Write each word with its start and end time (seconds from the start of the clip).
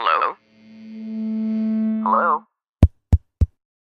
Hello? 0.00 0.32
Hello? 2.08 2.28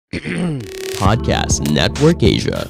Podcast 1.05 1.69
Network 1.69 2.25
Asia. 2.25 2.65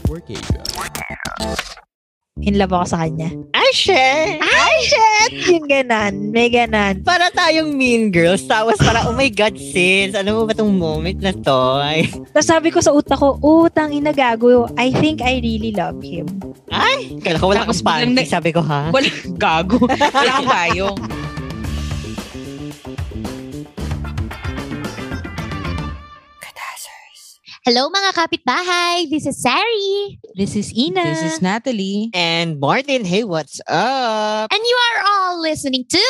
In 2.43 2.59
love 2.59 2.75
ako 2.75 2.87
sa 2.91 3.07
kanya. 3.07 3.31
Ay, 3.55 3.71
shit! 3.71 4.43
Ay, 4.43 4.77
shit! 4.83 5.55
Yung 5.55 5.71
ganan. 5.71 6.35
May 6.35 6.51
ganan. 6.51 7.07
Para 7.07 7.31
tayong 7.31 7.79
mean 7.79 8.11
girls. 8.11 8.43
Tapos 8.43 8.75
para, 8.75 9.07
oh 9.07 9.14
my 9.14 9.30
God, 9.30 9.55
sis. 9.55 10.18
Ano 10.18 10.43
mo 10.43 10.50
ba 10.50 10.59
tong 10.59 10.75
moment 10.75 11.23
na 11.23 11.30
to? 11.30 11.79
Ay, 11.79 12.11
Tapos 12.34 12.43
sabi 12.43 12.75
ko 12.75 12.82
sa 12.82 12.91
utak 12.91 13.23
ko, 13.23 13.39
utang 13.39 13.95
inagago. 13.95 14.66
I 14.75 14.91
think 14.98 15.23
I 15.23 15.39
really 15.39 15.70
love 15.70 16.02
him. 16.02 16.27
ay 16.75 17.23
kala 17.23 17.39
ko 17.39 17.55
wala 17.55 17.62
Tapos 17.62 17.86
akong 17.86 17.86
biglang 17.86 18.18
panty. 18.18 18.27
Sabi 18.27 18.50
ko, 18.50 18.66
ha? 18.66 18.91
Wala, 18.91 19.09
gago. 19.39 19.79
Wala 20.18 20.30
kang 20.43 20.50
payong. 20.50 20.98
Hello 27.68 27.93
mga 27.93 28.17
kapitbahay! 28.17 29.13
This 29.13 29.29
is 29.29 29.45
Sari. 29.45 30.17
This 30.32 30.57
is 30.57 30.72
Ina. 30.72 31.04
This 31.04 31.21
is 31.21 31.45
Natalie. 31.45 32.09
And 32.17 32.57
Martin, 32.57 33.05
hey, 33.05 33.29
what's 33.29 33.61
up? 33.69 34.49
And 34.49 34.65
you 34.65 34.77
are 34.89 34.99
all 35.05 35.37
listening 35.45 35.85
to... 35.85 36.05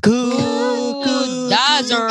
Cool, 0.00 1.04
cool, 1.04 1.52
Dazzler. 1.52 2.08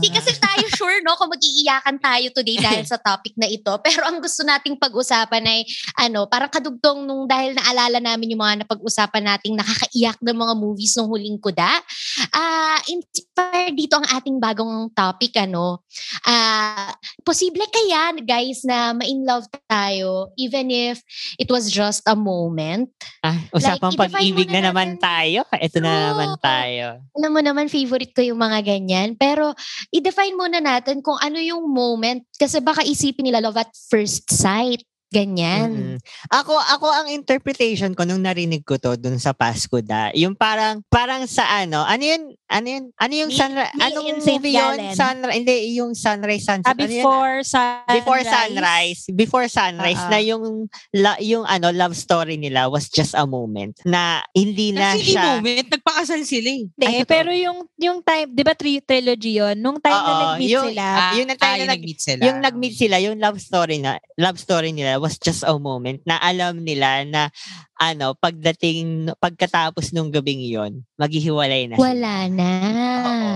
Hindi 0.00 0.16
kasi 0.16 0.32
tayo 0.40 0.64
sure 0.72 1.04
no 1.04 1.12
kung 1.20 1.28
mag-iiyakan 1.28 2.00
tayo 2.00 2.32
today 2.32 2.56
dahil 2.64 2.88
sa 2.88 2.96
topic 2.96 3.36
na 3.36 3.44
ito. 3.44 3.68
Pero 3.84 4.08
ang 4.08 4.16
gusto 4.16 4.40
nating 4.48 4.80
pag-usapan 4.80 5.44
ay 5.44 5.60
ano, 6.00 6.24
parang 6.24 6.48
kadugtong 6.48 7.04
nung 7.04 7.28
dahil 7.28 7.52
naalala 7.52 8.00
namin 8.00 8.32
yung 8.32 8.40
mga 8.40 8.64
napag-usapan 8.64 9.36
nating 9.36 9.60
nakakaiyak 9.60 10.16
ng 10.24 10.36
mga 10.40 10.54
movies 10.56 10.96
nung 10.96 11.12
huling 11.12 11.36
kuda. 11.36 11.68
Ah, 12.32 12.80
inspired 13.40 13.76
dito 13.76 13.94
ang 13.96 14.06
ating 14.06 14.36
bagong 14.36 14.92
topic 14.92 15.32
ano. 15.40 15.80
Ah, 16.28 16.92
posible 17.24 17.64
kaya 17.72 18.12
guys 18.20 18.62
na 18.68 18.92
ma-in 18.92 19.24
love 19.24 19.48
tayo 19.66 20.30
even 20.36 20.68
if 20.68 21.00
it 21.40 21.48
was 21.48 21.72
just 21.72 22.04
a 22.04 22.16
moment. 22.16 22.92
Ah, 23.24 23.40
usapang 23.56 23.96
Like, 23.96 24.12
pag-ibig 24.12 24.52
na 24.52 24.68
naman 24.70 24.96
natin. 24.96 25.02
tayo. 25.02 25.40
Ito 25.50 25.78
na 25.80 25.92
naman 26.12 26.30
tayo. 26.40 26.86
alam 27.16 27.30
mo 27.32 27.40
naman, 27.40 27.72
favorite 27.72 28.12
ko 28.12 28.20
yung 28.24 28.40
mga 28.40 28.64
ganyan. 28.64 29.16
Pero, 29.16 29.52
i-define 29.92 30.36
muna 30.36 30.60
natin 30.60 31.00
kung 31.04 31.16
ano 31.20 31.36
yung 31.40 31.68
moment. 31.68 32.24
Kasi 32.36 32.60
baka 32.60 32.84
isipin 32.84 33.28
nila 33.28 33.44
love 33.44 33.60
at 33.60 33.72
first 33.88 34.28
sight. 34.32 34.84
Ganyan. 35.10 35.70
Mm-mm. 35.74 35.98
Ako 36.30 36.54
ako 36.54 36.86
ang 36.86 37.10
interpretation 37.10 37.98
ko 37.98 38.06
nung 38.06 38.22
narinig 38.22 38.62
ko 38.62 38.78
to 38.78 38.94
dun 38.94 39.18
sa 39.18 39.34
Pasko 39.34 39.82
da, 39.82 40.14
yung 40.14 40.38
parang 40.38 40.86
parang 40.86 41.26
sa 41.26 41.50
ano, 41.50 41.82
ano 41.82 41.98
yun? 41.98 42.22
Ano 42.46 42.66
yun? 42.66 42.84
Ano 42.94 43.14
yung 43.14 43.30
ni 43.30 43.82
Anong 43.82 44.06
in 44.06 44.18
movie 44.22 44.54
yun? 44.54 44.94
Sunrise, 44.94 45.34
hindi 45.34 45.54
yung 45.74 45.98
sunrise 45.98 46.46
sunset. 46.46 46.70
Ah, 46.70 46.78
Ano 46.78 46.86
yun? 46.86 47.02
before 47.02 47.34
sunrise. 47.42 47.90
Before 47.90 48.22
sunrise, 48.22 49.00
before 49.10 49.46
sunrise 49.50 50.02
ah. 50.06 50.10
na 50.14 50.18
yung 50.22 50.70
la, 50.94 51.18
yung 51.18 51.42
ano 51.42 51.74
love 51.74 51.98
story 51.98 52.38
nila 52.38 52.70
was 52.70 52.86
just 52.86 53.18
a 53.18 53.26
moment 53.26 53.74
na 53.82 54.22
hindi 54.30 54.70
na 54.70 54.94
Kasi 54.94 55.18
siya 55.18 55.42
moment, 55.42 55.66
nagpakasal 55.74 56.22
sila 56.22 56.50
eh. 56.54 56.62
Hindi, 56.70 56.86
Ay, 56.86 57.02
totoo. 57.02 57.10
pero 57.10 57.30
yung 57.34 57.58
yung 57.82 57.98
time, 58.06 58.30
'di 58.30 58.42
ba 58.46 58.54
tri- 58.54 58.82
trilogy 58.86 59.42
'yon? 59.42 59.58
Nung 59.58 59.82
time 59.82 59.98
na 59.98 60.06
Oo, 60.06 60.20
nag-meet 60.22 60.50
yung- 60.54 60.68
sila. 60.70 60.84
Ah, 60.86 61.12
yun 61.18 61.26
ang 61.26 61.38
time 61.38 61.50
ah, 61.50 61.50
na 61.50 61.58
yung 61.58 61.66
nag- 61.66 61.74
nag-meet 61.82 61.98
sila. 61.98 62.22
yung 62.22 62.38
nag-meet 62.38 62.76
sila, 62.78 62.96
yung 63.02 63.16
love 63.18 63.38
story 63.42 63.76
na 63.82 63.98
love 64.14 64.38
story 64.38 64.70
nila 64.70 64.99
was 65.00 65.16
just 65.16 65.42
a 65.42 65.56
moment 65.56 66.04
na 66.04 66.20
alam 66.20 66.60
nila 66.60 67.02
na 67.08 67.32
ano 67.80 68.12
pagdating 68.14 69.08
pagkatapos 69.16 69.96
nung 69.96 70.12
gabing 70.12 70.44
yon 70.44 70.84
maghihiwalay 71.00 71.72
na. 71.72 71.80
sila. 71.80 71.84
Wala 71.88 72.14
na. 72.28 72.50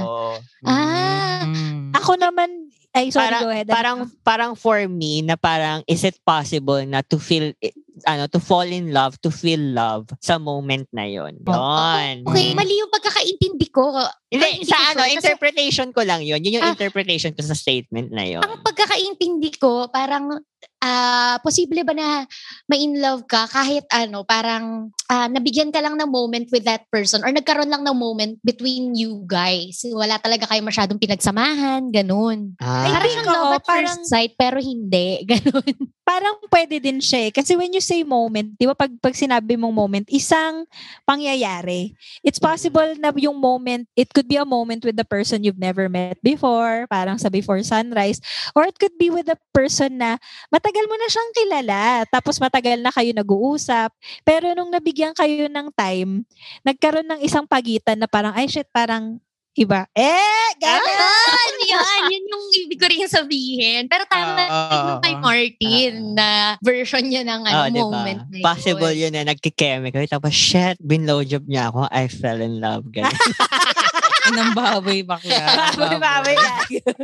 Oo. 0.05 0.31
Ah. 0.69 1.43
Mm. 1.49 1.97
Ako 1.97 2.21
naman, 2.21 2.49
ay 2.95 3.11
sorry, 3.11 3.33
Parang- 3.33 3.43
go 3.43 3.51
ahead. 3.51 3.69
Parang 3.69 3.99
parang 4.23 4.53
for 4.55 4.79
me 4.87 5.25
na 5.25 5.35
parang 5.35 5.83
is 5.91 6.05
it 6.05 6.15
possible 6.23 6.79
na 6.87 7.03
to 7.03 7.19
feel 7.19 7.51
eh, 7.59 7.75
ano 8.07 8.27
to 8.31 8.39
fall 8.39 8.67
in 8.67 8.95
love, 8.95 9.19
to 9.23 9.31
feel 9.35 9.59
love 9.59 10.07
sa 10.23 10.39
moment 10.39 10.87
na 10.95 11.07
yon. 11.07 11.39
Yon. 11.43 12.27
Okay, 12.27 12.55
mali 12.55 12.79
yung 12.79 12.91
pagkakaintindi 12.91 13.67
ko. 13.71 13.91
Hindi, 14.35 14.49
hindi 14.59 14.67
sa 14.67 14.79
ano, 14.91 15.01
sure 15.01 15.07
kasi- 15.07 15.17
interpretation 15.17 15.89
ko 15.91 16.01
lang 16.03 16.21
yun. 16.21 16.43
Yun 16.43 16.59
yung 16.59 16.67
Ah. 16.67 16.75
interpretation 16.75 17.31
ko 17.31 17.41
sa 17.41 17.55
statement 17.55 18.11
na 18.11 18.25
yun. 18.25 18.43
Ang 18.43 18.61
pagkakaintindi 18.61 19.55
ko, 19.57 19.87
parang 19.89 20.43
ah 20.81 21.41
posible 21.41 21.81
ba 21.81 21.93
na 21.93 22.25
ma-in 22.67 22.97
love 22.99 23.25
ka 23.25 23.45
kahit 23.47 23.85
ano, 23.89 24.21
parang 24.23 24.89
ah, 25.07 25.29
nabigyan 25.29 25.69
ka 25.69 25.79
lang 25.79 25.95
ng 25.95 26.09
moment 26.09 26.49
with 26.51 26.65
that 26.65 26.85
person 26.89 27.21
or 27.21 27.31
nagkaroon 27.31 27.69
lang 27.69 27.81
ng 27.81 27.95
moment 27.95 28.37
between 28.41 28.93
you 28.93 29.23
guys. 29.25 29.85
Wala 29.87 30.17
talaga 30.17 30.45
kayo 30.45 30.61
masyadong 30.61 30.99
pinagsamahan, 30.99 31.89
ganun. 31.89 32.57
Ah. 32.59 32.89
Parang 32.91 33.09
siyang 33.09 33.29
love 33.29 33.53
at 33.53 33.63
first 33.63 33.69
parang- 33.69 34.05
sight 34.05 34.33
pero 34.35 34.57
hindi, 34.59 35.21
ganun. 35.31 35.73
parang 36.03 36.37
pwede 36.49 36.77
din 36.79 37.01
siya 37.01 37.29
eh. 37.29 37.33
Kasi 37.33 37.55
when 37.55 37.73
you 37.73 37.81
say 37.81 38.01
moment, 38.01 38.53
di 38.55 38.65
ba 38.65 38.73
pag, 38.75 38.93
pag 38.99 39.13
sinabi 39.15 39.57
mong 39.57 39.73
moment, 39.73 40.07
isang 40.09 40.65
pangyayari. 41.05 41.93
It's 42.21 42.37
possible 42.39 42.93
na 42.99 43.13
yung 43.15 43.37
moment, 43.37 43.89
it 43.95 44.09
could 44.11 44.24
be 44.27 44.37
a 44.37 44.49
moment 44.49 44.85
with 44.85 44.97
the 44.97 45.05
person 45.07 45.45
you've 45.45 45.61
never 45.61 45.89
met 45.89 46.19
before, 46.21 46.87
parang 46.89 47.17
sa 47.17 47.29
before 47.29 47.61
sunrise, 47.63 48.19
or 48.57 48.65
it 48.65 48.77
could 48.79 48.95
be 48.99 49.09
with 49.09 49.29
a 49.29 49.39
person 49.53 50.01
na 50.01 50.17
matagal 50.51 50.85
mo 50.89 50.95
na 50.97 51.09
siyang 51.09 51.33
kilala, 51.37 51.81
tapos 52.11 52.41
matagal 52.41 52.81
na 52.81 52.93
kayo 52.93 53.11
nag-uusap, 53.13 53.91
pero 54.23 54.53
nung 54.57 54.73
nabigyan 54.73 55.13
kayo 55.15 55.47
ng 55.49 55.69
time, 55.75 56.25
nagkaroon 56.65 57.09
ng 57.09 57.21
isang 57.23 57.45
pagitan 57.45 58.01
na 58.01 58.09
parang, 58.09 58.33
ay 58.35 58.49
shit, 58.49 58.69
parang 58.73 59.21
iba. 59.55 59.87
Eh, 59.95 60.49
gano'n! 60.59 60.83
Ganon! 60.83 61.55
yan, 61.63 62.03
yun 62.11 62.25
yung 62.27 62.45
ibig 62.67 62.79
ko 62.79 62.87
rin 62.91 63.07
sabihin. 63.07 63.83
Pero 63.87 64.03
tama 64.11 64.43
Ah, 64.45 64.51
ah, 64.51 64.85
yung 64.91 65.01
kay 65.01 65.15
ah, 65.15 65.23
Martin 65.23 65.95
na 66.13 66.29
version 66.59 67.05
niya 67.07 67.23
ng 67.23 67.41
ano, 67.47 67.55
Ah, 67.55 67.69
diba? 67.71 67.87
moment 67.87 68.23
na 68.29 68.37
yun. 68.43 68.45
Possible 68.45 68.95
yun 68.99 69.13
na 69.15 69.23
nagkikemical. 69.31 70.05
Tapos, 70.11 70.35
shit, 70.35 70.77
binlowjob 70.83 71.47
niya 71.47 71.71
ako. 71.71 71.87
I 71.89 72.11
fell 72.11 72.43
in 72.43 72.59
love. 72.59 72.85
Ganun. 72.91 73.15
Anong 74.25 74.53
baboy 74.57 75.05
bakla? 75.05 75.45
Baboy, 75.77 75.97
baboy. 76.01 76.37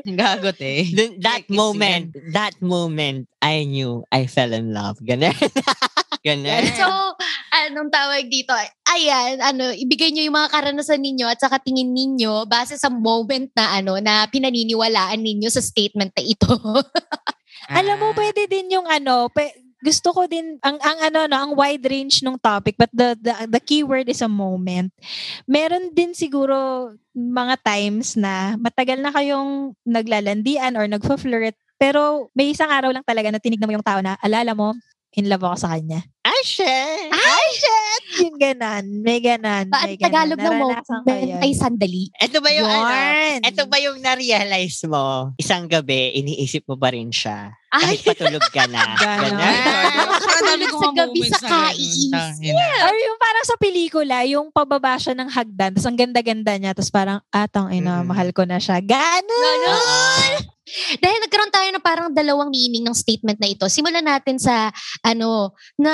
Gagot 0.08 0.58
eh. 0.64 0.88
That 1.20 1.44
Like, 1.44 1.50
moment, 1.53 2.16
that 2.32 2.56
moment, 2.60 3.28
I 3.41 3.64
knew 3.64 4.04
I 4.08 4.25
fell 4.25 4.53
in 4.53 4.72
love. 4.72 4.97
Ganun. 5.04 5.36
Ganun. 6.26 6.64
So, 6.76 6.88
anong 7.53 7.88
tawag 7.88 8.28
dito? 8.28 8.53
Ayan, 8.92 9.41
ano, 9.41 9.72
ibigay 9.72 10.12
nyo 10.12 10.25
yung 10.25 10.36
mga 10.36 10.53
karanasan 10.53 11.00
ninyo 11.00 11.25
at 11.25 11.41
saka 11.41 11.56
tingin 11.60 11.92
ninyo 11.92 12.44
base 12.44 12.76
sa 12.76 12.92
moment 12.92 13.48
na 13.56 13.80
ano, 13.80 13.97
na 14.00 14.28
pinaniniwalaan 14.28 15.20
ninyo 15.20 15.48
sa 15.48 15.64
statement 15.64 16.12
na 16.12 16.25
ito. 16.25 16.53
Alam 17.78 17.97
mo, 18.00 18.09
pwede 18.12 18.50
din 18.50 18.76
yung 18.76 18.84
ano, 18.84 19.28
pe- 19.32 19.56
gusto 19.80 20.12
ko 20.12 20.28
din 20.28 20.60
ang 20.60 20.76
ang 20.80 20.98
ano 21.10 21.18
no, 21.26 21.36
ang 21.36 21.52
wide 21.56 21.84
range 21.88 22.20
ng 22.20 22.36
topic 22.41 22.76
but 22.76 22.92
the 22.92 23.16
the 23.20 23.32
the 23.48 23.60
keyword 23.60 24.08
is 24.08 24.20
a 24.20 24.30
moment. 24.30 24.92
Meron 25.48 25.92
din 25.96 26.12
siguro 26.12 26.91
mga 27.16 27.60
times 27.64 28.14
na 28.14 28.54
matagal 28.60 29.00
na 29.00 29.10
kayong 29.10 29.74
naglalandian 29.82 30.76
or 30.76 30.84
nagfo-flirt 30.86 31.56
pero 31.80 32.28
may 32.36 32.52
isang 32.52 32.68
araw 32.68 32.92
lang 32.92 33.04
talaga 33.08 33.32
na 33.32 33.41
tinignan 33.41 33.64
mo 33.64 33.74
yung 33.74 33.86
tao 33.86 34.04
na 34.04 34.20
alala 34.20 34.52
mo 34.52 34.76
in 35.16 35.26
love 35.26 35.42
ako 35.42 35.56
sa 35.66 35.74
kanya. 35.74 36.04
Ay, 37.10 37.48
shit. 37.56 37.79
Yung 38.20 38.36
ganan. 38.36 38.84
May 39.00 39.19
ganan. 39.19 39.66
Ba, 39.66 39.84
May 39.84 39.97
Tagalog 39.97 40.36
ganan. 40.36 40.53
ng 40.53 40.60
Naranasan 40.60 40.98
ko 41.00 41.08
moment 41.08 41.41
ay 41.41 41.50
sandali. 41.53 42.04
Ito 42.14 42.36
ba 42.38 42.50
yung 42.50 42.69
ano? 42.69 42.94
Ito 43.42 43.62
ba 43.64 43.76
yung 43.78 43.98
na-realize 43.98 44.78
mo? 44.84 45.32
Isang 45.36 45.64
gabi, 45.66 46.12
iniisip 46.14 46.64
mo 46.64 46.75
pa 46.75 46.91
rin 46.91 47.09
siya. 47.09 47.56
Ay, 47.70 47.94
Kahit 47.94 48.03
patulog 48.04 48.47
ka 48.50 48.66
na. 48.66 48.82
Ganon. 48.98 49.38
Dami 50.41 50.64
Sa 50.66 50.91
gabi 50.91 51.20
sa 51.25 51.38
na 51.38 51.48
kaiisip. 51.70 52.10
Tangina. 52.10 52.66
Or 52.82 52.94
yung 52.97 53.19
parang 53.19 53.47
sa 53.47 53.56
pelikula, 53.56 54.16
yung 54.26 54.50
pababa 54.50 54.98
siya 54.98 55.14
ng 55.14 55.30
hagdan, 55.30 55.70
tapos 55.72 55.86
ang 55.86 55.94
ganda-ganda 55.94 56.53
niya, 56.59 56.74
tapos 56.74 56.91
parang, 56.91 57.22
atang 57.30 57.71
ina, 57.71 58.03
Mm. 58.03 58.06
mahal 58.06 58.28
ko 58.33 58.42
na 58.42 58.59
siya. 58.59 58.83
Ganon! 58.83 59.60
Ganon. 59.62 60.59
Dahil 60.96 61.18
nagkaroon 61.20 61.50
tayo 61.50 61.68
ng 61.70 61.82
parang 61.82 62.08
dalawang 62.10 62.48
meaning 62.48 62.82
ng 62.82 62.94
statement 62.94 63.38
na 63.38 63.46
ito. 63.46 63.66
Simulan 63.66 64.04
natin 64.04 64.36
sa 64.36 64.70
ano, 65.00 65.52
na 65.76 65.92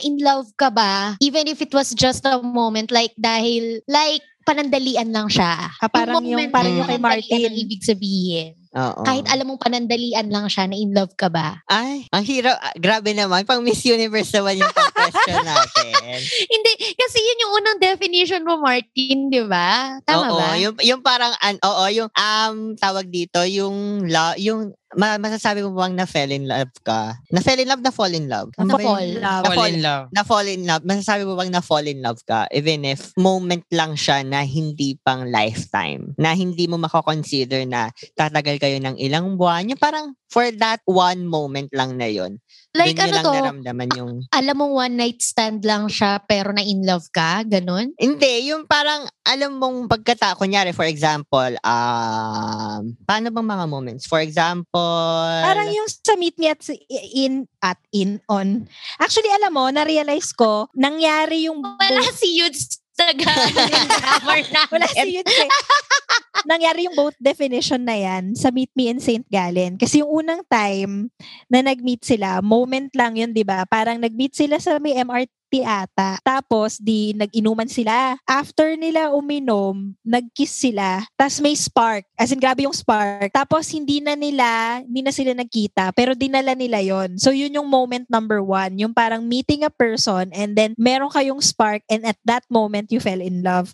in 0.00 0.18
love 0.18 0.50
ka 0.54 0.68
ba? 0.68 1.14
Even 1.18 1.46
if 1.46 1.58
it 1.58 1.70
was 1.70 1.92
just 1.92 2.22
a 2.22 2.38
moment 2.38 2.90
like 2.90 3.12
dahil 3.16 3.80
like 3.86 4.20
panandalian 4.46 5.10
lang 5.10 5.26
siya. 5.26 5.74
Ah, 5.74 5.90
parang 5.90 6.22
yung- 6.22 6.38
moment 6.38 6.50
parang 6.50 6.70
yung 6.72 6.86
kay 6.86 7.02
Martin. 7.02 7.50
ang 7.50 7.56
ibig 7.56 7.82
sabihin. 7.82 8.54
Oo. 8.72 9.02
Kahit 9.02 9.26
alam 9.26 9.48
mong 9.48 9.58
panandalian 9.58 10.28
lang 10.28 10.46
siya 10.46 10.68
na 10.68 10.76
in 10.76 10.92
love 10.92 11.10
ka 11.16 11.26
ba? 11.26 11.58
Ay, 11.66 12.06
ang 12.12 12.22
hirap. 12.22 12.54
ah, 12.56 12.70
Grabe 12.76 13.10
naman. 13.10 13.42
Pang 13.42 13.58
Miss 13.58 13.82
Universe 13.82 14.30
naman 14.30 14.60
yung 14.60 14.70
question 15.10 15.46
natin. 15.46 16.18
Hindi, 16.52 16.72
kasi 16.98 17.18
yun 17.22 17.42
yung 17.46 17.52
unang 17.62 17.78
definition 17.78 18.42
mo, 18.42 18.58
Martin, 18.58 19.30
di 19.30 19.42
ba? 19.46 20.00
Tama 20.02 20.32
oo, 20.32 20.38
ba? 20.38 20.48
Yung, 20.58 20.74
yung 20.82 21.00
parang, 21.04 21.32
an, 21.38 21.56
oo, 21.62 21.84
yung, 21.92 22.10
um, 22.10 22.56
tawag 22.74 23.06
dito, 23.08 23.44
yung, 23.46 24.06
la, 24.10 24.34
yung, 24.36 24.74
ma, 24.94 25.18
masasabi 25.18 25.60
mo 25.66 25.76
bang 25.76 25.94
na 25.94 26.06
fell 26.06 26.30
in 26.30 26.46
love 26.46 26.72
ka? 26.82 27.18
Na 27.30 27.42
fell 27.44 27.58
in 27.58 27.68
love, 27.68 27.82
na 27.82 27.92
fall 27.92 28.12
in 28.14 28.26
love? 28.26 28.48
Ano 28.56 28.74
ba 28.74 28.80
Na-fall. 28.80 29.04
yun? 29.04 29.20
Love. 29.20 29.42
Na 29.42 29.50
Fall 29.52 29.56
fall 29.56 29.68
in 29.68 29.82
love. 29.82 30.06
na 30.12 30.22
fall 30.22 30.48
in 30.48 30.62
love, 30.64 30.82
masasabi 30.86 31.22
mo 31.26 31.34
bang 31.34 31.50
na 31.52 31.62
fall 31.62 31.86
in 31.86 32.00
love 32.00 32.20
ka 32.24 32.46
even 32.54 32.86
if 32.86 33.12
moment 33.18 33.64
lang 33.74 33.92
siya 33.98 34.22
na 34.24 34.46
hindi 34.46 34.96
pang 35.04 35.28
lifetime, 35.28 36.14
na 36.16 36.32
hindi 36.32 36.64
mo 36.70 36.78
mako-consider 36.80 37.66
na 37.68 37.90
tatagal 38.16 38.56
kayo 38.56 38.78
ng 38.80 38.96
ilang 38.96 39.36
buwan, 39.36 39.68
yung 39.68 39.80
parang 39.80 40.14
for 40.26 40.50
that 40.58 40.82
one 40.86 41.26
moment 41.26 41.70
lang 41.70 41.96
na 41.96 42.10
yon 42.10 42.38
Like 42.76 43.00
ano 43.00 43.16
lang 43.16 43.24
to, 43.24 43.32
naramdaman 43.32 43.88
yung 43.96 44.12
alam 44.36 44.54
mong 44.60 44.74
one 44.76 44.94
night 45.00 45.24
stand 45.24 45.64
lang 45.64 45.88
siya 45.88 46.20
pero 46.20 46.52
na 46.52 46.60
in 46.60 46.84
love 46.84 47.08
ka, 47.08 47.40
ganun? 47.48 47.96
Hindi, 47.96 48.52
yung 48.52 48.68
parang 48.68 49.08
alam 49.24 49.56
mong 49.56 49.88
pagkata, 49.88 50.36
kunyari 50.36 50.76
for 50.76 50.84
example, 50.84 51.56
um, 51.64 52.82
paano 53.08 53.32
bang 53.32 53.48
mga 53.48 53.64
moments? 53.64 54.04
For 54.04 54.20
example, 54.20 55.40
Parang 55.40 55.72
yung 55.72 55.88
sa 55.88 56.14
meet 56.20 56.36
me 56.36 56.52
at 56.52 56.60
si- 56.60 56.84
in 57.16 57.48
at 57.64 57.80
in 57.96 58.20
on. 58.28 58.68
Actually, 59.00 59.32
alam 59.32 59.56
mo, 59.56 59.72
na-realize 59.72 60.36
ko, 60.36 60.68
nangyari 60.76 61.48
yung 61.48 61.64
Wala 61.64 62.02
si 62.12 62.36
Yudes 62.36 62.85
grammar 63.12 64.40
na. 64.54 64.62
Wala 64.72 64.86
si 64.88 65.20
yun 65.20 65.28
eh. 65.28 65.50
Nangyari 66.50 66.86
yung 66.86 66.96
both 66.96 67.18
definition 67.18 67.82
na 67.82 67.96
yan 67.98 68.32
sa 68.38 68.54
Meet 68.54 68.72
Me 68.72 68.88
in 68.88 69.00
St. 69.02 69.26
Gallen. 69.28 69.76
Kasi 69.76 70.00
yung 70.00 70.24
unang 70.24 70.40
time 70.46 71.10
na 71.50 71.60
nag-meet 71.60 72.06
sila, 72.06 72.40
moment 72.40 72.88
lang 72.94 73.18
yun, 73.18 73.34
di 73.34 73.42
ba? 73.42 73.66
Parang 73.66 73.98
nag-meet 74.00 74.32
sila 74.32 74.56
sa 74.62 74.78
may 74.78 74.96
MRT 74.96 75.35
ata. 75.62 76.18
Tapos, 76.22 76.78
di, 76.80 77.14
nag-inuman 77.14 77.68
sila. 77.70 78.18
After 78.26 78.74
nila 78.74 79.14
uminom, 79.14 79.94
nag-kiss 80.02 80.52
sila. 80.52 81.04
Tapos 81.14 81.38
may 81.38 81.54
spark. 81.54 82.04
As 82.18 82.34
in, 82.34 82.40
grabe 82.42 82.66
yung 82.66 82.74
spark. 82.74 83.30
Tapos, 83.30 83.70
hindi 83.70 84.02
na 84.02 84.18
nila, 84.18 84.80
hindi 84.82 85.00
na 85.06 85.14
sila 85.14 85.32
nagkita. 85.32 85.94
Pero 85.94 86.18
dinala 86.18 86.52
nila 86.58 86.82
yon 86.82 87.16
So, 87.16 87.30
yun 87.30 87.54
yung 87.54 87.70
moment 87.70 88.04
number 88.10 88.42
one. 88.42 88.76
Yung 88.80 88.92
parang 88.92 89.24
meeting 89.24 89.62
a 89.62 89.72
person 89.72 90.28
and 90.32 90.56
then 90.56 90.72
meron 90.80 91.12
kayong 91.12 91.40
spark 91.44 91.84
and 91.86 92.02
at 92.04 92.18
that 92.24 92.42
moment, 92.48 92.88
you 92.90 92.98
fell 92.98 93.20
in 93.20 93.44
love. 93.44 93.72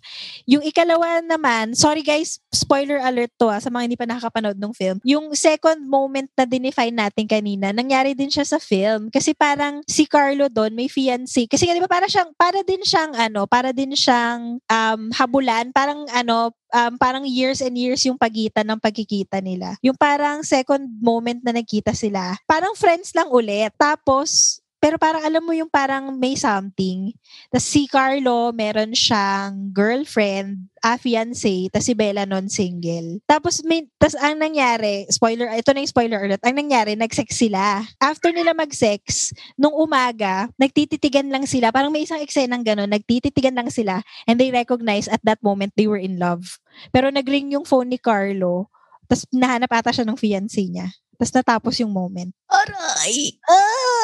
Yung 0.49 0.65
ikalawa 0.67 1.23
naman, 1.23 1.77
sorry 1.79 2.03
guys, 2.03 2.43
spoiler 2.51 2.99
alert 2.99 3.31
to 3.39 3.47
ah, 3.47 3.61
sa 3.63 3.71
mga 3.71 3.85
hindi 3.87 3.99
pa 3.99 4.09
nakakapanood 4.09 4.59
ng 4.59 4.73
film. 4.75 4.99
Yung 5.07 5.33
second 5.37 5.81
moment 5.85 6.29
na 6.35 6.45
dinefine 6.49 6.95
natin 6.95 7.27
kanina, 7.29 7.71
nangyari 7.71 8.17
din 8.17 8.33
siya 8.33 8.43
sa 8.43 8.59
film. 8.59 9.13
Kasi 9.13 9.37
parang 9.37 9.85
si 9.87 10.09
Carlo 10.09 10.49
doon, 10.51 10.75
may 10.75 10.89
fiancé. 10.91 11.47
Kasi 11.47 11.62
nga, 11.67 11.77
di 11.77 11.83
ba, 11.83 11.91
para 11.91 12.07
siyang, 12.07 12.31
para 12.39 12.61
din 12.63 12.83
siyang, 12.87 13.13
ano, 13.19 13.45
para 13.51 13.75
din 13.75 13.93
siyang 13.93 14.63
um, 14.63 15.01
habulan. 15.13 15.75
Parang, 15.75 16.07
ano, 16.15 16.55
um, 16.71 16.93
parang 16.97 17.27
years 17.27 17.59
and 17.61 17.75
years 17.75 18.01
yung 18.07 18.17
pagitan 18.17 18.65
ng 18.71 18.81
pagkikita 18.81 19.43
nila. 19.43 19.75
Yung 19.83 19.99
parang 19.99 20.47
second 20.47 20.87
moment 21.03 21.43
na 21.43 21.53
nagkita 21.53 21.93
sila, 21.93 22.39
parang 22.47 22.73
friends 22.79 23.11
lang 23.13 23.29
ulit. 23.29 23.75
Tapos, 23.75 24.62
pero 24.83 24.99
parang 24.99 25.23
alam 25.23 25.47
mo 25.47 25.55
yung 25.55 25.71
parang 25.71 26.11
may 26.19 26.35
something. 26.35 27.15
Tapos 27.55 27.71
si 27.71 27.87
Carlo, 27.87 28.51
meron 28.51 28.99
siyang 28.99 29.71
girlfriend, 29.71 30.67
a 30.83 30.99
fiancé, 30.99 31.71
tapos 31.71 31.87
si 31.87 31.95
Bella 31.95 32.27
non 32.27 32.51
single. 32.51 33.23
Tapos 33.31 33.63
may 33.63 33.87
tapos 34.03 34.19
ang 34.19 34.43
nangyari, 34.43 35.07
spoiler, 35.07 35.47
ito 35.55 35.71
na 35.71 35.87
yung 35.87 35.95
spoiler 35.95 36.19
alert. 36.27 36.43
Ang 36.43 36.67
nangyari, 36.67 36.99
nag-sex 36.99 37.31
sila. 37.31 37.87
After 38.03 38.35
nila 38.35 38.59
mag-sex, 38.59 39.31
nung 39.55 39.79
umaga, 39.79 40.51
nagtititigan 40.59 41.31
lang 41.31 41.47
sila. 41.47 41.71
Parang 41.71 41.95
may 41.95 42.03
isang 42.03 42.19
eksenang 42.19 42.67
gano'n, 42.67 42.91
nagtititigan 42.91 43.55
lang 43.55 43.71
sila 43.71 44.03
and 44.27 44.43
they 44.43 44.51
recognize 44.51 45.07
at 45.07 45.23
that 45.23 45.39
moment 45.47 45.71
they 45.79 45.87
were 45.87 46.03
in 46.03 46.19
love. 46.19 46.59
Pero 46.91 47.07
nag-ring 47.07 47.55
yung 47.55 47.63
phone 47.63 47.95
ni 47.95 48.03
Carlo, 48.03 48.67
tapos 49.07 49.31
nahanap 49.31 49.71
ata 49.71 49.95
siya 49.95 50.11
ng 50.11 50.19
fiancé 50.19 50.67
niya. 50.67 50.91
Tapos 51.23 51.39
natapos 51.39 51.79
yung 51.79 51.95
moment. 51.95 52.35
Aray! 52.51 53.39
Ah, 53.47 54.02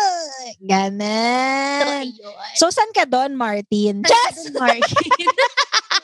ganan. 0.63 2.09
So, 2.57 2.73
saan 2.73 2.91
ka 2.97 3.05
doon, 3.05 3.37
Martin? 3.37 4.03
Just 4.07 4.55
Martin. 4.57 5.29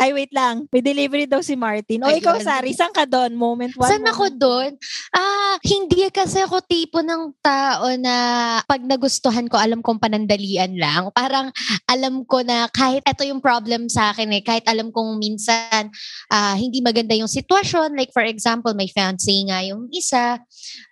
Ay, 0.00 0.16
wait 0.16 0.32
lang. 0.32 0.66
May 0.72 0.82
delivery 0.82 1.26
daw 1.28 1.44
si 1.44 1.54
Martin. 1.54 2.02
O, 2.02 2.08
Ay, 2.08 2.18
ikaw. 2.18 2.40
Sari, 2.40 2.72
saan 2.72 2.90
ka 2.90 3.04
doon? 3.04 3.36
Moment 3.36 3.76
one. 3.76 3.84
Saan 3.84 4.04
ako 4.08 4.32
moment 4.32 4.40
doon? 4.40 4.70
Ah, 5.12 5.60
hindi 5.60 6.08
kasi 6.08 6.40
ako 6.40 6.64
tipo 6.64 7.04
ng 7.04 7.36
tao 7.44 7.84
na 8.00 8.14
pag 8.64 8.80
nagustuhan 8.80 9.44
ko, 9.46 9.60
alam 9.60 9.84
kong 9.84 10.00
panandalian 10.00 10.72
lang. 10.80 11.12
Parang 11.12 11.52
alam 11.84 12.24
ko 12.24 12.40
na 12.40 12.64
kahit 12.72 13.04
ito 13.04 13.22
yung 13.28 13.44
problem 13.44 13.92
sa 13.92 14.16
akin 14.16 14.32
eh, 14.32 14.42
kahit 14.42 14.64
alam 14.64 14.88
kong 14.88 15.20
minsan 15.20 15.92
ah, 16.32 16.56
hindi 16.56 16.80
maganda 16.80 17.12
yung 17.12 17.28
sitwasyon. 17.28 17.92
Like 17.92 18.16
for 18.16 18.24
example, 18.24 18.72
may 18.72 18.88
fiancé 18.88 19.36
nga 19.44 19.60
yung 19.60 19.92
isa. 19.92 20.40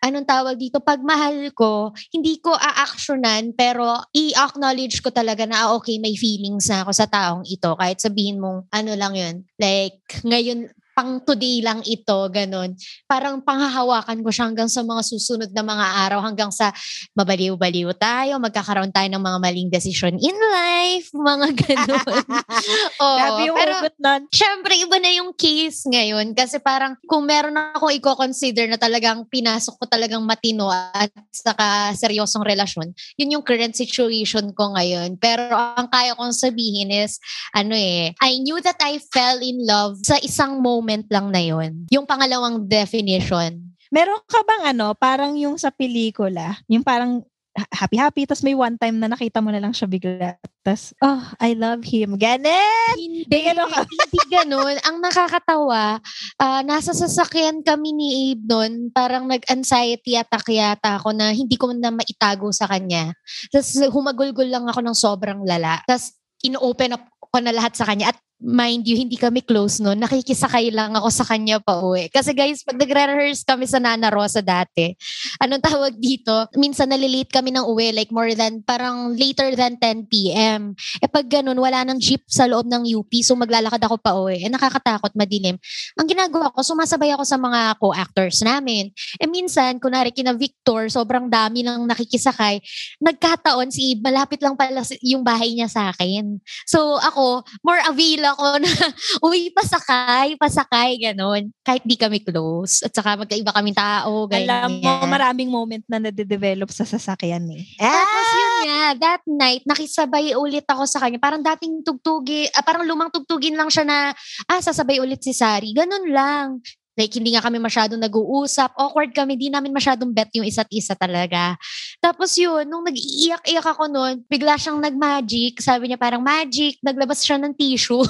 Anong 0.05 0.29
tawag 0.29 0.61
dito? 0.61 0.84
Pag 0.84 1.00
mahal 1.00 1.49
ko, 1.56 1.96
hindi 2.12 2.37
ko 2.44 2.52
a-actionan 2.52 3.56
pero 3.56 3.96
i-acknowledge 4.12 5.00
ko 5.00 5.08
talaga 5.08 5.49
na 5.49 5.64
ah, 5.64 5.81
okay, 5.81 5.96
may 5.96 6.12
feelings 6.12 6.69
na 6.69 6.84
ako 6.84 6.93
sa 6.93 7.08
taong 7.08 7.49
ito. 7.49 7.73
Kahit 7.73 8.05
sabihin 8.05 8.28
mong 8.37 8.69
ano 8.75 8.93
lang 8.99 9.15
yun. 9.17 9.37
Like, 9.57 10.03
ngayon, 10.27 10.69
pang 10.99 11.23
today 11.23 11.62
lang 11.62 11.79
ito, 11.87 12.27
ganun. 12.27 12.75
Parang 13.06 13.39
panghahawakan 13.39 14.19
ko 14.19 14.35
siya 14.35 14.50
hanggang 14.50 14.67
sa 14.67 14.83
mga 14.83 15.06
susunod 15.06 15.50
na 15.55 15.62
mga 15.62 15.87
araw, 16.11 16.27
hanggang 16.27 16.50
sa 16.50 16.75
mabaliw-baliw 17.15 17.95
tayo, 17.95 18.43
magkakaroon 18.43 18.91
tayo 18.91 19.06
ng 19.06 19.23
mga 19.23 19.39
maling 19.39 19.71
desisyon 19.71 20.19
in 20.19 20.35
life, 20.35 21.06
mga 21.15 21.55
ganun. 21.62 22.27
Oo, 23.06 23.15
Grabe 23.15 23.41
yung 23.47 23.55
pero 23.55 23.75
nun. 23.79 24.23
syempre 24.35 24.75
iba 24.75 24.99
na 24.99 25.11
yung 25.15 25.31
case 25.39 25.87
ngayon 25.87 26.35
kasi 26.35 26.59
parang 26.59 26.99
kung 27.06 27.23
meron 27.23 27.55
akong 27.55 27.94
i-consider 27.94 28.67
na 28.67 28.75
talagang 28.75 29.23
pinasok 29.31 29.79
ko 29.79 29.85
talagang 29.87 30.27
matino 30.27 30.67
at 30.67 31.15
saka 31.31 31.94
seryosong 31.94 32.43
relasyon, 32.43 32.91
yun 33.15 33.39
yung 33.39 33.47
current 33.47 33.79
situation 33.79 34.51
ko 34.51 34.75
ngayon. 34.75 35.15
Pero 35.23 35.47
ang 35.55 35.87
kaya 35.87 36.19
kong 36.19 36.35
sabihin 36.35 36.91
is, 36.91 37.23
ano 37.55 37.79
eh, 37.79 38.11
I 38.19 38.43
knew 38.43 38.59
that 38.67 38.83
I 38.83 38.99
fell 39.15 39.39
in 39.39 39.62
love 39.62 40.03
sa 40.03 40.19
isang 40.19 40.59
moment 40.59 40.88
lang 41.12 41.29
na 41.29 41.43
yun. 41.44 41.85
Yung 41.93 42.08
pangalawang 42.08 42.64
definition. 42.64 43.61
Meron 43.93 44.20
ka 44.25 44.40
bang 44.44 44.73
ano, 44.76 44.96
parang 44.96 45.37
yung 45.37 45.56
sa 45.56 45.73
pelikula, 45.73 46.56
yung 46.69 46.85
parang 46.85 47.25
ha- 47.58 47.73
happy-happy, 47.85 48.29
tapos 48.29 48.44
may 48.46 48.55
one 48.55 48.76
time 48.79 48.96
na 49.00 49.11
nakita 49.11 49.43
mo 49.43 49.50
na 49.50 49.58
lang 49.58 49.75
siya 49.75 49.90
bigla. 49.90 50.38
Tapos, 50.62 50.93
oh, 51.00 51.23
I 51.40 51.56
love 51.58 51.82
him. 51.82 52.14
Ganon! 52.20 52.94
Hindi, 52.94 53.25
ganun 53.26 53.69
ka. 53.73 53.82
hindi 53.88 54.23
ganun. 54.29 54.76
Ang 54.85 54.96
nakakatawa, 55.00 55.99
ah, 56.38 56.61
nasa 56.62 56.93
sasakyan 56.93 57.64
kami 57.64 57.96
ni 57.96 58.08
Abe 58.31 58.44
noon, 58.46 58.73
parang 58.93 59.26
nag-anxiety 59.26 60.14
attack 60.14 60.52
yata 60.52 61.00
ako 61.00 61.17
na 61.17 61.32
hindi 61.32 61.56
ko 61.56 61.73
na 61.73 61.91
maitago 61.91 62.52
sa 62.52 62.69
kanya. 62.70 63.17
Tapos 63.50 63.73
humagulgol 63.91 64.49
lang 64.49 64.69
ako 64.69 64.81
ng 64.84 64.96
sobrang 64.96 65.41
lala. 65.43 65.81
Tapos 65.88 66.14
ino-open 66.44 66.94
up 66.94 67.05
ko 67.19 67.38
na 67.43 67.52
lahat 67.52 67.75
sa 67.75 67.88
kanya. 67.88 68.14
At 68.14 68.19
mind 68.38 68.87
you, 68.87 68.94
hindi 68.94 69.19
kami 69.19 69.43
close 69.43 69.82
noon. 69.82 69.98
Nakikisakay 69.98 70.70
lang 70.70 70.94
ako 70.94 71.10
sa 71.10 71.27
kanya 71.27 71.58
pa 71.58 71.82
uwi. 71.82 72.06
Kasi 72.06 72.31
guys, 72.31 72.63
pag 72.63 72.79
nagre-rehearse 72.79 73.43
kami 73.43 73.67
sa 73.67 73.82
Nana 73.82 74.15
Rosa 74.15 74.39
dati, 74.39 74.94
anong 75.43 75.63
tawag 75.63 75.98
dito? 75.98 76.46
Minsan 76.55 76.94
nalilate 76.94 77.34
kami 77.34 77.51
ng 77.51 77.67
uwi, 77.67 77.91
like 77.91 78.15
more 78.15 78.31
than, 78.39 78.63
parang 78.63 79.19
later 79.19 79.58
than 79.58 79.74
10 79.82 80.06
p.m. 80.06 80.79
Eh 81.03 81.10
pag 81.10 81.27
ganun, 81.27 81.58
wala 81.58 81.82
nang 81.82 81.98
jeep 81.98 82.22
sa 82.31 82.46
loob 82.46 82.70
ng 82.70 82.86
UP, 82.94 83.10
so 83.27 83.34
maglalakad 83.34 83.82
ako 83.82 83.98
pa 83.98 84.15
uwi. 84.15 84.46
Eh 84.46 84.51
nakakatakot, 84.51 85.19
madilim. 85.19 85.58
Ang 85.98 86.06
ginagawa 86.06 86.55
ko, 86.55 86.63
sumasabay 86.63 87.10
ako 87.19 87.27
sa 87.27 87.43
mga 87.43 87.74
co-actors 87.82 88.46
namin. 88.46 88.94
Eh 89.19 89.27
minsan, 89.27 89.82
kunwari 89.82 90.15
kina 90.15 90.31
Victor, 90.39 90.86
sobrang 90.86 91.27
dami 91.27 91.67
lang 91.67 91.82
nakikisakay. 91.91 92.63
Nagkataon 93.03 93.74
si 93.74 93.98
malapit 93.98 94.39
lang 94.39 94.55
pala 94.55 94.86
yung 95.03 95.27
bahay 95.27 95.58
niya 95.58 95.67
sa 95.67 95.91
akin. 95.91 96.39
So 96.70 97.03
ako, 97.03 97.43
more 97.67 97.82
avail 97.82 98.28
ako 98.29 98.61
na 98.61 98.70
uwi, 99.27 99.49
pasakay, 99.53 100.37
pasakay, 100.37 101.01
ganun. 101.01 101.49
Kahit 101.65 101.82
di 101.85 101.97
kami 101.97 102.20
close. 102.20 102.85
At 102.85 102.93
saka 102.93 103.17
magkaiba 103.25 103.53
kaming 103.53 103.77
tao, 103.77 104.29
Alam 104.29 104.79
ganyan. 104.79 104.85
mo, 104.85 104.93
maraming 105.08 105.51
moment 105.51 105.85
na 105.89 105.99
nade-develop 105.99 106.69
sa 106.69 106.85
sasakyan 106.85 107.49
eh. 107.53 107.65
Tapos 107.81 108.29
yun 108.32 108.55
nga, 108.69 108.82
that 109.01 109.23
night, 109.27 109.63
nakisabay 109.65 110.37
ulit 110.37 110.69
ako 110.69 110.85
sa 110.85 111.01
kanya. 111.01 111.17
Parang 111.17 111.41
dating 111.41 111.81
tugtugi, 111.82 112.47
ah, 112.53 112.63
parang 112.63 112.85
lumang 112.85 113.08
tugtugin 113.08 113.56
lang 113.56 113.73
siya 113.73 113.85
na, 113.89 114.13
ah, 114.47 114.61
sasabay 114.61 115.01
ulit 115.01 115.25
si 115.25 115.32
Sari. 115.32 115.73
Ganun 115.73 116.13
lang. 116.13 116.61
Like, 116.98 117.14
hindi 117.14 117.31
nga 117.31 117.46
kami 117.46 117.62
masyadong 117.62 118.02
nag-uusap. 118.02 118.74
Awkward 118.74 119.14
kami. 119.14 119.38
Di 119.38 119.55
namin 119.55 119.70
masyadong 119.70 120.10
bet 120.10 120.34
yung 120.34 120.43
isa't 120.43 120.67
isa 120.74 120.98
talaga. 120.98 121.55
Tapos 122.02 122.34
yun, 122.34 122.67
nung 122.67 122.82
nag-iiyak-iyak 122.82 123.62
ako 123.62 123.86
nun, 123.86 124.26
bigla 124.26 124.58
siyang 124.58 124.82
nag-magic. 124.82 125.62
Sabi 125.62 125.86
niya 125.86 125.98
parang 126.02 126.26
magic. 126.26 126.82
Naglabas 126.82 127.22
siya 127.22 127.38
ng 127.38 127.55
tissue. 127.55 128.02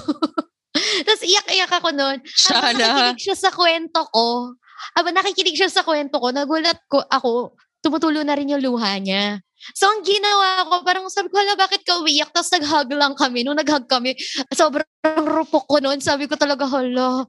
Tapos 1.07 1.21
iyak-iyak 1.21 1.69
ako 1.69 1.93
nun. 1.93 2.17
Siya 2.25 2.57
Habang 2.57 2.75
na. 2.81 2.81
nakikinig 2.81 3.21
siya 3.21 3.37
sa 3.37 3.51
kwento 3.53 4.01
ko. 4.09 4.57
Habang 4.97 5.15
nakikinig 5.21 5.57
siya 5.61 5.69
sa 5.69 5.83
kwento 5.85 6.17
ko, 6.17 6.33
nagulat 6.33 6.81
ko 6.89 7.05
ako, 7.05 7.59
tumutulo 7.85 8.25
na 8.25 8.33
rin 8.39 8.57
yung 8.57 8.63
luha 8.63 8.97
niya. 8.97 9.43
So, 9.75 9.91
ang 9.91 10.07
ginawa 10.07 10.71
ko, 10.71 10.87
parang 10.87 11.11
sabi 11.11 11.29
ko, 11.29 11.37
hala, 11.37 11.59
bakit 11.59 11.83
ka 11.83 11.99
umiyak? 11.99 12.31
Tapos 12.31 12.49
nag-hug 12.55 12.89
lang 12.95 13.19
kami. 13.19 13.43
Nung 13.43 13.59
nag-hug 13.59 13.91
kami, 13.91 14.15
sobrang 14.55 14.87
rupok 15.17 15.65
ko 15.65 15.77
noon. 15.81 16.03
Sabi 16.03 16.29
ko 16.29 16.37
talaga, 16.37 16.69
hala, 16.69 17.25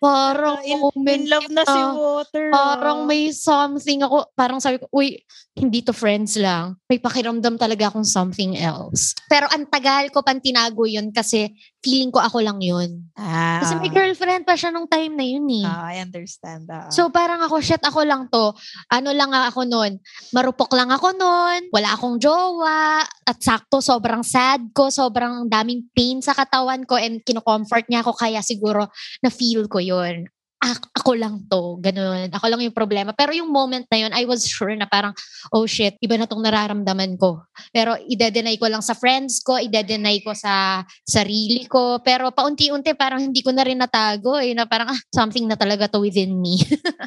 parang 0.00 0.62
in, 0.64 0.80
in 1.04 1.22
love 1.28 1.48
na 1.50 1.62
si 1.66 1.80
kita. 1.80 1.96
Water. 1.98 2.44
Parang 2.48 2.98
ah. 3.04 3.08
may 3.08 3.32
something 3.34 4.00
ako. 4.06 4.28
Parang 4.32 4.58
sabi 4.62 4.80
ko, 4.80 4.86
uy, 4.94 5.20
hindi 5.52 5.84
to 5.84 5.92
friends 5.92 6.40
lang. 6.40 6.80
May 6.88 6.96
pakiramdam 6.96 7.60
talaga 7.60 7.92
akong 7.92 8.08
something 8.08 8.56
else. 8.56 9.12
Pero 9.28 9.44
ang 9.52 9.68
tagal 9.68 10.08
ko 10.08 10.24
pang 10.24 10.40
tinago 10.40 10.88
yun 10.88 11.12
kasi 11.12 11.52
feeling 11.84 12.08
ko 12.08 12.22
ako 12.22 12.40
lang 12.40 12.62
yun. 12.62 13.04
Ah, 13.18 13.60
Kasi 13.60 13.76
may 13.82 13.90
girlfriend 13.92 14.48
pa 14.48 14.56
siya 14.56 14.72
nung 14.72 14.88
time 14.88 15.12
na 15.12 15.26
yun 15.26 15.44
eh. 15.50 15.66
ah, 15.66 15.92
I 15.92 16.00
understand. 16.00 16.70
ah. 16.72 16.88
So 16.88 17.12
parang 17.12 17.42
ako, 17.44 17.60
shit, 17.60 17.82
ako 17.84 18.06
lang 18.06 18.32
to. 18.32 18.54
Ano 18.88 19.10
lang 19.12 19.34
ako 19.34 19.66
nun. 19.68 20.00
Marupok 20.32 20.72
lang 20.72 20.88
ako 20.88 21.12
nun. 21.12 21.68
Wala 21.68 21.88
akong 21.98 22.16
jowa. 22.16 23.04
At 23.22 23.38
sakto, 23.38 23.78
sobrang 23.78 24.26
sad 24.26 24.74
ko. 24.74 24.90
Sobrang 24.90 25.46
daming 25.46 25.86
pain 25.94 26.18
sa 26.18 26.34
katawan 26.34 26.82
ko. 26.82 26.98
And 26.98 27.22
kinocomfort 27.22 27.86
niya 27.86 28.02
ako. 28.02 28.18
Kaya 28.18 28.42
siguro 28.42 28.90
na-feel 29.22 29.70
ko 29.70 29.78
yun. 29.78 30.26
Ak- 30.62 30.94
ako 30.94 31.18
lang 31.18 31.42
to. 31.50 31.82
Ganun. 31.82 32.30
Ako 32.30 32.46
lang 32.46 32.62
yung 32.62 32.74
problema. 32.74 33.10
Pero 33.10 33.34
yung 33.34 33.50
moment 33.50 33.82
na 33.90 33.98
yun, 33.98 34.12
I 34.14 34.26
was 34.26 34.46
sure 34.46 34.70
na 34.78 34.86
parang, 34.86 35.10
oh 35.50 35.66
shit, 35.66 35.98
iba 35.98 36.14
na 36.14 36.30
tong 36.30 36.42
nararamdaman 36.42 37.18
ko. 37.18 37.42
Pero 37.74 37.98
ide-deny 37.98 38.58
ko 38.62 38.70
lang 38.70 38.82
sa 38.82 38.94
friends 38.94 39.42
ko, 39.42 39.58
ide-deny 39.58 40.22
ko 40.22 40.34
sa 40.38 40.86
sarili 41.02 41.66
ko. 41.66 41.98
Pero 42.06 42.30
paunti-unti 42.30 42.94
parang 42.94 43.26
hindi 43.26 43.42
ko 43.42 43.50
na 43.50 43.66
rin 43.66 43.82
natago 43.82 44.38
eh, 44.38 44.54
na 44.54 44.70
parang 44.70 44.94
ah, 44.94 45.00
something 45.10 45.50
na 45.50 45.58
talaga 45.58 45.90
to 45.90 45.98
within 45.98 46.38
me. 46.38 46.62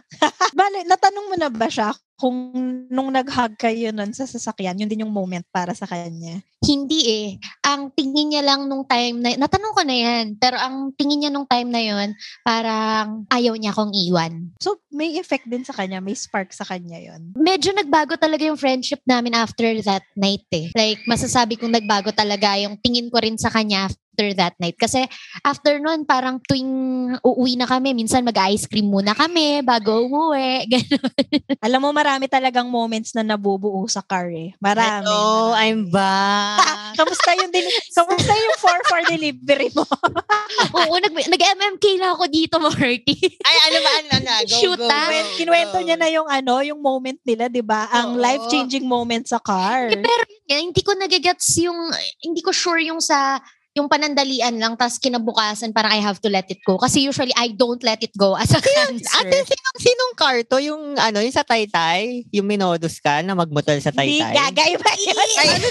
Bale, 0.59 0.83
natanong 0.83 1.27
mo 1.31 1.35
na 1.39 1.47
ba 1.47 1.71
siya 1.71 1.95
kung 2.15 2.55
nung 2.87 3.11
nag-hug 3.11 3.59
kayo 3.59 3.91
nun 3.91 4.15
sa 4.15 4.23
sasakyan, 4.23 4.79
yun 4.79 4.89
din 4.89 5.03
yung 5.03 5.11
moment 5.11 5.43
para 5.51 5.75
sa 5.75 5.83
kanya? 5.83 6.39
Hindi 6.65 6.99
eh. 7.05 7.27
Ang 7.67 7.91
tingin 7.93 8.31
niya 8.33 8.41
lang 8.41 8.65
nung 8.65 8.87
time 8.87 9.21
na, 9.21 9.35
natanong 9.35 9.75
ko 9.75 9.83
na 9.85 9.95
yan, 9.95 10.25
pero 10.39 10.57
ang 10.57 10.95
tingin 10.95 11.21
niya 11.21 11.31
nung 11.31 11.45
time 11.45 11.69
na 11.69 11.83
yun, 11.83 12.15
parang 12.41 13.27
ayaw 13.29 13.53
niya 13.59 13.75
akong 13.75 13.93
iwan. 13.93 14.55
So, 14.63 14.79
may 14.89 15.19
effect 15.19 15.45
din 15.45 15.67
sa 15.67 15.75
kanya, 15.75 15.99
may 15.99 16.15
spark 16.15 16.55
sa 16.55 16.65
kanya 16.65 16.97
yun. 16.97 17.35
Medyo 17.37 17.75
nagbago 17.75 18.15
talaga 18.17 18.47
yung 18.47 18.57
friendship 18.57 19.03
namin 19.05 19.35
after 19.35 19.67
that 19.85 20.07
night 20.15 20.47
eh. 20.55 20.71
Like, 20.73 21.03
masasabi 21.05 21.59
kong 21.59 21.75
nagbago 21.75 22.15
talaga 22.15 22.55
yung 22.57 22.79
tingin 22.79 23.11
ko 23.11 23.19
rin 23.19 23.35
sa 23.37 23.51
kanya 23.51 23.91
after 24.15 24.31
that 24.39 24.55
night. 24.63 24.79
Kasi 24.79 25.03
after 25.43 25.75
nun, 25.83 26.07
parang 26.07 26.39
tuwing 26.47 26.71
uuwi 27.19 27.59
na 27.59 27.67
kami, 27.67 27.91
minsan 27.91 28.23
mag-ice 28.23 28.63
cream 28.63 28.87
muna 28.87 29.11
kami 29.11 29.59
bago 29.59 30.07
umuwi. 30.07 30.63
Ganun. 30.71 31.11
Alam 31.59 31.79
mo, 31.83 31.89
marami 31.91 32.31
talagang 32.31 32.71
moments 32.71 33.11
na 33.11 33.27
nabubuo 33.27 33.83
sa 33.91 33.99
car 33.99 34.31
eh. 34.31 34.55
Marami. 34.63 35.03
Hello, 35.03 35.51
marami. 35.51 35.67
I'm 35.67 35.81
back. 35.91 36.95
Kamusta 37.03 37.35
yung 37.35 37.51
din 37.51 37.67
kamusta 37.91 38.31
yung 38.31 38.55
4 38.63 38.87
for 38.87 39.01
delivery 39.11 39.67
mo? 39.75 39.83
Oo, 40.79 40.95
nag, 40.95 41.11
nag-MMK 41.11 41.85
na 41.99 42.15
ako 42.15 42.23
dito, 42.31 42.55
Marty. 42.55 43.19
Ay, 43.43 43.55
ano 43.67 43.77
ba? 43.83 43.91
Ano 43.99 44.15
na? 44.23 44.35
Go, 44.47 44.55
Shoot, 44.63 44.79
go, 44.79 44.87
go, 44.87 44.95
Kwen- 45.11 45.31
Kinuwento 45.35 45.75
go. 45.75 45.83
niya 45.83 45.97
na 45.99 46.07
yung 46.07 46.27
ano, 46.31 46.63
yung 46.63 46.79
moment 46.79 47.19
nila, 47.27 47.51
'di 47.51 47.59
ba? 47.59 47.91
Ang 47.91 48.15
Oo. 48.15 48.21
life-changing 48.23 48.87
moment 48.87 49.27
sa 49.27 49.43
car. 49.43 49.91
Eh, 49.91 49.99
pero 49.99 50.23
hindi 50.47 50.79
ko 50.85 50.95
nagagets 50.95 51.59
yung, 51.59 51.75
hindi 52.23 52.39
ko 52.39 52.53
sure 52.53 52.79
yung 52.85 53.01
sa, 53.01 53.41
yung 53.75 53.91
panandalian 53.91 54.55
lang, 54.55 54.79
tapos 54.79 54.95
kinabukasan 55.03 55.75
parang 55.75 55.91
I 55.91 55.99
have 55.99 56.15
to 56.23 56.31
let 56.31 56.47
it 56.47 56.63
go. 56.63 56.79
Kasi 56.79 57.03
usually 57.03 57.35
I 57.35 57.51
don't 57.51 57.83
let 57.83 57.99
it 57.99 58.15
go 58.15 58.39
as 58.39 58.47
a 58.55 58.63
cancer. 58.63 59.19
Ate, 59.19 59.43
sinong, 59.43 59.77
sinong 59.83 60.13
car 60.15 60.39
to? 60.47 60.63
Yung, 60.63 60.95
ano, 60.95 61.19
yung 61.19 61.35
sa 61.35 61.43
Taytay? 61.43 62.23
Yung 62.31 62.47
minodus 62.47 63.03
ka 63.03 63.19
na 63.19 63.35
magmotor 63.35 63.75
sa 63.83 63.91
Hindi, 63.91 64.23
Taytay? 64.23 64.31
gaga 64.31 64.63
iba 64.71 64.91
yun. 64.95 65.17
Ayun, 65.19 65.61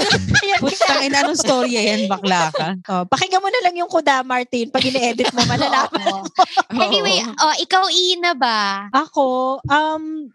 Putang 0.61 1.01
ina, 1.01 1.25
anong 1.25 1.41
storya 1.41 1.81
yan, 1.81 2.05
bakla 2.05 2.53
ka? 2.53 2.77
oh, 2.93 3.09
pakinggan 3.09 3.41
mo 3.41 3.49
na 3.49 3.61
lang 3.65 3.75
yung 3.81 3.89
Kuda 3.89 4.21
Martin 4.21 4.69
pag 4.69 4.85
ine-edit 4.85 5.33
mo, 5.33 5.41
malalaman. 5.49 6.29
Anyway, 6.77 7.25
oh, 7.25 7.55
ikaw, 7.57 7.89
Ina 7.89 8.37
ba? 8.37 8.93
Ako, 8.93 9.59
um, 9.65 10.29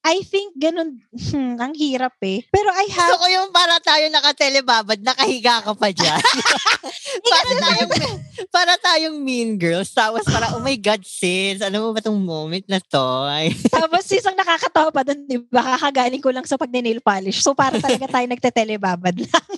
I 0.00 0.24
think 0.24 0.56
ganun, 0.56 1.04
hmm, 1.12 1.60
ang 1.60 1.76
hirap 1.76 2.16
eh. 2.24 2.40
Pero 2.48 2.72
I 2.72 2.88
have, 2.88 3.12
Gusto 3.12 3.20
ko 3.20 3.28
yung 3.28 3.50
para 3.52 3.76
tayo 3.84 4.08
nakatelebabad, 4.08 4.98
nakahiga 5.04 5.60
ka 5.60 5.76
pa 5.76 5.92
dyan. 5.92 6.16
para 7.32 7.50
tayong, 7.60 7.92
para 8.48 8.74
tayong 8.80 9.18
mean 9.20 9.60
girls. 9.60 9.92
Tapos 9.92 10.24
para, 10.24 10.56
oh 10.56 10.64
my 10.64 10.72
God, 10.80 11.04
sis, 11.04 11.60
ano 11.60 11.84
mo 11.84 11.88
ba 11.92 12.00
tong 12.00 12.16
moment 12.16 12.64
na 12.64 12.80
to? 12.80 13.08
Tapos 13.76 14.08
isang 14.08 14.32
nakakatawa 14.32 14.88
pa 14.88 15.04
dun, 15.04 15.20
di 15.28 15.36
ba? 15.36 15.76
Kakagaling 15.76 16.24
ko 16.24 16.32
lang 16.32 16.48
sa 16.48 16.56
pag-nail 16.56 17.04
polish. 17.04 17.44
So, 17.44 17.52
para 17.52 17.76
talaga 17.76 18.08
tayo 18.08 18.24
nagtetelebabad 18.24 19.14
lang. 19.20 19.48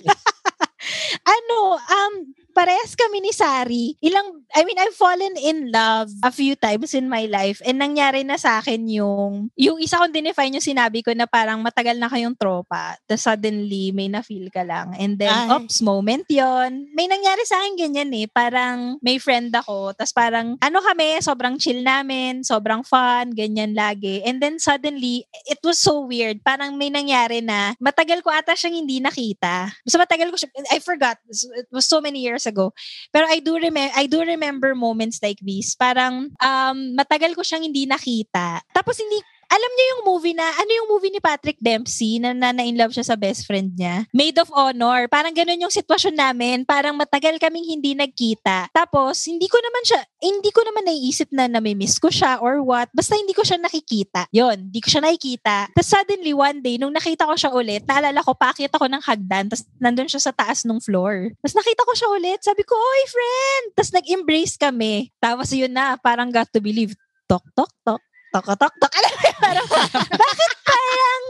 ano, 1.39 1.79
um, 1.79 2.13
parehas 2.53 2.93
kami 2.93 3.19
ni 3.19 3.33
Sari. 3.33 3.97
Ilang, 3.99 4.45
I 4.53 4.61
mean, 4.63 4.77
I've 4.77 4.95
fallen 4.95 5.33
in 5.41 5.73
love 5.73 6.13
a 6.21 6.29
few 6.29 6.53
times 6.53 6.93
in 6.93 7.09
my 7.09 7.25
life 7.25 7.59
and 7.65 7.81
nangyari 7.81 8.21
na 8.21 8.37
sa 8.37 8.61
akin 8.61 8.85
yung, 8.87 9.49
yung 9.57 9.81
isa 9.81 9.97
kong 9.97 10.13
dinefine 10.13 10.53
yung 10.53 10.63
sinabi 10.63 11.01
ko 11.01 11.11
na 11.17 11.25
parang 11.25 11.59
matagal 11.65 11.97
na 11.97 12.07
kayong 12.07 12.37
tropa, 12.37 12.93
tapos 13.09 13.25
suddenly 13.25 13.89
may 13.91 14.07
na-feel 14.07 14.53
ka 14.53 14.61
lang. 14.61 14.93
And 15.01 15.17
then, 15.17 15.33
Ay. 15.33 15.49
ops, 15.49 15.81
moment 15.81 16.29
yon 16.29 16.93
May 16.93 17.09
nangyari 17.09 17.41
sa 17.49 17.57
akin 17.59 17.73
ganyan 17.75 18.13
eh. 18.13 18.29
Parang 18.29 19.01
may 19.01 19.17
friend 19.17 19.49
ako, 19.49 19.97
tapos 19.97 20.13
parang 20.13 20.55
ano 20.61 20.77
kami, 20.85 21.17
sobrang 21.19 21.57
chill 21.57 21.81
namin, 21.81 22.45
sobrang 22.45 22.85
fun, 22.85 23.33
ganyan 23.33 23.73
lagi. 23.73 24.21
And 24.21 24.37
then 24.37 24.61
suddenly, 24.61 25.25
it 25.49 25.59
was 25.65 25.81
so 25.81 26.05
weird. 26.05 26.45
Parang 26.45 26.77
may 26.77 26.93
nangyari 26.93 27.41
na 27.41 27.73
matagal 27.81 28.21
ko 28.21 28.29
ata 28.29 28.53
siyang 28.53 28.85
hindi 28.85 29.01
nakita. 29.01 29.73
Basta 29.81 29.97
matagal 29.97 30.29
ko 30.29 30.37
siya, 30.37 30.49
I 30.69 30.77
forgot. 30.77 31.17
It 31.27 31.71
was 31.73 31.89
so 31.89 31.97
many 31.97 32.21
years 32.21 32.42
ago. 32.45 32.71
Pero 33.11 33.27
I 33.29 33.39
do 33.39 33.57
remember 33.57 33.93
I 33.95 34.05
do 34.07 34.21
remember 34.23 34.75
moments 34.75 35.19
like 35.21 35.39
this. 35.43 35.75
Parang 35.75 36.31
um 36.39 36.77
matagal 36.95 37.35
ko 37.37 37.41
siyang 37.41 37.67
hindi 37.67 37.85
nakita. 37.87 38.63
Tapos 38.71 38.99
hindi 38.99 39.21
alam 39.53 39.71
niyo 39.77 39.85
yung 39.93 40.03
movie 40.09 40.33
na, 40.33 40.49
ano 40.49 40.71
yung 40.73 40.89
movie 40.89 41.13
ni 41.13 41.21
Patrick 41.21 41.61
Dempsey 41.61 42.17
na 42.17 42.33
na, 42.33 42.65
in 42.65 42.73
love 42.73 42.89
siya 42.89 43.05
sa 43.05 43.13
best 43.13 43.45
friend 43.45 43.77
niya? 43.77 44.09
Maid 44.09 44.41
of 44.41 44.49
Honor. 44.49 45.05
Parang 45.05 45.29
ganun 45.29 45.61
yung 45.61 45.69
sitwasyon 45.69 46.17
namin. 46.17 46.65
Parang 46.65 46.97
matagal 46.97 47.37
kaming 47.37 47.77
hindi 47.77 47.93
nagkita. 47.93 48.73
Tapos, 48.73 49.21
hindi 49.29 49.45
ko 49.45 49.61
naman 49.61 49.83
siya, 49.85 50.01
hindi 50.25 50.49
ko 50.49 50.65
naman 50.65 50.89
naiisip 50.89 51.29
na 51.29 51.45
namimiss 51.45 52.01
ko 52.01 52.09
siya 52.09 52.41
or 52.41 52.65
what. 52.65 52.89
Basta 52.97 53.13
hindi 53.13 53.37
ko 53.37 53.45
siya 53.45 53.61
nakikita. 53.61 54.25
Yon, 54.33 54.73
hindi 54.73 54.81
ko 54.81 54.89
siya 54.89 55.05
nakikita. 55.05 55.69
Tapos 55.69 55.89
suddenly, 55.89 56.33
one 56.33 56.57
day, 56.65 56.81
nung 56.81 56.95
nakita 56.95 57.29
ko 57.29 57.37
siya 57.37 57.53
ulit, 57.53 57.85
naalala 57.85 58.25
ko, 58.25 58.33
pakit 58.33 58.73
ako 58.73 58.89
ng 58.89 59.05
hagdan. 59.05 59.53
Tapos 59.53 59.69
nandun 59.77 60.09
siya 60.09 60.21
sa 60.23 60.33
taas 60.33 60.65
ng 60.65 60.81
floor. 60.81 61.29
Tapos 61.45 61.53
nakita 61.53 61.85
ko 61.85 61.93
siya 61.93 62.09
ulit. 62.09 62.39
Sabi 62.41 62.65
ko, 62.65 62.73
oy, 62.73 63.01
friend! 63.05 63.65
Tapos 63.77 63.91
nag-embrace 63.93 64.55
kami. 64.57 65.13
Tapos 65.21 65.53
yun 65.53 65.69
na, 65.69 65.93
parang 66.01 66.33
got 66.33 66.49
to 66.49 66.57
believe. 66.57 66.97
Tok, 67.29 67.45
tok, 67.53 67.69
tok. 67.85 68.01
Tok. 68.33 68.49
Alam 68.57 69.13
mo, 69.13 69.29
parang, 69.37 69.67
bakit 70.09 70.51
parang, 70.65 71.23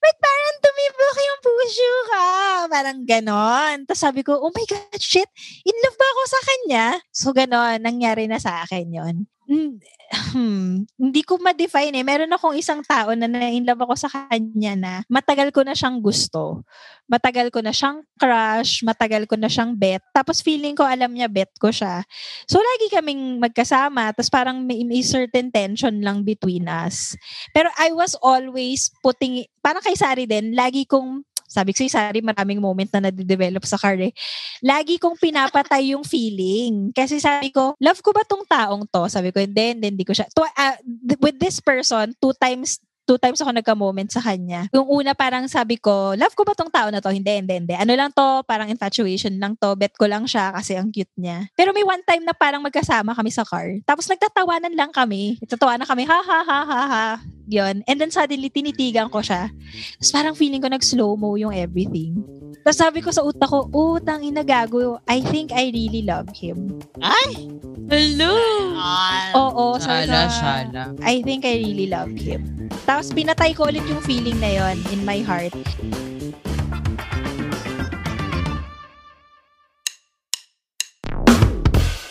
ba't 0.00 0.16
parang 0.16 0.56
tumibok 0.64 1.16
yung 1.20 1.40
puso 1.44 1.92
ka? 2.08 2.28
Parang 2.72 2.98
ganon. 3.04 3.76
Tapos 3.84 4.00
sabi 4.00 4.24
ko, 4.24 4.40
oh 4.40 4.48
my 4.48 4.64
God, 4.64 4.96
shit, 4.96 5.28
in 5.68 5.76
love 5.84 5.98
ba 6.00 6.08
ako 6.08 6.22
sa 6.24 6.40
kanya? 6.40 6.86
So 7.12 7.36
ganon, 7.36 7.84
nangyari 7.84 8.24
na 8.32 8.40
sa 8.40 8.64
akin 8.64 8.88
yon 8.88 9.16
hmm, 9.48 10.86
hindi 10.98 11.22
ko 11.24 11.40
ma-define 11.40 12.00
eh. 12.00 12.06
Meron 12.06 12.30
akong 12.30 12.56
isang 12.56 12.80
tao 12.84 13.12
na 13.16 13.26
na-inlove 13.26 13.82
ako 13.84 13.94
sa 13.96 14.08
kanya 14.08 14.74
na 14.78 14.92
matagal 15.10 15.50
ko 15.50 15.66
na 15.66 15.74
siyang 15.74 15.98
gusto. 15.98 16.62
Matagal 17.10 17.50
ko 17.50 17.60
na 17.60 17.74
siyang 17.74 18.06
crush, 18.16 18.86
matagal 18.86 19.26
ko 19.26 19.34
na 19.36 19.50
siyang 19.50 19.74
bet. 19.74 20.02
Tapos 20.14 20.40
feeling 20.40 20.78
ko 20.78 20.86
alam 20.86 21.10
niya 21.12 21.28
bet 21.28 21.50
ko 21.58 21.68
siya. 21.74 22.06
So 22.46 22.62
lagi 22.62 22.92
kaming 22.92 23.42
magkasama, 23.42 24.14
tapos 24.14 24.30
parang 24.30 24.62
may, 24.62 24.86
may 24.86 25.02
certain 25.02 25.50
tension 25.50 26.00
lang 26.00 26.22
between 26.22 26.70
us. 26.70 27.18
Pero 27.50 27.68
I 27.76 27.92
was 27.92 28.14
always 28.22 28.92
putting, 29.02 29.44
parang 29.60 29.82
kay 29.82 29.98
Sari 29.98 30.24
din, 30.24 30.54
lagi 30.54 30.86
kong 30.86 31.26
sabi 31.52 31.76
ko 31.76 31.84
Sari, 31.84 32.24
maraming 32.24 32.56
moment 32.56 32.88
na 32.96 33.12
nade-develop 33.12 33.60
sa 33.68 33.76
car 33.76 34.00
eh. 34.00 34.16
Lagi 34.64 34.96
kong 34.96 35.20
pinapatay 35.20 35.92
yung 35.92 36.00
feeling. 36.00 36.88
Kasi 36.96 37.20
sabi 37.20 37.52
ko, 37.52 37.76
love 37.76 38.00
ko 38.00 38.10
ba 38.16 38.24
tong 38.24 38.48
taong 38.48 38.88
to? 38.88 39.04
Sabi 39.12 39.28
ko, 39.28 39.44
hindi, 39.44 39.76
hindi, 39.76 39.86
hindi 39.92 40.04
ko 40.08 40.16
siya. 40.16 40.24
To, 40.32 40.48
th- 40.48 41.20
with 41.20 41.36
this 41.36 41.60
person, 41.60 42.16
two 42.16 42.32
times 42.40 42.80
two 43.04 43.18
times 43.18 43.40
ako 43.42 43.50
nagka-moment 43.50 44.10
sa 44.10 44.22
kanya. 44.22 44.70
Yung 44.70 44.86
una 44.86 45.12
parang 45.12 45.46
sabi 45.50 45.76
ko, 45.78 46.14
love 46.14 46.34
ko 46.34 46.46
ba 46.46 46.54
tong 46.54 46.70
tao 46.70 46.88
na 46.88 47.02
to? 47.02 47.10
Hindi, 47.10 47.42
hindi, 47.42 47.54
hindi. 47.58 47.74
Ano 47.74 47.92
lang 47.94 48.14
to? 48.14 48.46
Parang 48.46 48.70
infatuation 48.70 49.34
lang 49.38 49.58
to. 49.58 49.74
Bet 49.74 49.94
ko 49.98 50.06
lang 50.06 50.24
siya 50.26 50.54
kasi 50.54 50.78
ang 50.78 50.90
cute 50.94 51.12
niya. 51.18 51.50
Pero 51.58 51.74
may 51.74 51.82
one 51.82 52.02
time 52.06 52.22
na 52.22 52.34
parang 52.34 52.62
magkasama 52.62 53.14
kami 53.14 53.30
sa 53.34 53.42
car. 53.42 53.66
Tapos 53.82 54.06
nagtatawanan 54.06 54.72
lang 54.74 54.90
kami. 54.94 55.38
Nagtatawanan 55.42 55.86
kami, 55.86 56.02
ha, 56.06 56.20
ha, 56.22 56.40
ha, 56.46 56.60
ha, 56.62 56.82
ha. 56.86 57.06
Yun. 57.50 57.82
And 57.90 57.98
then 57.98 58.14
suddenly, 58.14 58.48
tinitigan 58.48 59.10
ko 59.10 59.18
siya. 59.20 59.50
Tapos 59.98 60.10
parang 60.14 60.34
feeling 60.38 60.62
ko 60.62 60.70
nag-slow-mo 60.70 61.34
yung 61.36 61.50
everything. 61.50 62.22
Tapos 62.62 62.78
sabi 62.78 63.02
ko 63.02 63.10
sa 63.10 63.26
utak 63.26 63.50
ko, 63.50 63.66
oh, 63.74 63.98
tang 63.98 64.22
inagago. 64.22 65.02
I 65.10 65.20
think 65.26 65.50
I 65.50 65.74
really 65.74 66.06
love 66.06 66.30
him. 66.30 66.78
Hello! 67.90 68.32
Ah, 68.78 69.34
Oo, 69.36 69.76
sabi 69.76 70.06
Shala, 70.08 70.20
ko, 70.22 70.32
shala. 70.32 70.82
I 71.02 71.20
think 71.26 71.42
I 71.44 71.60
really 71.60 71.90
love 71.90 72.14
him. 72.14 72.70
Tapos 72.92 73.08
pinatay 73.08 73.56
ko 73.56 73.72
ulit 73.72 73.80
yung 73.88 74.04
feeling 74.04 74.36
na 74.36 74.52
yon 74.52 74.76
in 74.92 75.00
my 75.00 75.24
heart. 75.24 75.56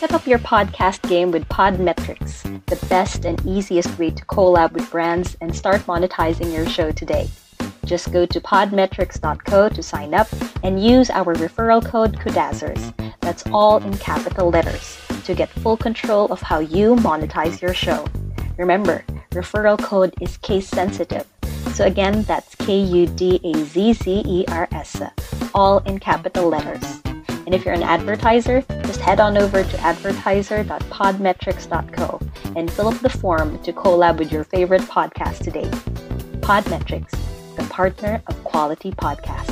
Set 0.01 0.09
up 0.09 0.25
your 0.25 0.41
podcast 0.41 1.05
game 1.05 1.29
with 1.29 1.45
Podmetrics, 1.53 2.41
the 2.65 2.81
best 2.89 3.29
and 3.29 3.37
easiest 3.45 3.93
way 4.01 4.09
to 4.09 4.25
collab 4.25 4.73
with 4.73 4.89
brands 4.89 5.37
and 5.37 5.53
start 5.53 5.85
monetizing 5.85 6.49
your 6.49 6.65
show 6.65 6.89
today. 6.89 7.29
Just 7.85 8.09
go 8.09 8.25
to 8.25 8.41
podmetrics.co 8.41 9.69
to 9.69 9.83
sign 9.85 10.17
up 10.17 10.33
and 10.65 10.81
use 10.81 11.13
our 11.13 11.37
referral 11.37 11.85
code 11.85 12.17
KUDAZERS. 12.17 12.89
That's 13.21 13.45
all 13.53 13.77
in 13.85 13.93
capital 14.01 14.49
letters 14.49 14.97
to 15.29 15.37
get 15.37 15.53
full 15.61 15.77
control 15.77 16.33
of 16.33 16.41
how 16.41 16.57
you 16.57 16.97
monetize 17.05 17.61
your 17.61 17.77
show. 17.77 18.01
Remember, 18.57 19.05
referral 19.31 19.81
code 19.81 20.13
is 20.21 20.37
case 20.37 20.67
sensitive. 20.67 21.25
So 21.73 21.85
again, 21.85 22.23
that's 22.23 22.55
K 22.55 22.79
U 22.79 23.05
D 23.07 23.39
A 23.43 23.53
Z 23.63 23.93
Z 23.93 24.23
E 24.25 24.45
R 24.49 24.67
S, 24.71 25.01
all 25.53 25.79
in 25.79 25.99
capital 25.99 26.47
letters. 26.49 26.83
And 27.45 27.53
if 27.55 27.63
you're 27.65 27.73
an 27.73 27.81
advertiser, 27.83 28.61
just 28.83 29.01
head 29.01 29.19
on 29.19 29.37
over 29.37 29.63
to 29.63 29.79
advertiser.podmetrics.co 29.79 32.21
and 32.55 32.71
fill 32.71 32.89
up 32.89 32.99
the 32.99 33.09
form 33.09 33.57
to 33.63 33.73
collab 33.73 34.19
with 34.19 34.31
your 34.31 34.43
favorite 34.43 34.83
podcast 34.83 35.39
today. 35.39 35.65
Podmetrics, 36.41 37.17
the 37.55 37.63
partner 37.69 38.21
of 38.27 38.43
quality 38.43 38.91
podcasting. 38.91 39.50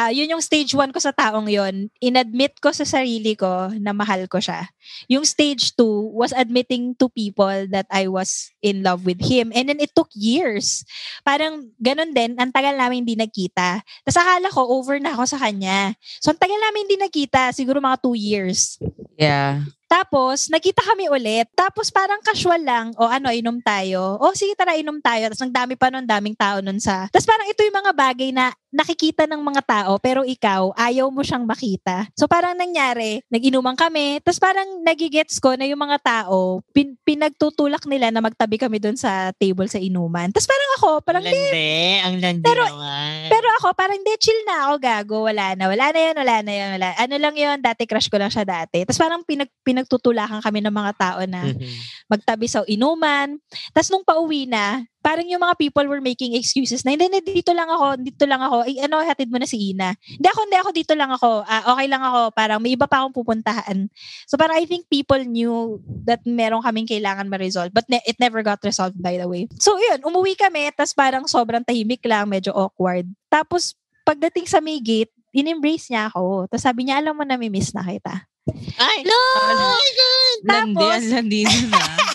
Ah, 0.00 0.08
yun 0.08 0.32
yung 0.32 0.40
stage 0.40 0.72
one 0.72 0.88
ko 0.88 0.96
sa 0.96 1.12
taong 1.12 1.44
yon. 1.44 1.92
Inadmit 2.00 2.56
ko 2.56 2.72
sa 2.72 2.88
sarili 2.88 3.36
ko 3.36 3.68
na 3.76 3.92
mahal 3.92 4.24
ko 4.32 4.40
siya. 4.40 4.64
Yung 5.12 5.28
stage 5.28 5.76
two 5.76 6.08
was 6.16 6.32
admitting 6.32 6.96
to 6.96 7.12
people 7.12 7.68
that 7.68 7.84
I 7.92 8.08
was 8.08 8.48
in 8.64 8.80
love 8.80 9.04
with 9.04 9.20
him. 9.20 9.52
And 9.52 9.68
then 9.68 9.76
it 9.76 9.92
took 9.92 10.08
years. 10.16 10.88
Parang 11.20 11.68
ganun 11.76 12.16
din, 12.16 12.32
ang 12.40 12.48
tagal 12.48 12.80
namin 12.80 13.04
hindi 13.04 13.12
nagkita. 13.12 13.84
Tapos 13.84 14.16
akala 14.16 14.48
ko, 14.48 14.72
over 14.72 14.96
na 14.96 15.12
ako 15.12 15.36
sa 15.36 15.38
kanya. 15.44 15.92
So 16.24 16.32
ang 16.32 16.40
tagal 16.40 16.56
namin 16.56 16.88
hindi 16.88 16.96
nagkita, 16.96 17.52
siguro 17.52 17.84
mga 17.84 18.00
two 18.00 18.16
years. 18.16 18.80
Yeah. 19.20 19.68
Tapos, 19.90 20.46
nagkita 20.46 20.86
kami 20.86 21.10
ulit. 21.10 21.50
Tapos, 21.50 21.90
parang 21.90 22.22
casual 22.22 22.62
lang. 22.62 22.94
O 22.94 23.10
ano, 23.10 23.26
inom 23.34 23.58
tayo. 23.58 24.22
O 24.22 24.30
sige, 24.38 24.54
tara, 24.54 24.78
inom 24.78 25.02
tayo. 25.02 25.26
Tapos, 25.26 25.42
ang 25.42 25.50
dami 25.50 25.74
pa 25.74 25.90
nun, 25.90 26.06
daming 26.06 26.38
tao 26.38 26.62
nun 26.62 26.78
sa... 26.78 27.10
Tapos, 27.10 27.26
parang 27.26 27.50
ito 27.50 27.58
yung 27.66 27.74
mga 27.74 27.90
bagay 27.90 28.30
na 28.30 28.54
nakikita 28.70 29.26
ng 29.26 29.42
mga 29.42 29.62
tao, 29.62 29.98
pero 29.98 30.22
ikaw, 30.22 30.70
ayaw 30.74 31.10
mo 31.10 31.20
siyang 31.20 31.42
makita. 31.42 32.06
So, 32.14 32.24
parang 32.24 32.54
nangyari, 32.54 33.18
nag-inuman 33.26 33.74
kami. 33.74 34.22
Tapos, 34.22 34.38
parang 34.38 34.80
nagigets 34.80 35.36
ko 35.36 35.58
na 35.58 35.66
yung 35.66 35.78
mga 35.78 35.98
tao, 35.98 36.62
pin- 36.70 36.94
pinagtutulak 37.02 37.82
nila 37.84 38.08
na 38.08 38.22
magtabi 38.22 38.56
kami 38.56 38.78
dun 38.78 38.94
sa 38.94 39.34
table 39.34 39.66
sa 39.66 39.76
inuman. 39.76 40.30
Tapos, 40.30 40.46
parang 40.46 40.70
ako, 40.78 40.88
parang, 41.02 41.22
ang 41.22 41.34
landi, 41.34 41.74
ang 42.00 42.16
landi 42.18 42.46
Pero- 42.46 42.70
naman. 42.70 43.26
pero 43.26 43.46
ako, 43.58 43.68
parang 43.74 43.98
hindi, 43.98 44.12
chill 44.16 44.40
na 44.46 44.56
ako, 44.64 44.72
gago. 44.78 45.18
Wala 45.26 45.44
na. 45.52 45.64
Wala 45.66 45.86
na 45.90 46.00
yun, 46.00 46.16
wala 46.16 46.36
na 46.40 46.52
yun. 46.52 46.70
Wala. 46.78 46.88
Ano 46.94 47.14
lang 47.18 47.34
yun, 47.34 47.58
dati 47.58 47.82
crush 47.84 48.06
ko 48.06 48.16
lang 48.16 48.30
siya 48.30 48.46
dati. 48.46 48.86
Tapos 48.86 48.96
parang 48.96 49.26
pinag, 49.26 49.50
pinagtutulakan 49.60 50.40
kami 50.40 50.62
ng 50.62 50.72
mga 50.72 50.92
tao 50.94 51.20
na 51.26 51.42
Mhm. 51.42 51.74
magtabi 52.06 52.46
sa 52.46 52.62
inuman. 52.64 53.34
Tapos 53.70 53.90
nung 53.90 54.06
pauwi 54.06 54.46
na, 54.46 54.86
parang 55.00 55.24
yung 55.24 55.40
mga 55.40 55.56
people 55.56 55.86
were 55.88 56.04
making 56.04 56.36
excuses 56.36 56.84
na, 56.84 56.92
hindi, 56.92 57.08
hindi, 57.08 57.20
dito 57.24 57.56
lang 57.56 57.68
ako, 57.72 58.04
dito 58.04 58.24
lang 58.28 58.40
ako. 58.44 58.68
Ay, 58.68 58.84
ano, 58.84 59.00
hatid 59.00 59.32
mo 59.32 59.40
na 59.40 59.48
si 59.48 59.72
Ina. 59.72 59.96
Hindi 59.96 60.28
ako, 60.28 60.40
hindi 60.44 60.58
ako, 60.60 60.70
dito 60.76 60.94
lang 60.94 61.10
ako. 61.16 61.30
Ah, 61.48 61.72
okay 61.72 61.86
lang 61.88 62.02
ako. 62.04 62.20
Parang 62.36 62.60
may 62.60 62.76
iba 62.76 62.84
pa 62.84 63.00
akong 63.00 63.16
pupuntahan. 63.16 63.88
So 64.28 64.36
parang 64.36 64.60
I 64.60 64.68
think 64.68 64.92
people 64.92 65.20
knew 65.24 65.80
that 66.04 66.20
meron 66.28 66.60
kaming 66.60 66.88
kailangan 66.88 67.32
ma-resolve. 67.32 67.72
But 67.72 67.88
ne- 67.88 68.04
it 68.04 68.20
never 68.20 68.44
got 68.44 68.60
resolved, 68.60 69.00
by 69.00 69.16
the 69.16 69.24
way. 69.24 69.48
So 69.56 69.80
yun, 69.80 70.04
umuwi 70.04 70.36
kami. 70.36 70.68
Tapos 70.76 70.92
parang 70.92 71.24
sobrang 71.24 71.64
tahimik 71.64 72.04
lang, 72.04 72.28
medyo 72.28 72.52
awkward. 72.52 73.08
Tapos 73.32 73.72
pagdating 74.04 74.44
sa 74.52 74.60
may 74.60 74.84
gate, 74.84 75.10
in-embrace 75.32 75.88
niya 75.88 76.12
ako. 76.12 76.44
Tapos 76.52 76.64
sabi 76.64 76.84
niya, 76.86 77.00
alam 77.00 77.16
mo 77.16 77.24
na, 77.24 77.40
miss 77.40 77.72
na 77.72 77.86
kita. 77.86 78.28
Ay, 78.76 79.06
No! 79.06 79.16
oh 79.16 79.78
my 79.78 79.90
God. 79.96 80.38
Tapos- 80.44 80.92
ang 80.92 81.08
landi 81.08 81.40
nun 81.46 81.72
ah. 81.72 82.09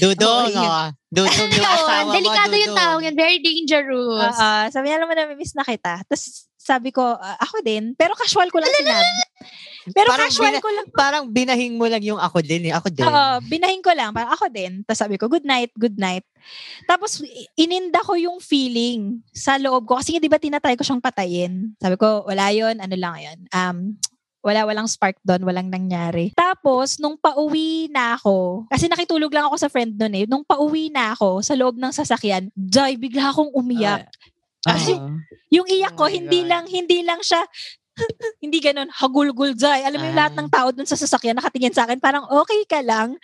Dudong, 0.00 0.48
yun. 0.48 0.58
oh. 0.60 0.88
Dudong 1.08 1.48
yung 1.48 1.66
asawa 1.76 2.00
mo, 2.04 2.12
delikado 2.12 2.54
yung 2.54 2.72
Dudong. 2.72 2.78
tao 2.78 2.96
yan. 2.98 3.14
Very 3.14 3.38
dangerous. 3.38 4.34
Oo, 4.34 4.50
sabi 4.68 4.84
niya, 4.86 4.96
alam 4.98 5.06
mo 5.06 5.14
na, 5.14 5.30
miss 5.32 5.52
na 5.52 5.62
kita. 5.62 6.02
Tapos 6.02 6.22
sabi 6.56 6.88
ko, 6.88 7.04
"Ah, 7.04 7.36
ako 7.38 7.60
din. 7.60 7.92
Pero 7.92 8.16
casual 8.16 8.48
ko 8.48 8.56
lang 8.56 8.72
sinabi. 8.72 9.04
Pero 9.92 10.08
Parang 10.08 10.32
casual 10.32 10.48
bina- 10.48 10.64
ko 10.64 10.68
lang. 10.72 10.86
Parang 10.90 11.24
binahing 11.28 11.76
mo 11.76 11.84
lang 11.84 12.00
yung 12.00 12.16
ako 12.16 12.40
din 12.40 12.64
eh. 12.64 12.72
Ako 12.72 12.88
din. 12.88 13.04
Oo, 13.04 13.36
binahin 13.44 13.84
ko 13.84 13.92
lang. 13.92 14.16
Parang 14.16 14.32
ako 14.32 14.48
din. 14.48 14.80
Tapos 14.80 14.96
sabi 14.96 15.20
ko, 15.20 15.28
good 15.28 15.44
night, 15.44 15.68
good 15.76 16.00
night. 16.00 16.24
Tapos 16.88 17.20
ininda 17.54 18.00
ko 18.00 18.16
yung 18.16 18.40
feeling 18.40 19.20
sa 19.28 19.60
loob 19.60 19.84
ko. 19.84 20.00
Kasi 20.00 20.16
di 20.16 20.24
ba 20.24 20.40
tinatry 20.40 20.72
ko 20.72 20.80
siyang 20.80 21.04
patayin. 21.04 21.76
Sabi 21.76 22.00
ko, 22.00 22.24
wala 22.24 22.48
yon 22.48 22.80
ano 22.80 22.96
lang 22.96 23.20
yun. 23.20 23.38
Um, 23.52 23.76
wala, 24.44 24.68
walang 24.68 24.84
spark 24.84 25.16
doon, 25.24 25.40
walang 25.42 25.72
nangyari. 25.72 26.36
Tapos, 26.36 27.00
nung 27.00 27.16
pauwi 27.16 27.88
na 27.88 28.12
ako, 28.14 28.68
kasi 28.68 28.92
nakitulog 28.92 29.32
lang 29.32 29.48
ako 29.48 29.56
sa 29.56 29.72
friend 29.72 29.96
noon 29.96 30.14
eh, 30.14 30.24
nung 30.28 30.44
pauwi 30.44 30.92
na 30.92 31.16
ako 31.16 31.40
sa 31.40 31.56
loob 31.56 31.80
ng 31.80 31.88
sasakyan, 31.88 32.52
Jai, 32.52 33.00
bigla 33.00 33.32
akong 33.32 33.48
umiyak. 33.56 34.04
Kasi 34.60 34.92
Oo. 34.92 35.16
yung 35.48 35.64
iyak 35.64 35.96
ko, 35.96 36.04
Oh 36.04 36.12
hindi 36.12 36.44
God. 36.44 36.48
lang, 36.52 36.64
hindi 36.68 37.00
lang 37.00 37.24
siya, 37.24 37.40
hindi 38.44 38.58
ganun, 38.58 38.90
hagulgul 38.90 39.54
Jai. 39.54 39.86
Alam 39.86 40.02
mo 40.02 40.06
yung 40.10 40.18
Ah. 40.18 40.26
lahat 40.26 40.34
ng 40.34 40.48
tao 40.50 40.68
dun 40.74 40.84
sa 40.84 40.98
sasakyan 40.98 41.38
nakatingin 41.38 41.72
sa 41.72 41.88
akin, 41.88 41.96
parang 41.96 42.26
okay 42.28 42.68
ka 42.68 42.82
lang. 42.84 43.16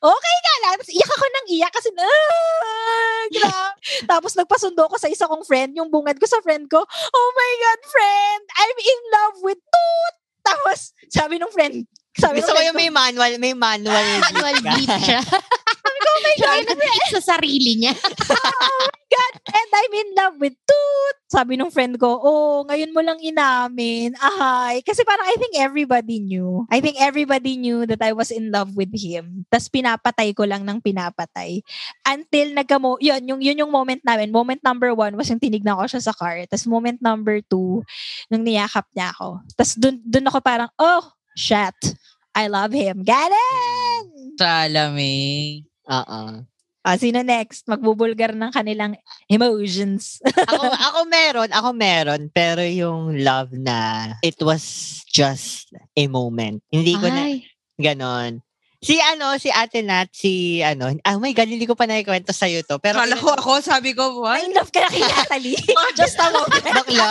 Okay 0.00 0.36
ka 0.40 0.54
lang. 0.64 0.72
Tapos 0.74 0.90
iyak 0.90 1.12
ako 1.12 1.26
ng 1.28 1.46
iyak 1.54 1.72
kasi, 1.72 1.88
ah, 1.94 3.22
grabe. 3.30 3.78
Tapos 4.10 4.32
nagpasundo 4.34 4.90
ko 4.90 4.96
sa 4.96 5.06
isa 5.06 5.28
kong 5.28 5.44
friend, 5.44 5.76
yung 5.76 5.92
bungad 5.92 6.16
ko 6.16 6.26
sa 6.26 6.40
friend 6.42 6.66
ko, 6.66 6.82
oh 6.82 7.28
my 7.36 7.52
God, 7.62 7.80
friend, 7.86 8.42
I'm 8.58 8.78
in 8.80 9.00
love 9.12 9.36
with 9.44 9.60
Toot. 9.60 10.14
Tapos, 10.44 10.92
sabi 11.08 11.40
ng 11.40 11.50
friend, 11.50 11.88
sabi 12.14 12.38
Gusto 12.38 12.54
ko 12.54 12.62
yung 12.62 12.78
may 12.78 12.90
manual, 12.94 13.32
may 13.42 13.54
manual. 13.58 14.06
Manual 14.30 14.56
beat 14.62 14.92
siya. 15.02 15.20
Sabi 15.24 15.98
ko, 15.98 16.08
oh 16.08 16.20
my 16.22 16.34
God, 16.38 16.56
yung 16.62 16.70
nag-beat 16.70 17.10
sa 17.10 17.22
sarili 17.34 17.72
niya. 17.82 17.94
and 19.54 19.70
I'm 19.74 19.94
in 19.94 20.10
love 20.14 20.36
with 20.38 20.56
Toot. 20.66 21.16
Sabi 21.30 21.58
nung 21.58 21.74
friend 21.74 21.98
ko, 21.98 22.18
oh, 22.22 22.62
ngayon 22.70 22.94
mo 22.94 23.02
lang 23.02 23.18
inamin. 23.18 24.14
Ahay. 24.18 24.82
Kasi 24.86 25.02
parang 25.02 25.26
I 25.26 25.34
think 25.38 25.58
everybody 25.58 26.22
knew. 26.22 26.62
I 26.70 26.78
think 26.78 27.02
everybody 27.02 27.58
knew 27.58 27.86
that 27.90 27.98
I 28.02 28.14
was 28.14 28.30
in 28.30 28.54
love 28.54 28.78
with 28.78 28.94
him. 28.94 29.42
Tapos 29.50 29.66
pinapatay 29.66 30.34
ko 30.38 30.46
lang 30.46 30.62
ng 30.62 30.78
pinapatay. 30.78 31.62
Until 32.06 32.54
nagkamo, 32.54 33.02
yun, 33.02 33.22
yung, 33.26 33.40
yun 33.42 33.60
yung 33.66 33.72
moment 33.74 34.02
namin. 34.06 34.30
Moment 34.30 34.62
number 34.62 34.94
one 34.94 35.18
was 35.18 35.26
yung 35.30 35.42
tinignan 35.42 35.74
ko 35.74 35.86
siya 35.90 36.02
sa 36.02 36.14
car. 36.14 36.46
Tapos 36.46 36.66
moment 36.70 36.98
number 37.02 37.42
two, 37.46 37.82
nung 38.30 38.46
niyakap 38.46 38.86
niya 38.94 39.10
ako. 39.14 39.42
Tapos 39.58 39.74
dun, 39.74 39.98
dun 40.06 40.26
ako 40.30 40.38
parang, 40.42 40.70
oh, 40.78 41.02
shit. 41.36 41.94
I 42.34 42.50
love 42.50 42.74
him. 42.74 43.06
Ganon! 43.06 44.34
Salame. 44.34 45.62
Oo. 45.86 46.42
Ah, 46.84 47.00
sino 47.00 47.24
next? 47.24 47.64
Magbubulgar 47.64 48.36
ng 48.36 48.52
kanilang 48.52 48.92
emotions. 49.24 50.20
ako, 50.52 50.68
ako 50.68 50.98
meron, 51.08 51.48
ako 51.48 51.68
meron, 51.72 52.22
pero 52.28 52.60
yung 52.60 53.24
love 53.24 53.56
na 53.56 54.12
it 54.20 54.36
was 54.44 55.00
just 55.08 55.72
a 55.96 56.04
moment. 56.12 56.60
Hindi 56.68 56.92
ko 57.00 57.08
na, 57.08 57.24
Ay. 57.24 57.48
ganon. 57.80 58.43
Si 58.84 59.00
ano, 59.00 59.32
si 59.34 59.48
Ate 59.48 59.80
Nat, 59.80 60.12
si 60.12 60.32
ano, 60.60 60.92
oh 60.92 61.16
my 61.16 61.32
God, 61.32 61.48
hindi 61.48 61.64
ko 61.64 61.72
pa 61.72 61.88
nakikwento 61.88 62.30
sa'yo 62.30 62.60
to. 62.62 62.76
Pero 62.76 63.00
Kala 63.00 63.16
ko 63.16 63.32
ako, 63.32 63.64
sabi 63.64 63.96
ko, 63.96 64.20
what? 64.20 64.36
I 64.36 64.52
love 64.52 64.68
ka 64.68 64.84
na 64.84 64.92
kay 64.92 65.00
Natalie. 65.00 65.56
Just 65.96 66.20
a 66.20 66.28
moment. 66.28 66.60
bakla, 66.60 67.08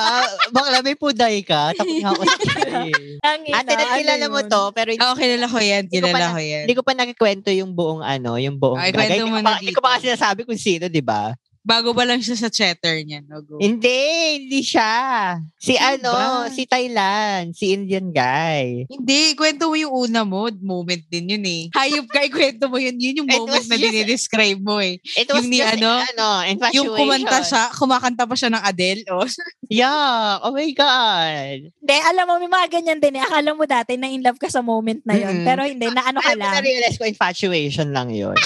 bakla, 0.53 0.77
may 0.79 0.93
puday 0.93 1.41
ka. 1.41 1.73
Tapos 1.73 1.97
nga 1.97 2.13
ako 2.13 2.21
ina, 2.29 3.57
Ate 3.57 3.73
Nat, 3.73 3.81
ano 3.83 3.97
kilala 3.97 4.25
mo 4.27 4.39
yun? 4.39 4.49
to, 4.49 4.61
pero 4.69 4.89
hindi, 4.93 5.01
Oo, 5.01 5.17
kilala 5.17 5.45
ko 5.47 5.57
yan. 5.57 5.83
Ko 5.83 5.93
Kilala 5.97 6.13
na- 6.19 6.29
ko 6.29 6.39
yan. 6.39 6.63
hindi 6.63 6.75
ko 6.77 6.83
pa 6.85 6.93
nakikwento 6.93 7.49
yung 7.49 7.71
buong 7.73 8.01
ano, 8.01 8.37
yung 8.37 8.55
buong 8.55 8.77
Ay, 8.77 8.93
bagay. 8.93 9.17
Hindi 9.17 9.25
ko 9.25 9.41
pa, 9.41 9.51
hindi 9.57 9.73
ko 9.73 9.81
pa 9.81 9.89
kasi 9.97 10.05
nasabi 10.07 10.45
kung 10.45 10.61
sino, 10.61 10.85
di 10.85 11.01
ba? 11.01 11.33
Bago 11.63 11.95
ba 11.95 12.03
lang 12.03 12.19
siya 12.19 12.35
sa 12.35 12.51
chatter 12.51 13.07
niya? 13.07 13.23
No, 13.23 13.39
go. 13.39 13.55
Hindi, 13.55 13.95
hindi 14.35 14.59
siya. 14.59 15.39
Si 15.55 15.79
Sino 15.79 16.11
ano, 16.11 16.11
ba? 16.11 16.51
si 16.51 16.67
Thailand, 16.67 17.55
si 17.55 17.71
Indian 17.71 18.11
guy. 18.11 18.83
Hindi, 18.91 19.31
kwento 19.39 19.71
mo 19.71 19.79
yung 19.79 19.95
una 19.95 20.27
mo. 20.27 20.51
Moment 20.59 20.99
din 21.07 21.31
yun 21.31 21.45
eh. 21.47 21.71
Hayop 21.71 22.11
ka, 22.11 22.27
ikwento 22.27 22.67
mo 22.67 22.75
yun. 22.75 22.99
Yun 22.99 23.23
yung 23.23 23.29
It 23.31 23.39
moment 23.39 23.63
na 23.71 23.79
just- 23.79 23.83
dinidescribe 23.87 24.59
mo 24.59 24.83
eh. 24.83 24.99
It 25.15 25.31
was 25.31 25.39
Yung 25.39 25.55
ni 25.55 25.63
just, 25.63 25.79
ano, 25.79 26.03
ano, 26.03 26.27
infatuation. 26.43 26.83
Yung 26.83 26.91
kumanta 26.99 27.39
siya, 27.39 27.63
kumakanta 27.71 28.23
pa 28.27 28.35
siya 28.35 28.51
ng 28.51 28.63
Adele. 28.63 29.03
Oh. 29.07 29.23
Yeah, 29.73 30.37
oh 30.45 30.53
my 30.53 30.69
God. 30.75 31.73
Hindi, 31.73 31.95
alam 32.05 32.29
mo, 32.29 32.37
may 32.37 32.51
mga 32.51 32.67
ganyan 32.77 32.99
din 33.01 33.17
eh. 33.17 33.25
Akala 33.25 33.57
mo 33.57 33.65
dati 33.65 33.97
na 33.97 34.05
in 34.05 34.21
love 34.21 34.37
ka 34.37 34.45
sa 34.45 34.61
moment 34.61 35.01
na 35.01 35.17
yun. 35.17 35.41
Mm-mm. 35.41 35.47
Pero 35.49 35.65
hindi, 35.65 35.87
na 35.89 36.13
ano 36.13 36.21
ka 36.21 36.37
lang. 36.37 36.61
na-realize 36.61 37.01
ko, 37.01 37.09
infatuation 37.09 37.89
lang 37.89 38.13
yun. 38.13 38.37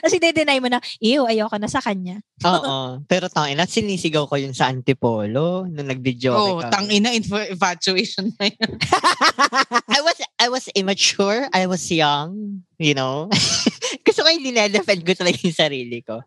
Kasi 0.00 0.20
de-deny 0.20 0.58
mo 0.58 0.68
na, 0.68 0.78
ew, 1.00 1.24
ayoko 1.24 1.56
na 1.56 1.66
sa 1.66 1.80
kanya. 1.80 2.20
Oo. 2.44 3.02
Pero 3.04 3.26
tangina, 3.26 3.64
sinisigaw 3.64 4.28
ko 4.28 4.36
yun 4.36 4.52
sa 4.52 4.68
Antipolo 4.68 5.66
nung 5.66 5.88
nag-video 5.88 6.30
Oh, 6.32 6.60
ka. 6.60 6.70
tangina, 6.78 7.10
inf- 7.10 7.50
infatuation 7.50 8.30
na 8.36 8.46
yun. 8.46 8.72
I 9.96 10.00
was 10.00 10.16
I 10.38 10.46
was 10.48 10.64
immature. 10.72 11.48
I 11.50 11.66
was 11.66 11.82
young. 11.88 12.62
You 12.78 12.94
know? 12.94 13.26
Gusto 14.06 14.22
ko 14.22 14.28
yung 14.30 14.46
dinedefend 14.46 15.02
ko 15.02 15.12
talaga 15.12 15.36
yung 15.42 15.56
sarili 15.56 15.98
ko. 16.00 16.22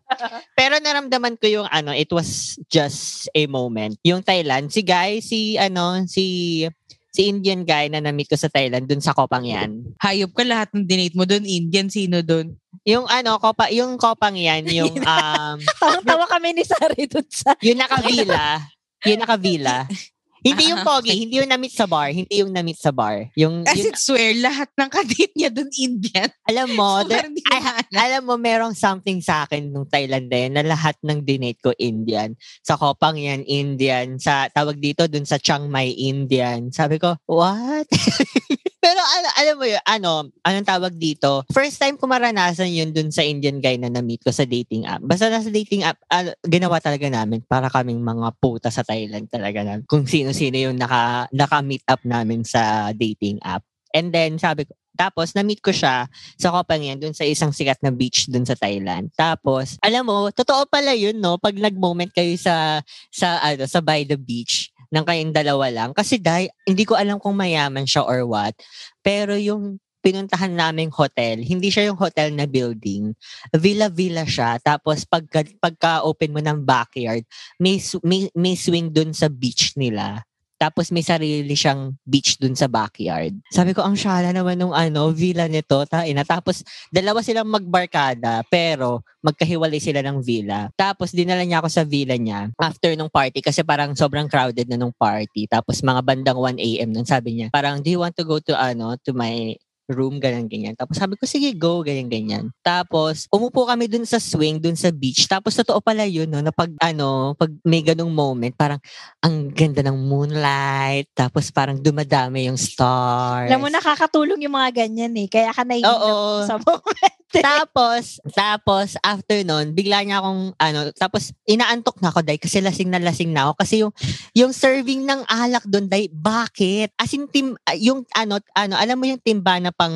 Pero 0.52 0.76
naramdaman 0.78 1.40
ko 1.40 1.46
yung 1.48 1.68
ano, 1.70 1.90
it 1.90 2.12
was 2.12 2.60
just 2.68 3.26
a 3.32 3.46
moment. 3.48 3.96
Yung 4.04 4.20
Thailand, 4.20 4.68
si 4.68 4.84
guy, 4.84 5.18
si 5.18 5.56
ano, 5.56 6.04
si 6.04 6.66
si 7.12 7.28
Indian 7.28 7.60
guy 7.62 7.92
na 7.92 8.00
na-meet 8.00 8.32
ko 8.32 8.36
sa 8.40 8.48
Thailand 8.48 8.88
dun 8.88 9.04
sa 9.04 9.12
Kopang 9.12 9.44
yan. 9.44 9.84
Hayop 10.00 10.32
ka 10.32 10.42
lahat 10.48 10.72
ng 10.72 10.88
dinate 10.88 11.12
mo 11.12 11.28
doon. 11.28 11.44
Indian, 11.44 11.92
sino 11.92 12.24
doon? 12.24 12.56
Yung 12.88 13.04
ano, 13.04 13.36
Kopa, 13.36 13.68
yung 13.68 14.00
Kopang 14.00 14.34
yan, 14.34 14.64
yung 14.72 14.96
um, 15.12 15.56
Tawang-tawa 15.76 16.24
kami 16.26 16.56
ni 16.56 16.64
Sari 16.64 17.04
dun 17.04 17.28
sa... 17.28 17.52
yung 17.60 17.78
naka-villa, 17.78 18.64
yung 19.04 19.20
naka-villa. 19.20 19.84
Hindi 20.42 20.74
yung 20.74 20.82
Ah, 20.82 20.86
pogi, 20.86 21.14
hindi 21.14 21.38
yung 21.38 21.46
na-meet 21.46 21.70
sa 21.70 21.86
bar, 21.86 22.10
hindi 22.10 22.34
yung 22.34 22.50
na-meet 22.50 22.74
sa 22.76 22.90
bar. 22.90 23.30
Yung, 23.38 23.62
As 23.62 23.78
yung 23.78 23.94
in, 23.94 23.96
swear, 23.96 24.34
lahat 24.36 24.68
ng 24.74 24.90
kadate 24.90 25.32
niya 25.38 25.50
doon 25.54 25.70
Indian. 25.70 26.30
alam 26.44 26.68
mo, 26.74 26.98
So, 27.02 27.14
di 27.30 27.42
I 27.46 27.58
alam 27.94 28.26
mo, 28.26 28.34
merong 28.34 28.74
something 28.74 29.22
sa 29.22 29.46
akin 29.46 29.70
nung 29.70 29.86
Thailand 29.86 30.26
din 30.26 30.58
na 30.58 30.66
lahat 30.66 30.98
ng 31.00 31.22
dinate 31.22 31.62
ko 31.62 31.70
Indian. 31.78 32.34
Sa 32.60 32.74
Kopang 32.74 33.14
yan, 33.14 33.46
Indian. 33.46 34.18
Sa 34.18 34.50
tawag 34.50 34.82
dito, 34.82 35.06
dun 35.06 35.22
sa 35.22 35.38
Chiang 35.38 35.70
Mai, 35.70 35.94
Indian. 35.94 36.74
Sabi 36.74 36.98
ko, 36.98 37.14
what? 37.24 37.86
Pero 38.82 38.98
al- 38.98 39.36
alam 39.38 39.56
mo 39.56 39.64
yun, 39.64 39.78
ano, 39.86 40.12
anong 40.42 40.66
tawag 40.66 40.98
dito? 40.98 41.46
First 41.54 41.78
time 41.78 41.94
ko 41.94 42.10
maranasan 42.10 42.66
yun 42.66 42.90
dun 42.90 43.14
sa 43.14 43.22
Indian 43.22 43.62
guy 43.62 43.78
na 43.78 43.86
na-meet 43.86 44.26
ko 44.26 44.34
sa 44.34 44.42
dating 44.42 44.90
app. 44.90 44.98
Basta 44.98 45.30
nasa 45.30 45.54
dating 45.54 45.86
app, 45.86 46.02
al- 46.10 46.34
ginawa 46.42 46.82
talaga 46.82 47.06
namin 47.06 47.46
para 47.46 47.70
kaming 47.70 48.02
mga 48.02 48.34
puta 48.42 48.74
sa 48.74 48.82
Thailand 48.82 49.30
talaga 49.30 49.62
namin. 49.62 49.86
Kung 49.86 50.02
sino-sino 50.32 50.72
yung 50.72 50.80
naka, 50.80 51.28
naka-meet 51.30 51.84
up 51.86 52.00
namin 52.02 52.42
sa 52.42 52.90
dating 52.96 53.38
app. 53.44 53.62
And 53.92 54.08
then, 54.10 54.40
sabi 54.40 54.64
ko, 54.64 54.72
tapos, 54.92 55.32
na-meet 55.32 55.64
ko 55.64 55.72
siya 55.72 56.08
sa 56.36 56.48
Kopang 56.52 56.84
yan, 56.84 57.00
dun 57.00 57.16
sa 57.16 57.24
isang 57.24 57.52
sikat 57.52 57.80
na 57.80 57.92
beach 57.92 58.28
dun 58.28 58.44
sa 58.44 58.56
Thailand. 58.56 59.08
Tapos, 59.16 59.80
alam 59.80 60.04
mo, 60.04 60.28
totoo 60.32 60.68
pala 60.68 60.92
yun, 60.92 61.16
no? 61.16 61.40
Pag 61.40 61.56
nag-moment 61.56 62.12
kayo 62.12 62.36
sa, 62.36 62.80
sa, 63.08 63.40
ano, 63.40 63.64
sa 63.64 63.80
by 63.80 64.04
the 64.04 64.16
beach, 64.16 64.72
ng 64.92 65.04
kayong 65.08 65.32
dalawa 65.32 65.72
lang. 65.72 65.90
Kasi 65.96 66.20
dahil, 66.20 66.52
hindi 66.68 66.84
ko 66.84 66.92
alam 66.92 67.16
kung 67.16 67.32
mayaman 67.32 67.88
siya 67.88 68.04
or 68.04 68.28
what. 68.28 68.52
Pero 69.00 69.32
yung 69.40 69.80
pinuntahan 70.02 70.50
naming 70.50 70.90
hotel, 70.90 71.38
hindi 71.40 71.70
siya 71.70 71.88
yung 71.88 71.96
hotel 71.96 72.34
na 72.34 72.50
building. 72.50 73.14
Villa-villa 73.54 74.26
siya. 74.26 74.58
Tapos 74.58 75.06
pagka, 75.06 75.46
pagka-open 75.62 76.34
mo 76.34 76.40
ng 76.42 76.58
backyard, 76.66 77.22
may, 77.62 77.78
may, 78.02 78.26
may 78.34 78.58
swing 78.58 78.90
dun 78.90 79.14
sa 79.14 79.30
beach 79.30 79.78
nila. 79.78 80.26
Tapos 80.62 80.94
may 80.94 81.02
sarili 81.02 81.58
siyang 81.58 81.98
beach 82.06 82.38
dun 82.38 82.54
sa 82.54 82.70
backyard. 82.70 83.34
Sabi 83.50 83.74
ko, 83.74 83.82
ang 83.82 83.98
syala 83.98 84.30
naman 84.30 84.54
nung 84.54 84.70
ano, 84.70 85.10
villa 85.10 85.50
nito. 85.50 85.82
Taina. 85.90 86.22
Tapos 86.22 86.62
dalawa 86.86 87.18
silang 87.18 87.50
magbarkada, 87.50 88.46
pero 88.46 89.02
magkahiwalay 89.26 89.82
sila 89.82 90.06
ng 90.06 90.22
villa. 90.22 90.70
Tapos 90.78 91.10
dinala 91.10 91.42
niya 91.42 91.58
ako 91.58 91.66
sa 91.66 91.82
villa 91.82 92.14
niya 92.14 92.54
after 92.62 92.94
nung 92.94 93.10
party 93.10 93.42
kasi 93.42 93.66
parang 93.66 93.98
sobrang 93.98 94.30
crowded 94.30 94.70
na 94.70 94.78
nung 94.78 94.94
party. 94.94 95.50
Tapos 95.50 95.82
mga 95.82 95.98
bandang 95.98 96.38
1 96.38 96.62
a.m. 96.62 96.94
nun 96.94 97.06
sabi 97.10 97.42
niya, 97.42 97.50
parang 97.50 97.82
do 97.82 97.90
you 97.90 97.98
want 97.98 98.14
to 98.14 98.22
go 98.22 98.38
to 98.38 98.54
ano, 98.54 98.94
to 99.02 99.10
my 99.10 99.58
room, 99.92 100.16
ganyan, 100.18 100.48
ganyan. 100.48 100.74
Tapos 100.74 100.96
sabi 100.96 101.14
ko, 101.20 101.28
sige, 101.28 101.52
go, 101.52 101.84
ganyan, 101.84 102.08
ganyan. 102.08 102.44
Tapos, 102.64 103.28
umupo 103.28 103.68
kami 103.68 103.86
dun 103.86 104.08
sa 104.08 104.16
swing, 104.16 104.58
dun 104.58 104.74
sa 104.74 104.88
beach. 104.88 105.28
Tapos, 105.28 105.52
totoo 105.54 105.78
pala 105.84 106.08
yun, 106.08 106.26
no, 106.26 106.40
na 106.40 106.50
pag, 106.50 106.72
ano, 106.80 107.36
pag 107.36 107.52
may 107.62 107.84
ganung 107.84 108.10
moment, 108.10 108.56
parang, 108.56 108.80
ang 109.20 109.52
ganda 109.52 109.84
ng 109.84 109.94
moonlight. 109.94 111.12
Tapos, 111.12 111.52
parang 111.52 111.76
dumadami 111.78 112.48
yung 112.48 112.58
stars. 112.58 113.52
Alam 113.52 113.62
mo, 113.62 113.68
nakakatulong 113.68 114.40
yung 114.42 114.56
mga 114.56 114.84
ganyan 114.84 115.14
eh. 115.14 115.28
Kaya 115.28 115.52
ka 115.52 115.62
naiinap 115.62 116.48
sa 116.48 116.56
moment. 116.64 117.21
Tapos, 117.32 118.20
tapos, 118.36 118.94
after 119.00 119.40
nun, 119.46 119.72
bigla 119.72 120.04
niya 120.04 120.20
akong, 120.20 120.52
ano, 120.60 120.92
tapos, 120.92 121.32
inaantok 121.48 121.96
na 122.04 122.12
ako, 122.12 122.20
dahil 122.20 122.40
kasi 122.42 122.60
lasing 122.60 122.92
na 122.92 123.00
lasing 123.00 123.32
na 123.32 123.48
ako. 123.48 123.52
Kasi 123.56 123.74
yung, 123.80 123.92
yung 124.36 124.52
serving 124.52 125.08
ng 125.08 125.24
alak 125.24 125.64
doon, 125.64 125.88
dahil, 125.88 126.12
bakit? 126.12 126.92
As 127.00 127.12
in, 127.16 127.24
tim, 127.32 127.56
ah, 127.64 127.76
yung, 127.78 128.04
ano, 128.12 128.36
ano, 128.52 128.74
alam 128.76 128.96
mo 129.00 129.08
yung 129.08 129.22
timba 129.22 129.56
na 129.62 129.72
pang 129.72 129.94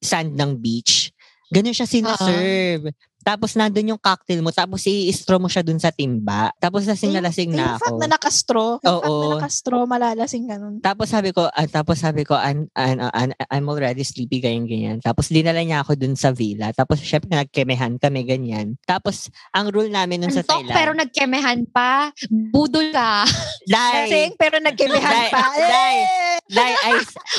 sand 0.00 0.32
ng 0.32 0.56
beach? 0.56 1.12
Ganun 1.52 1.76
siya 1.76 1.84
sinaserve. 1.84 2.96
Tapos, 3.22 3.54
nandun 3.54 3.94
yung 3.94 4.02
cocktail 4.02 4.42
mo, 4.42 4.50
tapos 4.50 4.84
i-straw 4.84 5.38
mo 5.38 5.46
siya 5.46 5.62
dun 5.62 5.78
sa 5.78 5.90
timba. 5.90 6.50
Tapos, 6.58 6.84
lasing 6.84 7.14
na 7.14 7.22
lasing 7.22 7.50
na 7.50 7.74
Yung 7.74 7.80
fact 7.80 7.88
ako. 7.88 7.98
na 7.98 8.08
nakastro. 8.08 8.64
Yung 8.78 8.98
fact 8.98 9.06
Oo. 9.06 9.22
na 9.22 9.34
nakastro, 9.38 9.76
malalasing 9.86 10.44
ganun. 10.44 10.74
Tapos 10.78 11.06
sabi 11.08 11.30
ko, 11.30 11.46
ah, 11.46 11.66
tapos 11.66 11.98
sabi 11.98 12.22
ko, 12.22 12.34
an, 12.34 12.66
an, 12.74 12.98
an, 13.00 13.30
I'm 13.48 13.66
already 13.66 14.02
sleepy, 14.02 14.38
ganyan, 14.38 14.66
ganyan. 14.66 14.96
Tapos 14.98 15.28
dinala 15.28 15.62
niya 15.62 15.80
ako 15.80 15.94
dun 15.94 16.14
sa 16.14 16.34
villa. 16.34 16.74
Tapos 16.74 16.98
syempre 16.98 17.30
nagkemehan 17.30 17.96
kami, 17.96 18.26
ganyan. 18.26 18.74
Tapos 18.82 19.30
ang 19.50 19.70
rule 19.70 19.88
namin 19.88 20.20
nun 20.20 20.30
sa 20.30 20.42
Antok, 20.42 20.66
Thailand. 20.66 20.74
pero 20.74 20.90
nagkemehan 20.92 21.60
pa. 21.70 22.10
Budol 22.50 22.90
ka. 22.90 23.22
Dai, 23.64 24.10
Lasing, 24.10 24.34
pero 24.34 24.58
Dai, 24.58 24.66
nagkimihan 24.66 25.16
pa. 25.30 25.42
dai. 25.54 25.96
Dai, 26.52 26.72
I, 26.74 26.92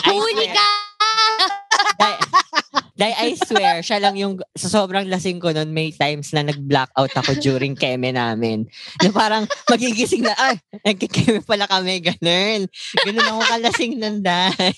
I 0.07 0.09
Huli 0.09 0.47
swear, 0.47 0.55
ka! 0.55 0.67
Dai, 2.93 3.09
I 3.17 3.33
swear, 3.33 3.81
siya 3.81 3.97
lang 3.97 4.13
yung, 4.21 4.37
sa 4.53 4.69
sobrang 4.69 5.09
lasing 5.09 5.41
ko 5.41 5.49
nun, 5.49 5.73
may 5.73 5.89
times 5.89 6.29
na 6.29 6.45
nag-blackout 6.45 7.09
ako 7.17 7.41
during 7.41 7.73
keme 7.73 8.13
namin. 8.13 8.69
Na 9.01 9.09
parang 9.09 9.49
magigising 9.65 10.21
na, 10.21 10.37
ay, 10.37 10.61
nagkikeme 10.85 11.41
pala 11.41 11.65
kami, 11.65 12.05
ganun. 12.05 12.69
Ganun 13.01 13.29
ako 13.33 13.41
kalasing 13.49 13.97
nun, 13.97 14.21
Dai. 14.21 14.77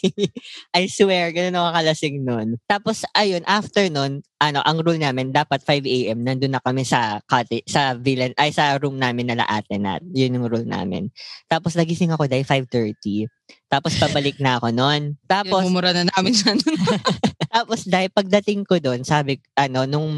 I 0.80 0.88
swear, 0.88 1.36
ganun 1.36 1.60
ako 1.60 1.70
kalasing 1.76 2.24
nun. 2.24 2.48
Tapos, 2.72 3.04
ayun, 3.20 3.44
after 3.44 3.84
nun, 3.92 4.24
ano, 4.46 4.62
ang 4.62 4.78
rule 4.86 5.02
namin, 5.02 5.34
dapat 5.34 5.66
5 5.66 5.86
a.m. 5.86 6.22
nandun 6.22 6.54
na 6.54 6.62
kami 6.62 6.86
sa 6.86 7.18
cottage, 7.26 7.66
sa 7.66 7.98
villa, 7.98 8.30
ay 8.38 8.54
sa 8.54 8.78
room 8.78 9.02
namin 9.02 9.34
na 9.34 9.42
laate 9.42 9.82
na. 9.82 9.98
Yun 10.14 10.38
yung 10.38 10.46
rule 10.46 10.70
namin. 10.70 11.10
Tapos, 11.50 11.74
nagising 11.74 12.14
ako 12.14 12.30
dahil 12.30 12.46
5.30. 12.46 13.26
Tapos, 13.66 13.98
pabalik 13.98 14.38
na 14.38 14.62
ako 14.62 14.70
nun. 14.70 15.18
Tapos, 15.26 15.66
Mumura 15.66 15.92
na 15.92 16.06
namin 16.06 16.34
siya 16.38 16.54
nun. 16.54 16.78
tapos 17.56 17.88
dahil 17.90 18.14
pagdating 18.14 18.62
ko 18.68 18.78
doon, 18.78 19.02
sabi, 19.02 19.42
ano, 19.58 19.90
nung 19.90 20.10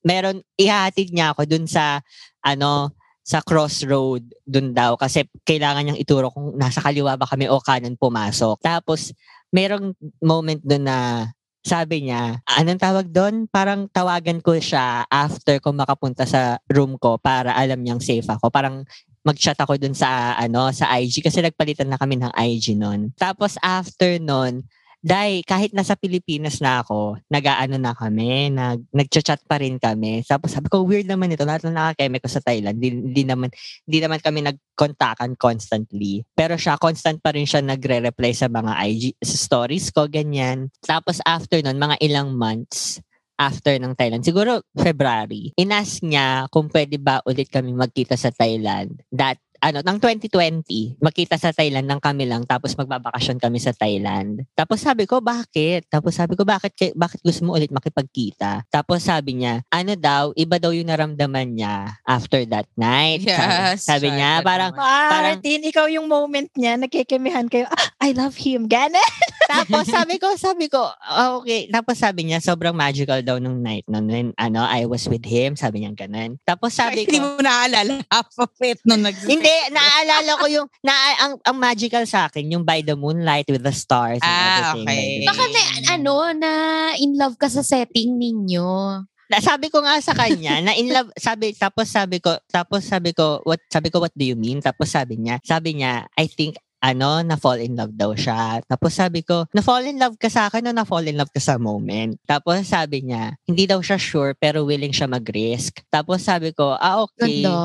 meron, 0.00 0.40
ihahatid 0.56 1.12
niya 1.12 1.36
ako 1.36 1.44
doon 1.44 1.68
sa, 1.68 2.00
ano, 2.40 2.96
sa 3.26 3.42
crossroad 3.42 4.22
doon 4.46 4.70
daw 4.70 4.94
kasi 4.94 5.26
kailangan 5.42 5.82
niyang 5.82 5.98
ituro 5.98 6.30
kung 6.30 6.54
nasa 6.54 6.78
kaliwa 6.78 7.18
ba 7.18 7.26
kami 7.26 7.50
o 7.50 7.58
kanan 7.58 7.98
pumasok. 7.98 8.62
Tapos 8.62 9.10
merong 9.50 9.98
moment 10.22 10.62
doon 10.62 10.86
na 10.86 11.26
sabi 11.66 12.06
niya, 12.06 12.38
anong 12.46 12.78
tawag 12.78 13.06
doon? 13.10 13.50
Parang 13.50 13.90
tawagan 13.90 14.38
ko 14.38 14.54
siya 14.54 15.02
after 15.10 15.58
ko 15.58 15.74
makapunta 15.74 16.22
sa 16.22 16.62
room 16.70 16.94
ko 16.94 17.18
para 17.18 17.58
alam 17.58 17.82
niyang 17.82 17.98
safe 17.98 18.22
ako. 18.22 18.54
Parang 18.54 18.86
mag-chat 19.26 19.58
ako 19.58 19.74
dun 19.74 19.90
sa 19.90 20.38
ano 20.38 20.70
sa 20.70 20.94
IG 20.94 21.18
kasi 21.26 21.42
nagpalitan 21.42 21.90
na 21.90 21.98
kami 21.98 22.22
ng 22.22 22.30
IG 22.30 22.78
noon. 22.78 23.10
Tapos 23.18 23.58
after 23.58 24.22
noon, 24.22 24.62
dahil 25.06 25.46
kahit 25.46 25.70
nasa 25.70 25.94
Pilipinas 25.94 26.58
na 26.58 26.82
ako, 26.82 27.22
nag-aano 27.30 27.78
na 27.78 27.94
kami, 27.94 28.50
nag, 28.50 28.82
nag-chat 28.90 29.38
pa 29.46 29.62
rin 29.62 29.78
kami. 29.78 30.26
Tapos 30.26 30.50
sabi 30.50 30.66
ko, 30.66 30.82
weird 30.82 31.06
naman 31.06 31.30
ito. 31.30 31.46
Lahat 31.46 31.62
na 31.62 31.94
nakakeme 31.94 32.18
ko 32.18 32.26
sa 32.26 32.42
Thailand. 32.42 32.74
Di, 32.82 32.90
di, 32.90 33.22
naman, 33.22 33.54
di 33.86 34.02
naman 34.02 34.18
kami 34.18 34.42
nag-kontakan 34.42 35.38
constantly. 35.38 36.26
Pero 36.34 36.58
siya, 36.58 36.74
constant 36.74 37.22
pa 37.22 37.30
rin 37.30 37.46
siya 37.46 37.62
nagre-reply 37.62 38.34
sa 38.34 38.50
mga 38.50 38.82
IG 38.82 39.14
stories 39.22 39.94
ko, 39.94 40.10
ganyan. 40.10 40.74
Tapos 40.82 41.22
after 41.22 41.62
nun, 41.62 41.78
mga 41.78 42.02
ilang 42.02 42.34
months, 42.34 42.98
after 43.38 43.76
ng 43.76 43.94
Thailand, 43.94 44.24
siguro 44.24 44.64
February, 44.74 45.52
inas 45.60 46.00
niya 46.00 46.48
kung 46.48 46.72
pwede 46.72 46.96
ba 46.96 47.20
ulit 47.28 47.52
kami 47.52 47.76
magkita 47.76 48.16
sa 48.16 48.32
Thailand. 48.32 48.96
That 49.12 49.38
ano, 49.58 49.80
ng 49.80 49.98
2020, 49.98 50.98
makita 50.98 51.36
sa 51.36 51.50
Thailand 51.50 51.84
ng 51.84 52.00
kami 52.00 52.24
lang, 52.24 52.42
tapos 52.42 52.74
magbabakasyon 52.74 53.38
kami 53.38 53.58
sa 53.58 53.72
Thailand. 53.72 54.44
Tapos 54.52 54.80
sabi 54.80 55.04
ko, 55.04 55.20
bakit? 55.20 55.86
Tapos 55.86 56.14
sabi 56.14 56.34
ko, 56.34 56.42
bakit, 56.42 56.72
kay- 56.72 56.94
bakit 56.94 57.20
gusto 57.20 57.44
mo 57.44 57.54
ulit 57.54 57.70
makipagkita? 57.70 58.64
Tapos 58.68 59.02
sabi 59.02 59.42
niya, 59.42 59.62
ano 59.68 59.92
daw, 59.94 60.30
iba 60.32 60.56
daw 60.56 60.70
yung 60.70 60.88
naramdaman 60.88 61.56
niya 61.56 61.96
after 62.02 62.42
that 62.46 62.68
night. 62.74 63.22
Yes, 63.22 63.84
Sabi, 63.84 64.08
sabi 64.08 64.18
niya, 64.18 64.40
parang. 64.40 64.72
Parang- 64.72 65.38
Martin, 65.38 65.60
ikaw 65.66 65.86
yung 65.88 66.06
moment 66.06 66.48
niya, 66.54 66.78
nagkikimihan 66.78 67.50
kayo, 67.50 67.66
ah, 67.68 67.88
I 68.00 68.14
love 68.14 68.36
him, 68.36 68.66
gana. 68.66 68.98
tapos 69.46 69.84
sabi 69.86 70.18
ko, 70.18 70.28
sabi 70.34 70.66
ko, 70.66 70.82
ah, 70.82 71.38
okay. 71.38 71.70
Tapos 71.70 71.96
sabi 71.96 72.26
niya, 72.26 72.42
sobrang 72.42 72.74
magical 72.74 73.22
daw 73.22 73.38
nung 73.38 73.62
night 73.62 73.86
nun. 73.86 74.06
When, 74.06 74.26
ano, 74.36 74.62
I 74.62 74.84
was 74.84 75.06
with 75.06 75.22
him, 75.22 75.54
sabi 75.54 75.82
niya 75.82 75.94
ganun. 75.94 76.36
Tapos 76.42 76.74
sabi 76.74 77.06
Hindi 77.06 77.18
ko, 77.18 77.24
mo 77.24 77.40
naaalala 77.40 78.02
half 78.10 78.30
of 78.36 78.52
it 78.60 78.78
nung 78.82 79.02
nag 79.02 79.16
Hindi, 79.22 79.52
naalala 79.70 80.32
ko 80.36 80.46
yung, 80.50 80.66
na, 80.82 80.92
ang, 81.22 81.32
ang 81.40 81.56
magical 81.56 82.04
sa 82.04 82.26
akin, 82.26 82.50
yung 82.50 82.64
by 82.66 82.82
the 82.82 82.94
moonlight 82.94 83.46
with 83.46 83.62
the 83.62 83.72
stars 83.72 84.18
and 84.20 84.26
Ah, 84.26 84.74
everything. 84.74 84.84
okay. 84.84 85.06
the 85.22 85.26
Baka 85.30 85.44
na, 85.46 85.62
ano, 85.94 86.14
na 86.34 86.50
in 86.98 87.14
love 87.16 87.36
ka 87.36 87.46
sa 87.46 87.62
setting 87.62 88.18
ninyo. 88.18 89.00
Na- 89.26 89.42
sabi 89.42 89.66
ko 89.74 89.82
nga 89.82 89.98
sa 89.98 90.14
kanya 90.14 90.62
na 90.62 90.70
in 90.78 90.86
love 90.86 91.10
sabi 91.18 91.50
tapos 91.50 91.90
sabi 91.90 92.22
ko 92.22 92.38
tapos 92.46 92.86
sabi 92.86 93.10
ko 93.10 93.42
what 93.42 93.58
sabi 93.66 93.90
ko 93.90 93.98
what 93.98 94.14
do 94.14 94.22
you 94.22 94.38
mean 94.38 94.62
tapos 94.62 94.94
sabi 94.94 95.18
niya 95.18 95.42
sabi 95.42 95.74
niya 95.74 96.06
I 96.14 96.30
think 96.30 96.54
ano, 96.80 97.24
na-fall 97.24 97.64
in 97.64 97.74
love 97.74 97.94
daw 97.96 98.12
siya. 98.12 98.60
Tapos 98.68 98.92
sabi 98.92 99.24
ko, 99.24 99.48
na-fall 99.50 99.88
in 99.88 99.98
love 99.98 100.20
ka 100.20 100.28
sa 100.28 100.48
akin 100.48 100.68
o 100.68 100.76
na-fall 100.76 101.08
in 101.08 101.16
love 101.16 101.32
ka 101.32 101.40
sa 101.40 101.56
moment? 101.56 102.20
Tapos 102.28 102.68
sabi 102.68 103.06
niya, 103.08 103.34
hindi 103.48 103.64
daw 103.64 103.80
siya 103.80 103.96
sure 103.96 104.36
pero 104.36 104.62
willing 104.62 104.92
siya 104.92 105.08
mag-risk. 105.08 105.80
Tapos 105.88 106.22
sabi 106.22 106.52
ko, 106.52 106.76
ah 106.76 107.02
okay. 107.04 107.42
Ganda. 107.42 107.56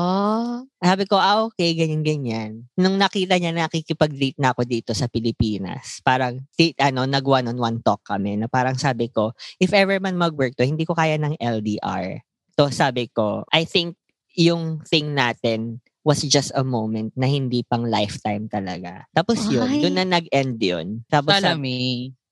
Sabi 0.82 1.04
ko, 1.06 1.20
ah 1.20 1.46
okay, 1.46 1.76
ganyan-ganyan. 1.76 2.66
Nung 2.74 2.96
nakita 2.98 3.38
niya 3.38 3.54
na 3.54 3.68
nakikipag-date 3.68 4.40
na 4.40 4.50
ako 4.50 4.66
dito 4.66 4.90
sa 4.96 5.06
Pilipinas, 5.06 6.02
parang 6.02 6.42
ano, 6.80 7.00
nag 7.06 7.24
one-on-one 7.24 7.84
talk 7.84 8.02
kami 8.02 8.40
na 8.40 8.50
parang 8.50 8.74
sabi 8.74 9.12
ko, 9.12 9.30
if 9.62 9.70
ever 9.70 10.00
man 10.02 10.18
mag-work 10.18 10.56
to, 10.58 10.66
hindi 10.66 10.82
ko 10.82 10.96
kaya 10.96 11.20
ng 11.20 11.38
LDR. 11.38 12.24
So 12.58 12.68
sabi 12.68 13.08
ko, 13.08 13.46
I 13.48 13.64
think 13.64 13.96
yung 14.32 14.80
thing 14.88 15.12
natin 15.12 15.84
was 16.02 16.22
just 16.26 16.50
a 16.54 16.66
moment 16.66 17.14
na 17.14 17.30
hindi 17.30 17.62
pang 17.62 17.86
lifetime 17.86 18.50
talaga. 18.50 19.06
Tapos 19.14 19.38
yun, 19.46 19.66
Ay. 19.66 19.82
doon 19.86 19.96
na 20.02 20.06
nag-end 20.18 20.58
yun. 20.58 20.86
Tapos 21.06 21.38
sabi, 21.38 21.46
Salami. 21.46 21.78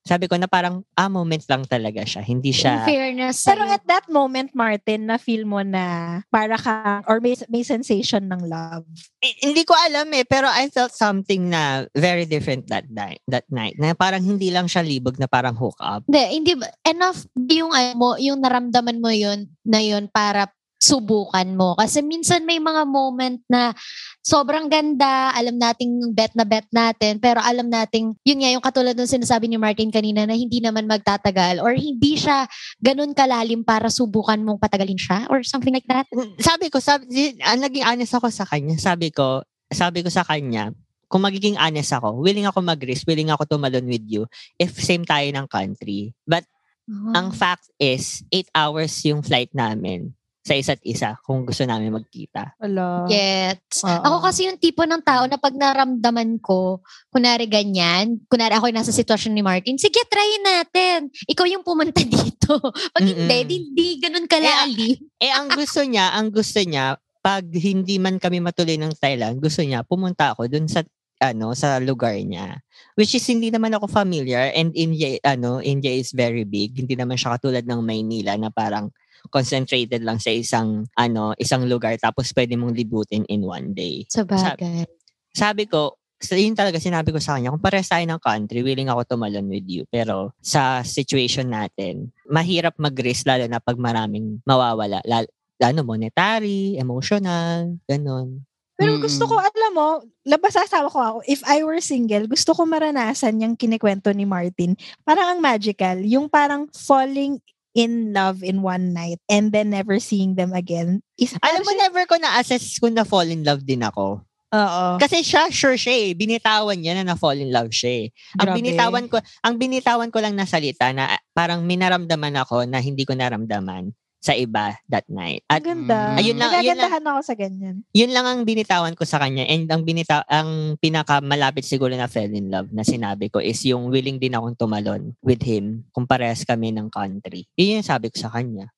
sabi 0.02 0.26
ko 0.26 0.34
na 0.34 0.50
parang, 0.50 0.82
ah, 0.98 1.06
moment 1.06 1.42
lang 1.46 1.62
talaga 1.70 2.02
siya. 2.02 2.18
Hindi 2.26 2.50
In 2.50 2.58
siya, 2.58 2.82
fairness 2.82 3.46
Pero 3.46 3.62
at 3.70 3.86
that 3.86 4.10
moment, 4.10 4.50
Martin, 4.58 5.06
na 5.06 5.22
feel 5.22 5.46
mo 5.46 5.62
na 5.62 6.18
para 6.34 6.58
ka, 6.58 7.06
or 7.06 7.22
may, 7.22 7.38
may 7.46 7.62
sensation 7.62 8.26
ng 8.26 8.42
love. 8.50 8.82
Eh, 9.22 9.46
hindi 9.46 9.62
ko 9.62 9.78
alam 9.86 10.10
eh, 10.18 10.26
pero 10.26 10.50
I 10.50 10.66
felt 10.74 10.90
something 10.90 11.46
na 11.54 11.86
very 11.94 12.26
different 12.26 12.66
that 12.74 12.90
night. 12.90 13.22
That 13.30 13.46
night. 13.54 13.78
Na 13.78 13.94
parang 13.94 14.26
hindi 14.26 14.50
lang 14.50 14.66
siya 14.66 14.82
libog 14.82 15.14
na 15.22 15.30
parang 15.30 15.54
hook 15.54 15.78
up. 15.78 16.02
Hindi, 16.10 16.42
hindi 16.42 16.52
enough 16.90 17.22
yung 17.38 17.70
ano 17.70 17.94
mo, 17.94 18.08
yung 18.18 18.42
naramdaman 18.42 18.98
mo 18.98 19.14
yun 19.14 19.46
na 19.62 19.78
yun 19.78 20.10
para 20.10 20.50
subukan 20.80 21.44
mo. 21.52 21.76
Kasi 21.76 22.00
minsan 22.00 22.48
may 22.48 22.56
mga 22.56 22.88
moment 22.88 23.36
na 23.52 23.76
sobrang 24.24 24.66
ganda, 24.72 25.28
alam 25.36 25.60
nating 25.60 26.16
bet 26.16 26.32
na 26.32 26.48
bet 26.48 26.64
natin, 26.72 27.20
pero 27.20 27.44
alam 27.44 27.68
nating, 27.68 28.16
yun 28.24 28.40
nga 28.40 28.50
yung 28.50 28.64
katulad 28.64 28.96
ng 28.96 29.12
sinasabi 29.20 29.46
ni 29.46 29.60
Martin 29.60 29.92
kanina 29.92 30.24
na 30.24 30.32
hindi 30.32 30.64
naman 30.64 30.88
magtatagal 30.88 31.60
or 31.60 31.76
hindi 31.76 32.16
siya 32.16 32.48
ganun 32.80 33.12
kalalim 33.12 33.60
para 33.60 33.92
subukan 33.92 34.40
mong 34.40 34.56
patagalin 34.56 34.96
siya 34.96 35.28
or 35.28 35.44
something 35.44 35.76
like 35.76 35.86
that. 35.86 36.08
Sabi 36.40 36.72
ko, 36.72 36.80
sabi, 36.80 37.36
ah, 37.44 37.60
naging 37.60 37.84
honest 37.84 38.16
ako 38.16 38.32
sa 38.32 38.48
kanya. 38.48 38.80
Sabi 38.80 39.12
ko, 39.12 39.44
sabi 39.68 40.00
ko 40.00 40.08
sa 40.08 40.24
kanya, 40.24 40.72
kung 41.12 41.20
magiging 41.20 41.60
honest 41.60 41.92
ako, 41.92 42.24
willing 42.24 42.48
ako 42.48 42.64
mag-risk, 42.64 43.04
willing 43.04 43.28
ako 43.28 43.44
tumalon 43.44 43.84
with 43.84 44.06
you 44.08 44.24
if 44.56 44.80
same 44.80 45.04
tayo 45.04 45.28
ng 45.28 45.44
country. 45.44 46.16
But 46.24 46.48
ang 46.90 47.30
fact 47.30 47.70
is, 47.78 48.26
8 48.34 48.50
hours 48.50 48.90
yung 49.06 49.22
flight 49.22 49.54
namin 49.54 50.10
sa 50.50 50.58
isa't 50.58 50.82
isa 50.82 51.14
kung 51.22 51.46
gusto 51.46 51.62
namin 51.62 51.94
magkita. 51.94 52.58
Wala. 52.58 53.06
Gets. 53.06 53.86
Oo. 53.86 54.02
Ako 54.02 54.16
kasi 54.26 54.50
yung 54.50 54.58
tipo 54.58 54.82
ng 54.82 54.98
tao 55.06 55.22
na 55.30 55.38
pag 55.38 55.54
naramdaman 55.54 56.42
ko, 56.42 56.82
kunwari 57.14 57.46
ganyan, 57.46 58.18
kunwari 58.26 58.58
ako 58.58 58.74
nasa 58.74 58.90
sitwasyon 58.90 59.38
ni 59.38 59.46
Martin, 59.46 59.78
sige, 59.78 60.02
try 60.10 60.42
natin. 60.42 61.06
Ikaw 61.30 61.46
yung 61.46 61.62
pumunta 61.62 62.02
dito. 62.18 62.58
Pag 62.66 63.06
hindi, 63.06 63.30
Mm-mm. 63.30 63.46
di, 63.46 63.56
di 63.70 63.88
ganun 64.02 64.26
kalalim. 64.26 64.98
Eh, 65.22 65.30
ang 65.30 65.54
gusto 65.54 65.86
niya, 65.86 66.18
ang 66.18 66.34
gusto 66.34 66.58
niya, 66.66 66.98
pag 67.22 67.46
hindi 67.46 68.02
man 68.02 68.18
kami 68.18 68.42
matuloy 68.42 68.74
ng 68.74 68.98
Thailand, 68.98 69.38
gusto 69.38 69.62
niya, 69.62 69.86
pumunta 69.86 70.34
ako 70.34 70.50
dun 70.50 70.66
sa 70.66 70.82
ano 71.20 71.52
sa 71.52 71.76
lugar 71.76 72.16
niya 72.16 72.64
which 72.96 73.12
is 73.12 73.28
hindi 73.28 73.52
naman 73.52 73.76
ako 73.76 73.84
familiar 73.92 74.48
and 74.56 74.72
India 74.72 75.20
ano 75.20 75.60
India 75.60 75.92
is 75.92 76.16
very 76.16 76.48
big 76.48 76.72
hindi 76.72 76.96
naman 76.96 77.20
siya 77.20 77.36
katulad 77.36 77.68
ng 77.68 77.84
Maynila 77.84 78.40
na 78.40 78.48
parang 78.48 78.88
concentrated 79.28 80.00
lang 80.00 80.16
sa 80.16 80.32
isang 80.32 80.88
ano 80.96 81.36
isang 81.36 81.68
lugar 81.68 81.92
tapos 82.00 82.32
pwede 82.32 82.56
mong 82.56 82.72
libutin 82.72 83.28
in 83.28 83.44
one 83.44 83.76
day 83.76 84.08
Sa 84.08 84.24
bagay. 84.24 84.88
sabi 85.36 85.68
ko, 85.68 86.00
so 86.20 86.36
yun 86.36 86.52
talaga 86.52 86.76
sinabi 86.76 87.12
ko 87.12 87.20
sa 87.20 87.36
kanya, 87.36 87.48
kung 87.48 87.64
pares 87.64 87.88
tayo 87.88 88.04
ng 88.04 88.20
country, 88.20 88.60
willing 88.60 88.92
ako 88.92 89.16
tumalon 89.16 89.48
with 89.48 89.64
you. 89.64 89.88
Pero 89.88 90.36
sa 90.44 90.84
situation 90.84 91.48
natin, 91.48 92.12
mahirap 92.28 92.76
mag-risk 92.76 93.24
lalo 93.24 93.48
na 93.48 93.56
pag 93.56 93.80
maraming 93.80 94.36
mawawala. 94.44 95.00
Lalo, 95.08 95.24
ano, 95.60 95.80
monetary, 95.80 96.76
emotional, 96.76 97.72
ganun. 97.88 98.44
Pero 98.76 98.96
Mm-mm. 98.96 99.04
gusto 99.04 99.28
ko, 99.28 99.36
alam 99.36 99.72
mo, 99.76 99.88
labas 100.24 100.56
asawa 100.56 100.88
ko 100.88 100.98
ako, 101.00 101.18
if 101.28 101.44
I 101.44 101.60
were 101.64 101.80
single, 101.84 102.24
gusto 102.24 102.56
ko 102.56 102.64
maranasan 102.64 103.40
yung 103.40 103.52
kinikwento 103.56 104.08
ni 104.12 104.24
Martin. 104.24 104.72
Parang 105.04 105.36
ang 105.36 105.40
magical. 105.40 106.00
Yung 106.00 106.32
parang 106.32 106.64
falling 106.72 107.40
in 107.74 108.12
love 108.12 108.42
in 108.42 108.62
one 108.62 108.92
night 108.92 109.22
and 109.30 109.54
then 109.54 109.70
never 109.70 109.98
seeing 110.02 110.34
them 110.34 110.52
again. 110.52 111.02
Is, 111.18 111.36
Alam 111.40 111.62
mo, 111.62 111.72
never 111.78 112.02
ko 112.06 112.18
na-assess 112.18 112.78
kung 112.82 112.94
na-fall 112.94 113.30
in 113.30 113.46
love 113.46 113.62
din 113.62 113.86
ako. 113.86 114.24
Oo. 114.50 114.84
Kasi 114.98 115.22
siya, 115.22 115.46
sure 115.54 115.78
siya 115.78 115.94
eh. 115.94 116.10
Binitawan 116.10 116.74
niya 116.74 116.98
na 116.98 117.14
na-fall 117.14 117.38
in 117.38 117.54
love 117.54 117.70
siya 117.70 118.02
eh. 118.02 118.06
Ang 118.42 118.48
Grabe. 118.50 118.56
binitawan 118.58 119.06
ko, 119.06 119.16
ang 119.22 119.54
binitawan 119.62 120.10
ko 120.10 120.18
lang 120.18 120.34
na 120.34 120.42
salita 120.42 120.90
na 120.90 121.14
ah, 121.14 121.22
parang 121.30 121.62
minaramdaman 121.62 122.34
ako 122.42 122.66
na 122.66 122.82
hindi 122.82 123.06
ko 123.06 123.14
naramdaman 123.14 123.94
sa 124.20 124.36
iba 124.36 124.76
that 124.86 125.08
night. 125.08 125.40
At 125.48 125.64
ganda. 125.64 126.14
Ayun 126.14 126.36
lang- 126.36 126.52
ayun 126.60 126.76
lang. 126.76 126.92
Ako 126.92 127.24
sa 127.24 127.34
ganyan. 127.34 127.82
yun 127.90 128.12
lang 128.12 128.28
ang 128.28 128.44
binitawan 128.44 128.92
ko 128.92 129.08
sa 129.08 129.16
kanya 129.16 129.48
and 129.48 129.64
ang 129.66 129.82
binita 129.82 130.22
ang 130.28 130.76
pinakamalapit 130.76 131.64
siguro 131.64 131.96
na 131.96 132.04
fell 132.06 132.28
in 132.28 132.52
love 132.52 132.68
na 132.70 132.84
sinabi 132.84 133.32
ko 133.32 133.40
is 133.40 133.64
yung 133.64 133.88
willing 133.88 134.20
din 134.20 134.36
akong 134.36 134.54
tumalon 134.54 135.16
with 135.24 135.40
him 135.40 135.88
kung 135.90 136.04
parehas 136.04 136.44
kami 136.44 136.70
ng 136.70 136.92
country. 136.92 137.48
Yun 137.56 137.80
yung 137.80 137.88
sabi 137.88 138.12
ko 138.12 138.20
sa 138.20 138.28
kanya. 138.28 138.68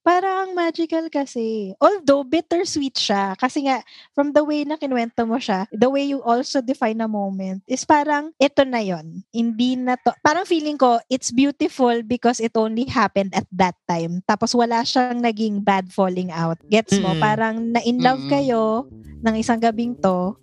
Parang 0.52 0.68
magical 0.68 1.08
kasi. 1.08 1.72
Although 1.80 2.28
bittersweet 2.28 2.92
siya. 2.92 3.32
Kasi 3.40 3.64
nga, 3.64 3.80
from 4.12 4.36
the 4.36 4.44
way 4.44 4.68
na 4.68 4.76
kinuwento 4.76 5.24
mo 5.24 5.40
siya, 5.40 5.64
the 5.72 5.88
way 5.88 6.04
you 6.04 6.20
also 6.20 6.60
define 6.60 7.00
a 7.00 7.08
moment 7.08 7.64
is 7.64 7.88
parang, 7.88 8.36
ito 8.36 8.60
na 8.68 8.84
yon 8.84 9.24
Hindi 9.32 9.80
na 9.80 9.96
to. 9.96 10.12
Parang 10.20 10.44
feeling 10.44 10.76
ko, 10.76 11.00
it's 11.08 11.32
beautiful 11.32 12.04
because 12.04 12.36
it 12.36 12.52
only 12.52 12.84
happened 12.84 13.32
at 13.32 13.48
that 13.48 13.80
time. 13.88 14.20
Tapos 14.28 14.52
wala 14.52 14.84
siyang 14.84 15.24
naging 15.24 15.64
bad 15.64 15.88
falling 15.88 16.28
out. 16.28 16.60
Gets 16.68 17.00
mo? 17.00 17.16
Mm-mm. 17.16 17.24
Parang 17.24 17.56
na-in 17.72 18.04
love 18.04 18.20
Mm-mm. 18.20 18.32
kayo 18.36 18.84
ng 19.24 19.34
isang 19.40 19.56
gabing 19.56 19.96
to. 20.04 20.36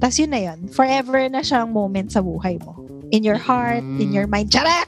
Tapos 0.00 0.16
yun 0.16 0.32
na 0.32 0.40
yun. 0.40 0.72
Forever 0.72 1.28
na 1.28 1.44
siyang 1.44 1.68
moment 1.68 2.08
sa 2.08 2.24
buhay 2.24 2.56
mo. 2.64 2.97
In 3.10 3.24
your 3.24 3.40
heart, 3.40 3.80
in 3.80 4.12
your 4.12 4.26
mind. 4.26 4.52
Charak! 4.52 4.84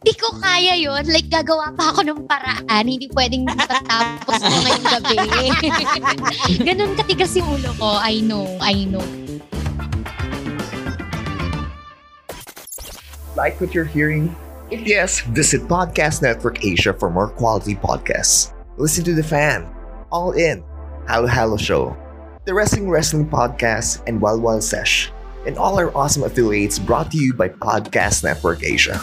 Di 0.00 0.14
ko 0.16 0.32
kaya 0.40 0.78
yun. 0.78 1.04
Like, 1.04 1.28
gagawa 1.28 1.74
pa 1.76 1.92
ako 1.92 2.00
ng 2.06 2.20
paraan. 2.24 2.88
Hindi 2.88 3.12
pwedeng 3.12 3.44
patapos 3.44 4.40
mo 4.40 4.56
ngayong 4.64 4.86
gabi. 4.88 5.16
Ganun 6.68 6.96
katigas 6.96 7.36
yung 7.36 7.60
ulo 7.60 7.70
ko. 7.76 8.00
I 8.00 8.24
know, 8.24 8.46
I 8.64 8.88
know. 8.88 9.04
Like 13.36 13.60
what 13.60 13.76
you're 13.76 13.86
hearing? 13.86 14.34
If 14.72 14.82
yes, 14.88 15.20
visit 15.32 15.68
Podcast 15.68 16.20
Network 16.20 16.64
Asia 16.64 16.92
for 16.92 17.08
more 17.08 17.28
quality 17.28 17.76
podcasts. 17.76 18.52
Listen 18.76 19.04
to 19.04 19.14
The 19.14 19.22
Fan, 19.22 19.68
All 20.10 20.32
In, 20.32 20.64
Halo 21.06 21.28
Halo 21.28 21.56
Show, 21.56 21.96
The 22.44 22.52
Wrestling 22.52 22.90
Wrestling 22.90 23.28
Podcast, 23.28 24.02
and 24.06 24.20
Wild 24.20 24.42
Wild 24.42 24.64
Sesh, 24.64 25.12
and 25.46 25.58
all 25.58 25.78
our 25.78 25.94
awesome 25.96 26.22
affiliates 26.24 26.78
brought 26.78 27.10
to 27.12 27.18
you 27.18 27.34
by 27.34 27.48
Podcast 27.48 28.24
Network 28.24 28.62
Asia. 28.62 28.98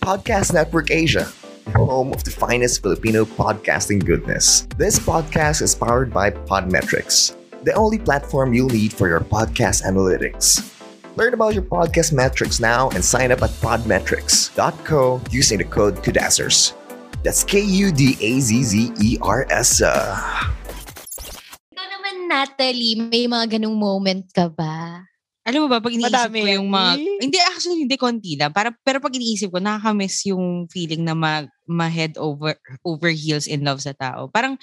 Podcast 0.00 0.54
Network 0.54 0.90
Asia, 0.90 1.26
home 1.74 2.12
of 2.12 2.22
the 2.24 2.30
finest 2.30 2.82
Filipino 2.82 3.24
podcasting 3.24 4.04
goodness. 4.04 4.68
This 4.78 4.98
podcast 4.98 5.62
is 5.62 5.74
powered 5.74 6.12
by 6.12 6.30
Podmetrics, 6.30 7.36
the 7.64 7.74
only 7.74 7.98
platform 7.98 8.54
you'll 8.54 8.70
need 8.70 8.92
for 8.92 9.08
your 9.08 9.20
podcast 9.20 9.82
analytics. 9.82 10.62
Learn 11.16 11.34
about 11.34 11.54
your 11.54 11.64
podcast 11.64 12.12
metrics 12.12 12.60
now 12.60 12.90
and 12.90 13.02
sign 13.02 13.32
up 13.32 13.42
at 13.42 13.50
podmetrics.co 13.64 15.20
using 15.30 15.58
the 15.58 15.64
code 15.64 15.96
KUDAZZERS. 16.04 16.74
That's 17.24 17.42
K 17.42 17.60
U 17.60 17.90
D 17.90 18.16
A 18.20 18.38
Z 18.38 18.62
Z 18.62 18.92
E 19.00 19.18
R 19.22 19.46
S. 19.50 19.82
Natalie, 22.26 23.00
may 23.00 23.24
mga 23.24 23.56
ganung 23.56 23.80
moment 23.80 24.28
ka 24.34 24.52
ba? 24.52 25.06
Alam 25.46 25.62
mo 25.62 25.68
ba, 25.70 25.78
pag 25.78 25.94
iniisip 25.94 26.10
Madami 26.10 26.42
ko 26.42 26.48
yung 26.58 26.68
mga... 26.74 26.90
eh. 26.98 27.18
Hindi, 27.22 27.38
actually, 27.38 27.78
hindi 27.86 27.94
konti 27.94 28.34
lang. 28.34 28.50
Para, 28.50 28.74
pero 28.82 28.98
pag 28.98 29.14
iniisip 29.14 29.54
ko, 29.54 29.62
nakakamiss 29.62 30.26
yung 30.26 30.66
feeling 30.66 31.06
na 31.06 31.14
mag, 31.14 31.46
ma-head 31.62 32.18
over, 32.18 32.58
over 32.82 33.14
heels 33.14 33.46
in 33.46 33.62
love 33.62 33.78
sa 33.78 33.94
tao. 33.94 34.26
Parang, 34.26 34.58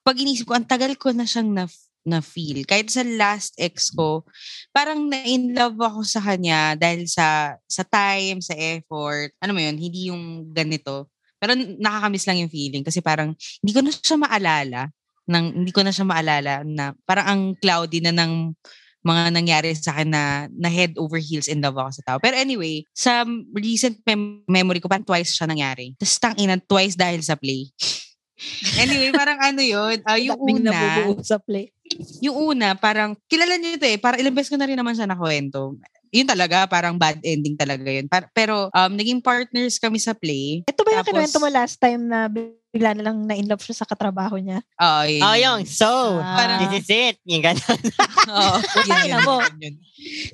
pag 0.00 0.16
iniisip 0.16 0.48
ko, 0.48 0.56
ang 0.56 0.64
tagal 0.64 0.96
ko 0.96 1.12
na 1.12 1.28
siyang 1.28 1.52
na, 1.52 1.68
na 2.02 2.18
feel. 2.24 2.64
Kahit 2.66 2.90
sa 2.90 3.04
last 3.04 3.54
ex 3.60 3.92
ko, 3.92 4.26
parang 4.74 5.06
na-in 5.06 5.54
love 5.54 5.78
ako 5.78 6.02
sa 6.02 6.18
kanya 6.18 6.74
dahil 6.74 7.06
sa 7.06 7.54
sa 7.70 7.86
time, 7.86 8.42
sa 8.42 8.58
effort. 8.58 9.30
Ano 9.38 9.54
mo 9.54 9.60
yun, 9.62 9.78
hindi 9.78 10.10
yung 10.10 10.50
ganito. 10.50 11.12
Pero 11.38 11.54
nakakamiss 11.54 12.26
lang 12.26 12.42
yung 12.42 12.50
feeling 12.50 12.82
kasi 12.82 12.98
parang 12.98 13.34
hindi 13.62 13.72
ko 13.74 13.80
na 13.82 13.90
siya 13.94 14.18
maalala. 14.18 14.90
Nang, 15.30 15.54
hindi 15.62 15.70
ko 15.70 15.86
na 15.86 15.94
siya 15.94 16.02
maalala 16.02 16.66
na 16.66 16.90
parang 17.06 17.26
ang 17.26 17.42
cloudy 17.62 18.02
na 18.02 18.10
ng 18.10 18.50
mga 19.02 19.34
nangyari 19.34 19.74
sa 19.74 19.94
akin 19.94 20.08
na, 20.10 20.24
na 20.54 20.70
head 20.70 20.94
over 20.94 21.18
heels 21.18 21.50
in 21.50 21.58
love 21.58 21.74
ako 21.74 21.90
sa 21.98 22.04
tao. 22.06 22.18
Pero 22.22 22.38
anyway, 22.38 22.86
sa 22.94 23.26
recent 23.54 23.98
mem- 24.06 24.46
memory 24.46 24.78
ko, 24.78 24.86
parang 24.86 25.06
twice 25.06 25.34
siya 25.34 25.50
nangyari. 25.50 25.94
Tapos 25.98 26.14
tang 26.22 26.38
ina, 26.38 26.58
twice 26.58 26.94
dahil 26.94 27.20
sa 27.22 27.34
play. 27.34 27.68
Anyway, 28.74 29.14
parang 29.14 29.38
ano 29.38 29.62
yun, 29.62 30.02
ah, 30.02 30.18
yung 30.18 30.34
Daming 30.34 30.66
una, 30.66 31.22
sa 31.22 31.38
play. 31.38 31.70
yung 32.18 32.34
una, 32.34 32.74
parang, 32.74 33.14
kilala 33.30 33.54
niyo 33.54 33.78
ito 33.78 33.86
eh, 33.86 34.02
parang 34.02 34.18
ilang 34.18 34.34
beses 34.34 34.50
ko 34.50 34.58
na 34.58 34.66
rin 34.66 34.74
naman 34.74 34.98
siya 34.98 35.06
nakwento. 35.06 35.78
Yun 36.12 36.28
talaga, 36.28 36.68
parang 36.68 37.00
bad 37.00 37.16
ending 37.24 37.56
talaga 37.56 37.88
yun. 37.88 38.04
Par- 38.04 38.28
pero, 38.36 38.68
um, 38.68 38.92
naging 38.92 39.24
partners 39.24 39.80
kami 39.80 39.96
sa 39.96 40.12
play. 40.12 40.60
Ito 40.68 40.84
ba 40.84 40.92
yung 40.92 41.00
Tapos- 41.00 41.08
kinuwento 41.08 41.38
mo 41.40 41.48
last 41.48 41.80
time 41.80 42.04
na 42.04 42.28
bigla 42.28 42.92
na 42.92 43.02
lang 43.08 43.24
na-inlove 43.24 43.64
siya 43.64 43.80
sa 43.80 43.88
katrabaho 43.88 44.36
niya? 44.36 44.60
Oh, 44.76 45.04
yun. 45.08 45.24
Oh, 45.24 45.36
yung, 45.40 45.60
so, 45.64 45.88
Ah. 46.20 46.60
this 46.60 46.84
is 46.84 46.88
it. 46.92 47.16
Yung 47.24 47.40
gano'n. 47.40 47.80
Oo, 48.28 48.56
yun, 48.84 49.08
yun, 49.08 49.24
yun, 49.24 49.54
yun. 49.58 49.74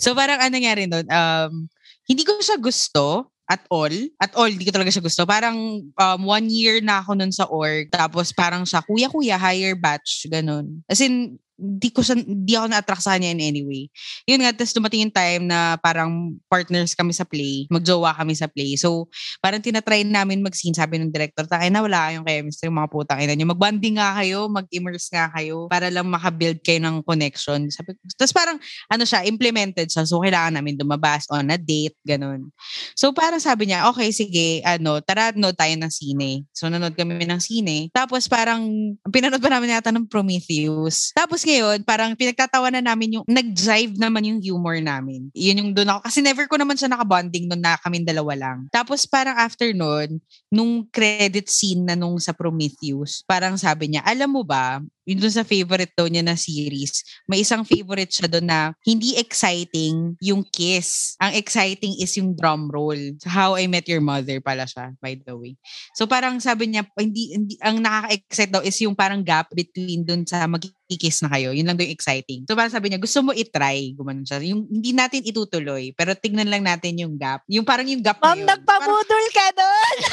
So 0.03 0.19
parang 0.19 0.43
ano 0.43 0.51
nangyari 0.51 0.91
nun, 0.91 1.07
um, 1.07 1.71
hindi 2.09 2.25
ko 2.25 2.41
siya 2.41 2.59
gusto 2.59 3.29
at 3.49 3.65
all. 3.73 3.93
At 4.21 4.33
all, 4.37 4.49
hindi 4.49 4.65
ko 4.65 4.73
talaga 4.73 4.93
siya 4.93 5.05
gusto. 5.05 5.25
Parang 5.25 5.57
um, 5.89 6.21
one 6.25 6.47
year 6.53 6.81
na 6.85 7.01
ako 7.01 7.17
nun 7.17 7.33
sa 7.33 7.49
org. 7.49 7.89
Tapos 7.89 8.33
parang 8.33 8.65
siya, 8.65 8.85
kuya-kuya, 8.85 9.41
higher 9.41 9.73
batch, 9.73 10.29
ganun. 10.29 10.85
As 10.89 11.01
in, 11.01 11.39
di 11.59 11.91
ko 11.91 12.07
siya, 12.07 12.15
di 12.23 12.55
ako 12.55 12.71
na-attract 12.71 13.03
sa 13.03 13.19
kanya 13.19 13.35
in 13.35 13.43
any 13.43 13.63
way. 13.67 13.91
Yun 14.31 14.47
nga, 14.47 14.55
tapos 14.55 14.71
dumating 14.71 15.11
yung 15.11 15.15
time 15.15 15.43
na 15.51 15.75
parang 15.83 16.39
partners 16.47 16.95
kami 16.95 17.11
sa 17.11 17.27
play, 17.27 17.67
magjowa 17.67 18.15
kami 18.15 18.39
sa 18.39 18.47
play. 18.47 18.79
So, 18.79 19.11
parang 19.43 19.59
tinatry 19.59 20.07
namin 20.07 20.39
mag-scene, 20.39 20.79
sabi 20.79 21.03
ng 21.03 21.11
director, 21.11 21.51
tayo 21.51 21.67
na 21.67 21.83
wala 21.83 21.99
kayong 22.09 22.23
chemistry, 22.23 22.71
mga 22.71 22.89
putang 22.95 23.19
ina 23.19 23.35
nyo. 23.35 23.51
Mag-bonding 23.51 23.99
nga 23.99 24.15
kayo, 24.23 24.47
mag-immerse 24.47 25.11
nga 25.11 25.27
kayo, 25.35 25.67
para 25.67 25.91
lang 25.91 26.07
makabuild 26.07 26.63
kayo 26.63 26.79
ng 26.79 27.03
connection. 27.03 27.67
Sabi, 27.75 27.99
tapos 28.15 28.31
parang, 28.31 28.57
ano 28.87 29.03
siya, 29.03 29.27
implemented 29.27 29.91
siya. 29.91 30.07
So, 30.07 30.23
kailangan 30.23 30.63
namin 30.63 30.79
lumabas 30.79 31.27
on 31.35 31.51
a 31.51 31.59
date, 31.59 31.99
ganun. 32.07 32.55
So, 32.95 33.11
parang 33.11 33.43
sabi 33.43 33.75
niya, 33.75 33.91
okay, 33.91 34.15
sige, 34.15 34.63
ano, 34.63 35.03
tara, 35.03 35.35
nood 35.35 35.59
tayo 35.59 35.75
ng 35.75 35.91
sine. 35.91 36.47
So, 36.55 36.71
nanood 36.71 36.95
kami 36.95 37.19
ng 37.27 37.43
sine. 37.43 37.91
Tapos, 37.91 38.31
parang, 38.31 38.63
pinanood 39.11 39.43
pa 39.43 39.51
namin 39.51 39.75
yata 39.75 39.91
ng 39.91 40.07
Prometheus. 40.07 41.11
Tapos, 41.19 41.48
ngayon, 41.49 41.79
parang 41.83 42.13
pinagtatawanan 42.13 42.85
namin 42.85 43.19
yung, 43.21 43.25
nag-jive 43.25 43.97
naman 43.97 44.29
yung 44.29 44.41
humor 44.45 44.77
namin. 44.79 45.33
Yun 45.33 45.61
yung 45.65 45.71
doon 45.73 45.97
ako, 45.97 46.01
kasi 46.05 46.19
never 46.21 46.45
ko 46.45 46.61
naman 46.61 46.77
siya 46.77 46.93
nakabonding 46.93 47.49
noon 47.49 47.65
na 47.65 47.81
kaming 47.81 48.05
dalawa 48.05 48.37
lang. 48.37 48.59
Tapos, 48.69 49.09
parang 49.09 49.35
after 49.41 49.73
noon, 49.73 50.21
nung 50.53 50.85
credit 50.93 51.49
scene 51.49 51.89
na 51.89 51.97
nung 51.97 52.21
sa 52.21 52.37
Prometheus, 52.37 53.25
parang 53.25 53.57
sabi 53.57 53.97
niya, 53.97 54.05
alam 54.05 54.29
mo 54.29 54.45
ba, 54.45 54.79
yun 55.09 55.25
dun 55.25 55.33
sa 55.33 55.41
favorite 55.41 55.97
daw 55.97 56.05
niya 56.05 56.21
na 56.21 56.37
series, 56.37 57.01
may 57.25 57.41
isang 57.41 57.65
favorite 57.65 58.13
siya 58.13 58.29
doon 58.29 58.45
na 58.45 58.77
hindi 58.85 59.17
exciting 59.17 60.13
yung 60.21 60.45
kiss. 60.45 61.17
Ang 61.17 61.33
exciting 61.33 61.97
is 61.97 62.13
yung 62.21 62.37
drum 62.37 62.69
roll. 62.69 63.17
Sa 63.25 63.33
How 63.33 63.57
I 63.57 63.65
Met 63.65 63.89
Your 63.89 64.05
Mother 64.05 64.45
pala 64.45 64.69
siya, 64.69 64.93
by 65.01 65.17
the 65.17 65.33
way. 65.33 65.57
So 65.97 66.05
parang 66.05 66.37
sabi 66.45 66.77
niya, 66.77 66.85
hindi, 67.01 67.33
hindi 67.33 67.57
ang 67.65 67.81
nakaka-excite 67.81 68.53
daw 68.53 68.61
is 68.61 68.77
yung 68.85 68.93
parang 68.93 69.25
gap 69.25 69.49
between 69.57 70.05
dun 70.05 70.29
sa 70.29 70.45
magkikiss 70.45 71.25
na 71.25 71.33
kayo. 71.33 71.57
Yun 71.57 71.73
lang 71.73 71.81
daw 71.81 71.89
yung 71.89 71.97
exciting. 71.97 72.45
So 72.45 72.53
parang 72.53 72.77
sabi 72.77 72.93
niya, 72.93 73.01
gusto 73.01 73.25
mo 73.25 73.33
itry. 73.33 73.97
Gumanon 73.97 74.29
siya. 74.29 74.45
Yung 74.45 74.69
hindi 74.69 74.93
natin 74.93 75.25
itutuloy, 75.25 75.97
pero 75.97 76.13
tignan 76.13 76.53
lang 76.53 76.69
natin 76.69 77.01
yung 77.01 77.17
gap. 77.17 77.49
Yung 77.49 77.65
parang 77.65 77.89
yung 77.89 78.05
gap 78.05 78.21
na 78.21 78.37
Ma'am, 78.37 78.37
yun. 78.37 78.45
Parang, 78.45 78.61
nagpabudol 78.61 79.25
ka 79.33 79.47
doon! 79.57 79.97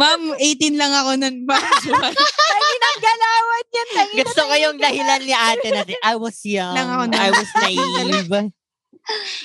Ma'am, 0.00 0.36
18 0.36 0.80
lang 0.80 0.92
ako 0.92 1.10
nun. 1.16 1.36
Ma'am, 1.48 2.12
Tangin 2.34 2.80
ang 2.82 3.00
galawan 3.00 3.64
yan. 3.70 3.88
Tangin 3.94 4.16
Gusto 4.22 4.40
ko 4.44 4.54
yung 4.58 4.76
dahilan 4.78 5.20
ni 5.22 5.34
ate 5.34 5.68
natin. 5.70 5.96
I 6.02 6.14
was 6.18 6.38
young. 6.42 6.74
Lang 6.74 6.88
ako 6.90 7.02
na- 7.10 7.20
I 7.22 7.30
was 7.30 7.50
naive. 7.62 8.52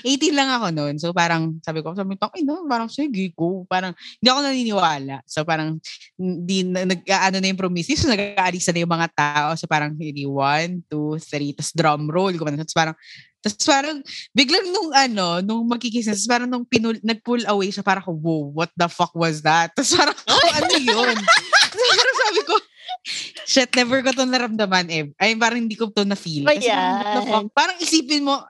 18 0.08 0.32
lang 0.32 0.50
ako 0.56 0.72
noon. 0.72 0.96
So 0.96 1.12
parang 1.12 1.60
sabi 1.60 1.84
ko, 1.84 1.92
sabi 1.92 2.16
ko, 2.16 2.32
ay 2.32 2.48
no, 2.48 2.64
parang 2.64 2.88
sige 2.88 3.36
ko. 3.36 3.68
Parang 3.68 3.92
hindi 4.20 4.28
ako 4.32 4.40
naniniwala. 4.40 5.20
So 5.28 5.44
parang 5.44 5.84
hindi 6.16 6.64
na, 6.64 6.88
nag, 6.88 7.04
ano 7.04 7.38
na 7.44 7.48
yung 7.52 7.60
promises. 7.60 8.00
So 8.00 8.08
nag-aalis 8.08 8.72
na 8.72 8.84
yung 8.84 8.94
mga 8.96 9.10
tao. 9.12 9.50
So 9.60 9.68
parang 9.68 10.00
hindi, 10.00 10.24
one, 10.24 10.84
two, 10.88 11.20
three. 11.20 11.52
Tapos 11.52 11.76
drum 11.76 12.08
roll. 12.08 12.32
Gumano. 12.40 12.64
Tapos 12.64 12.78
parang, 12.78 12.96
tapos 13.40 13.68
parang, 13.68 13.98
biglang 14.36 14.68
nung 14.72 14.92
ano, 14.96 15.40
nung 15.44 15.64
magkikis 15.68 16.08
na, 16.08 16.16
tapos 16.16 16.28
parang 16.28 16.50
nung 16.52 16.68
pinul, 16.68 16.96
nag-pull 17.04 17.44
away 17.48 17.72
siya, 17.72 17.84
parang 17.84 18.04
ko, 18.04 18.12
whoa, 18.16 18.52
what 18.52 18.72
the 18.76 18.88
fuck 18.88 19.12
was 19.16 19.44
that? 19.44 19.72
Tapos 19.76 19.96
parang, 19.96 20.16
oh, 20.28 20.50
ano 20.60 20.76
yun? 20.76 21.16
Tapos 21.72 21.96
parang 21.96 22.18
sabi 22.28 22.42
ko, 22.44 22.56
shit, 23.48 23.72
never 23.76 24.04
ko 24.04 24.12
to 24.14 24.26
naramdaman 24.28 24.88
eh. 24.90 25.06
Ay, 25.20 25.36
parang 25.36 25.64
hindi 25.64 25.76
ko 25.76 25.90
to 25.90 26.06
na-feel. 26.06 26.46
Kasi 26.48 26.70
fuck? 27.26 27.48
Parang 27.54 27.78
isipin 27.80 28.26
mo, 28.26 28.44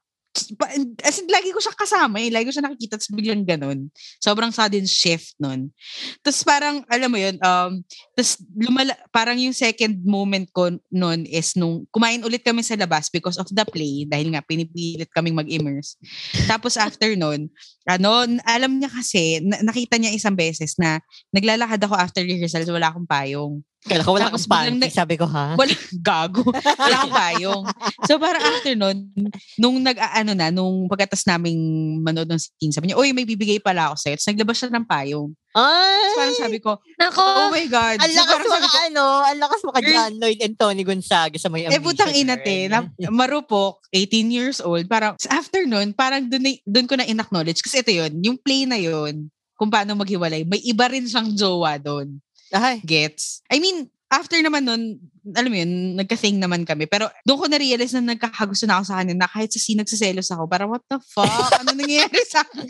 as 1.03 1.17
in, 1.19 1.27
lagi 1.27 1.49
ko 1.49 1.59
siya 1.59 1.73
kasama 1.73 2.21
eh. 2.21 2.29
Lagi 2.29 2.49
ko 2.49 2.53
siya 2.53 2.65
nakikita, 2.65 2.97
tapos 2.97 3.11
biglang 3.13 3.45
ganun. 3.45 3.89
Sobrang 4.21 4.53
sudden 4.53 4.85
shift 4.85 5.35
nun. 5.41 5.73
Tapos 6.21 6.41
parang, 6.45 6.85
alam 6.87 7.09
mo 7.09 7.17
yun, 7.17 7.35
um, 7.41 7.81
tapos 8.19 8.35
lumala, 8.51 8.91
parang 9.15 9.39
yung 9.39 9.55
second 9.55 9.95
moment 10.03 10.43
ko 10.51 10.75
nun 10.91 11.23
is 11.23 11.55
nung 11.55 11.87
kumain 11.87 12.19
ulit 12.19 12.43
kami 12.43 12.59
sa 12.67 12.75
labas 12.75 13.07
because 13.07 13.39
of 13.39 13.47
the 13.47 13.63
play, 13.63 14.03
dahil 14.03 14.35
nga 14.35 14.43
pinipilit 14.43 15.07
kaming 15.15 15.39
mag-immerse. 15.39 15.95
Tapos 16.43 16.75
after 16.75 17.15
nun, 17.15 17.47
ano, 17.87 18.27
alam 18.43 18.75
niya 18.75 18.91
kasi, 18.91 19.39
na- 19.39 19.63
nakita 19.63 19.95
niya 19.95 20.11
isang 20.11 20.35
beses 20.35 20.75
na 20.75 20.99
naglalakad 21.31 21.79
ako 21.79 21.95
after 21.95 22.19
rehearsals, 22.19 22.67
wala 22.67 22.91
akong 22.91 23.07
payong. 23.07 23.63
Kala 23.87 24.03
ko 24.03 24.11
wala 24.11 24.27
Tapos 24.27 24.43
akong 24.43 24.75
panty. 24.75 24.91
Sabi 24.91 25.15
ko, 25.15 25.23
ha? 25.23 25.55
Wala, 25.55 25.71
gago. 26.11 26.43
Wala 26.51 26.95
akong 26.99 27.15
payong. 27.15 27.63
So 28.03 28.19
parang 28.19 28.43
after 28.43 28.75
nun, 28.75 29.15
nung 29.55 29.79
nag, 29.79 29.95
ano 29.95 30.35
na, 30.35 30.51
nung 30.51 30.91
pagkatas 30.91 31.23
naming 31.23 31.55
manood 32.03 32.27
ng 32.27 32.35
scene, 32.35 32.75
sabi 32.75 32.91
niya, 32.91 32.99
uy, 32.99 33.15
may 33.15 33.23
bibigay 33.23 33.63
pala 33.63 33.87
ako 33.87 33.95
sa'yo. 34.03 34.15
Tapos 34.19 34.27
naglabas 34.27 34.55
siya 34.59 34.69
ng 34.75 34.83
payong. 34.83 35.29
Ay! 35.57 35.97
Tapos 35.97 36.17
parang 36.17 36.37
sabi 36.37 36.59
ko, 36.61 36.71
Nako. 37.01 37.25
oh 37.25 37.49
my 37.49 37.65
God. 37.65 37.97
Ang 37.97 38.11
So 38.13 38.19
lakas 38.21 38.37
parang 38.37 38.49
mo 38.49 38.57
ka, 38.69 38.79
ano, 38.85 39.05
ang 39.25 39.39
lakas 39.41 39.61
mo 39.65 39.69
ka 39.73 39.81
John 39.81 40.13
Lloyd 40.21 40.39
and 40.45 40.55
Tony 40.55 40.83
Gonzaga 40.85 41.37
sa 41.41 41.49
may 41.49 41.65
eh 41.65 41.81
putang 41.81 42.13
ina 42.13 42.37
te, 42.37 42.69
na, 42.69 42.85
marupok, 43.09 43.81
18 43.89 44.29
years 44.29 44.57
old, 44.61 44.85
parang 44.85 45.17
after 45.25 45.65
nun, 45.65 45.97
parang 45.97 46.29
dun, 46.29 46.45
dun 46.69 46.85
ko 46.85 46.93
na 46.93 47.07
in-acknowledge. 47.09 47.65
Kasi 47.65 47.81
ito 47.81 47.89
yun, 47.89 48.13
yung 48.21 48.37
play 48.37 48.69
na 48.69 48.77
yun, 48.77 49.33
kung 49.57 49.73
paano 49.73 49.97
maghiwalay, 49.97 50.45
may 50.45 50.61
iba 50.61 50.85
rin 50.85 51.09
siyang 51.09 51.33
jowa 51.33 51.81
doon. 51.81 52.21
Ay, 52.53 52.81
Gets? 52.85 53.41
I 53.49 53.57
mean, 53.57 53.89
after 54.09 54.37
naman 54.41 54.69
nun, 54.69 55.01
alam 55.35 55.49
mo 55.51 55.57
yun, 55.57 55.71
nagka-thing 55.99 56.37
naman 56.39 56.63
kami. 56.63 56.85
Pero 56.85 57.07
doon 57.23 57.37
ko 57.39 57.45
na-realize 57.47 57.93
na 57.97 58.15
nagkakagusto 58.15 58.65
na 58.65 58.79
ako 58.79 58.91
sa 58.91 58.95
kanya 59.01 59.15
na 59.15 59.27
kahit 59.29 59.51
sa 59.51 59.59
scene 59.59 59.79
nagsiselos 59.79 60.29
ako, 60.31 60.47
parang 60.47 60.69
what 60.71 60.83
the 60.87 60.99
fuck? 61.03 61.29
Ano 61.59 61.75
nangyayari 61.75 62.21
sa 62.27 62.43
akin? 62.43 62.65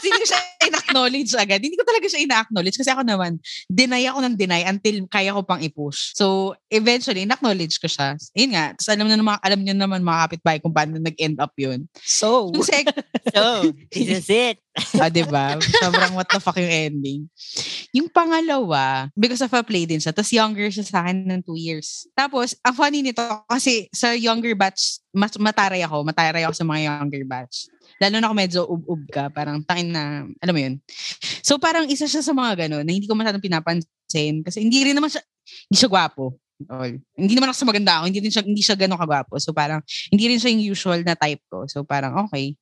Hindi 0.00 0.24
siya 0.24 0.40
in-acknowledge 0.66 1.32
agad. 1.36 1.60
Hindi 1.60 1.76
ko 1.76 1.84
talaga 1.84 2.06
siya 2.06 2.20
in-acknowledge 2.24 2.76
kasi 2.76 2.90
ako 2.92 3.02
naman, 3.04 3.40
deny 3.68 4.04
ako 4.08 4.18
ng 4.24 4.34
deny 4.36 4.62
until 4.68 4.96
kaya 5.08 5.30
ko 5.32 5.40
pang 5.42 5.60
i-push. 5.60 6.12
So, 6.16 6.56
eventually, 6.68 7.24
in-acknowledge 7.24 7.80
ko 7.80 7.88
siya. 7.88 8.16
Yun 8.36 8.54
nga. 8.56 8.76
Tapos 8.76 8.88
alam 8.92 9.06
na 9.08 9.16
naman, 9.16 9.34
alam 9.40 9.60
niyo 9.60 9.74
naman 9.76 10.00
mga 10.00 10.20
kapitbahay 10.28 10.58
kung 10.60 10.72
paano 10.72 11.00
nag-end 11.00 11.38
up 11.40 11.52
yun. 11.56 11.88
So, 12.00 12.52
Yung 12.52 12.64
sec- 12.64 12.92
so, 13.34 13.72
this 13.90 14.08
is 14.08 14.28
it. 14.30 14.58
ah, 14.96 15.10
diba? 15.10 15.58
Sobrang 15.82 16.14
what 16.14 16.30
the 16.30 16.38
fuck 16.38 16.56
yung 16.56 16.70
ending. 16.70 17.26
Yung 17.90 18.06
pangalawa, 18.06 19.10
because 19.18 19.42
of 19.42 19.50
a 19.50 19.66
play 19.66 19.82
din 19.82 19.98
siya, 19.98 20.14
tapos 20.14 20.30
younger 20.30 20.70
siya 20.70 20.86
sa 20.86 21.02
akin 21.02 21.26
ng 21.26 21.42
two 21.42 21.58
years. 21.58 21.89
Tapos, 22.14 22.54
ang 22.60 22.74
funny 22.74 23.00
nito, 23.00 23.22
kasi 23.46 23.86
sa 23.90 24.12
younger 24.14 24.54
batch, 24.58 25.00
mas 25.14 25.34
mataray 25.36 25.82
ako, 25.82 26.06
mataray 26.06 26.42
ako 26.46 26.54
sa 26.54 26.66
mga 26.66 26.80
younger 26.86 27.24
batch. 27.26 27.70
Lalo 28.00 28.16
na 28.16 28.26
ako 28.30 28.34
medyo 28.34 28.60
ub-ub 28.64 29.02
ka, 29.12 29.28
parang 29.28 29.60
tangin 29.66 29.92
na, 29.92 30.24
alam 30.40 30.54
mo 30.54 30.60
yun. 30.60 30.74
So 31.44 31.60
parang 31.60 31.84
isa 31.90 32.08
siya 32.08 32.24
sa 32.24 32.32
mga 32.32 32.66
gano'n 32.66 32.84
na 32.86 32.92
hindi 32.96 33.04
ko 33.04 33.12
masyadong 33.12 33.44
pinapansin 33.44 34.40
kasi 34.40 34.64
hindi 34.64 34.80
rin 34.88 34.96
naman 34.96 35.12
siya, 35.12 35.20
hindi 35.68 35.76
siya 35.76 35.90
gwapo. 35.92 36.40
All. 36.68 37.00
Hindi 37.16 37.32
naman 37.32 37.48
ako 37.48 37.56
sa 37.56 37.68
maganda 37.68 37.92
ako, 38.00 38.04
hindi 38.12 38.20
rin 38.20 38.32
siya, 38.32 38.44
hindi 38.44 38.60
siya 38.60 38.76
gano'ng 38.76 39.00
kagwapo. 39.00 39.40
So 39.40 39.56
parang, 39.56 39.80
hindi 40.12 40.28
rin 40.28 40.36
siya 40.36 40.52
yung 40.52 40.64
usual 40.64 41.00
na 41.04 41.16
type 41.16 41.40
ko. 41.48 41.64
So 41.64 41.84
parang, 41.84 42.16
okay. 42.28 42.56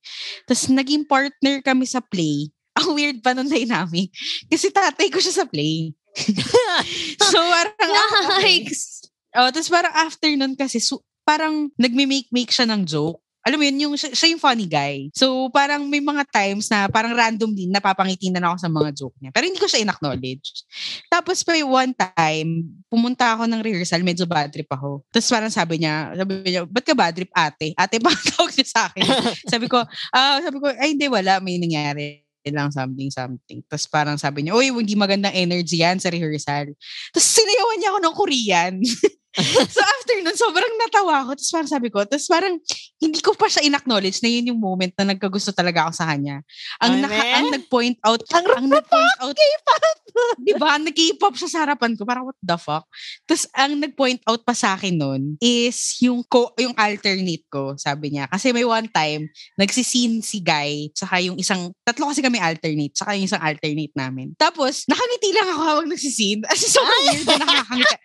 Tapos 0.47 0.71
naging 0.71 1.03
partner 1.03 1.59
kami 1.59 1.83
sa 1.83 1.99
play. 1.99 2.47
Ang 2.79 2.95
weird 2.95 3.19
pa 3.19 3.35
nun 3.35 3.51
dynamic. 3.51 4.11
Kasi 4.47 4.71
tatay 4.71 5.11
ko 5.11 5.19
siya 5.19 5.43
sa 5.43 5.45
play. 5.47 5.91
so 7.19 7.39
parang, 7.39 7.91
okay. 8.39 8.63
Yikes. 8.63 8.98
Oh, 9.37 9.49
tapos 9.53 9.69
parang 9.69 9.93
after 9.93 10.29
nun 10.33 10.53
kasi, 10.57 10.81
su- 10.81 11.03
parang 11.21 11.69
nagme-make-make 11.77 12.49
siya 12.49 12.65
ng 12.65 12.81
joke. 12.85 13.21
Alam 13.39 13.61
mo 13.61 13.65
yun, 13.65 13.77
yung, 13.87 13.95
siya, 13.95 14.27
yung 14.27 14.41
funny 14.41 14.67
guy. 14.67 15.07
So, 15.15 15.47
parang 15.49 15.87
may 15.87 16.03
mga 16.03 16.27
times 16.27 16.67
na 16.67 16.91
parang 16.91 17.15
randomly 17.15 17.71
napapangiti 17.71 18.27
na 18.29 18.51
ako 18.51 18.57
sa 18.59 18.69
mga 18.69 18.89
joke 18.93 19.17
niya. 19.21 19.31
Pero 19.31 19.47
hindi 19.47 19.61
ko 19.61 19.65
siya 19.69 19.79
in-acknowledge. 19.85 20.67
Tapos 21.07 21.39
pa 21.41 21.55
one 21.63 21.95
time, 21.95 22.67
pumunta 22.91 23.37
ako 23.37 23.47
ng 23.47 23.63
rehearsal, 23.63 24.03
medyo 24.03 24.27
bad 24.27 24.51
trip 24.51 24.67
ako. 24.67 25.07
Tapos 25.07 25.29
parang 25.31 25.49
sabi 25.49 25.79
niya, 25.79 26.11
sabi 26.19 26.33
niya, 26.45 26.61
ba't 26.67 26.83
ka 26.83 26.93
bad 26.93 27.15
trip 27.15 27.31
ate? 27.31 27.71
Ate 27.79 27.95
pa 28.03 28.11
ang 28.11 28.25
tawag 28.35 28.51
niya 28.53 28.67
sa 28.67 28.81
akin. 28.91 29.07
sabi 29.47 29.65
ko, 29.71 29.79
ah, 30.11 30.37
sabi 30.43 30.57
ko, 30.59 30.67
ay 30.75 30.97
hindi, 30.97 31.07
wala, 31.07 31.39
may 31.39 31.57
nangyari 31.57 32.27
lang 32.49 32.73
something 32.73 33.13
something. 33.13 33.61
Tapos 33.69 33.85
parang 33.85 34.17
sabi 34.17 34.41
niya, 34.41 34.57
uy, 34.57 34.73
hindi 34.73 34.97
magandang 34.97 35.35
energy 35.37 35.85
yan 35.85 36.01
sa 36.01 36.09
rehearsal. 36.09 36.73
Tapos 37.13 37.27
sinayawan 37.29 37.77
niya 37.77 37.89
ako 37.93 37.99
ng 38.01 38.15
Korean. 38.17 38.73
so 39.73 39.81
after 39.81 40.17
nun, 40.25 40.33
sobrang 40.33 40.73
natawa 40.81 41.21
ako. 41.25 41.37
Tapos 41.37 41.51
parang 41.53 41.69
sabi 41.69 41.87
ko, 41.93 41.99
tapos 42.01 42.25
parang 42.25 42.55
hindi 42.97 43.19
ko 43.21 43.37
pa 43.37 43.45
siya 43.45 43.61
in-acknowledge 43.65 44.19
na 44.25 44.29
yun 44.29 44.49
yung 44.53 44.59
moment 44.59 44.91
na 44.97 45.13
nagkagusto 45.13 45.53
talaga 45.53 45.85
ako 45.85 45.91
sa 45.93 46.09
kanya. 46.09 46.41
Ang, 46.81 46.93
Ay, 46.97 47.01
naka, 47.05 47.23
ang 47.37 47.47
nag-point 47.53 47.97
out, 48.01 48.21
Ang 48.33 48.45
ang 48.49 48.67
nag-point 48.73 49.15
out, 49.21 49.35
K-pop! 49.37 49.97
di 50.45 50.53
ba, 50.57 50.77
nag-K-pop 50.81 51.35
siya 51.37 51.49
sa 51.49 51.59
harapan 51.65 51.93
ko, 51.93 52.03
parang 52.03 52.25
what 52.25 52.37
the 52.41 52.57
fuck? 52.57 52.85
Tapos 53.29 53.45
ang 53.53 53.77
nag-point 53.77 54.19
out 54.25 54.41
pa 54.43 54.53
sa 54.57 54.75
akin 54.75 54.95
nun 54.97 55.21
is 55.39 55.99
yung 56.01 56.25
ko, 56.25 56.51
yung 56.57 56.73
alternate 56.75 57.45
ko, 57.47 57.77
sabi 57.77 58.17
niya. 58.17 58.25
Kasi 58.27 58.51
may 58.51 58.65
one 58.65 58.89
time, 58.89 59.29
nagsisin 59.55 60.25
si 60.25 60.41
Guy, 60.41 60.89
saka 60.97 61.21
yung 61.21 61.37
isang, 61.37 61.71
tatlo 61.85 62.09
kasi 62.09 62.25
kami 62.25 62.41
alternate, 62.41 62.97
saka 62.97 63.15
yung 63.15 63.29
isang 63.29 63.41
alternate 63.41 63.93
namin. 63.93 64.33
Tapos, 64.35 64.83
nakangiti 64.89 65.29
lang 65.35 65.47
ako 65.53 65.61
habang 65.63 65.87
nagsisin. 65.89 66.41
As 66.51 66.61
in, 66.65 66.71
sobrang 66.73 67.01
weird 67.13 67.25
na 67.29 67.35
nakakangiti. 67.45 67.97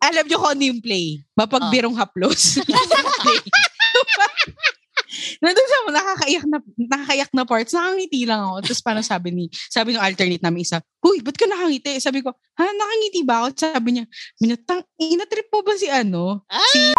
Alam 0.00 0.24
niyo 0.28 0.36
kung 0.40 0.52
ano 0.52 0.62
yung 0.64 0.80
play? 0.82 1.20
Mapagbirong 1.36 1.96
haplos. 1.96 2.60
Yung 2.60 3.18
play. 3.24 3.40
Nandun 5.44 5.68
sa 5.68 5.78
nakakaiyak 5.94 6.44
na 6.48 6.58
nakakaiyak 6.74 7.30
na 7.30 7.44
parts, 7.46 7.72
nakangiti 7.76 8.26
lang 8.26 8.40
ako. 8.40 8.56
Tapos 8.66 8.82
parang 8.82 9.04
sabi 9.04 9.28
ni 9.30 9.44
sabi 9.70 9.94
ng 9.94 10.02
alternate 10.02 10.42
namin 10.42 10.66
isa, 10.66 10.82
"Huy, 10.98 11.22
ba't 11.22 11.36
ka 11.38 11.46
nakangiti?" 11.46 12.02
Sabi 12.02 12.24
ko, 12.24 12.34
"Ha, 12.34 12.64
nakangiti 12.66 13.20
ba 13.22 13.46
ako?" 13.46 13.48
Sabi 13.54 13.88
niya, 13.94 14.04
"Minatang, 14.42 14.82
ina-trip 14.98 15.46
mo 15.52 15.60
ba 15.62 15.74
si 15.78 15.86
ano?" 15.86 16.42
Si 16.72 16.94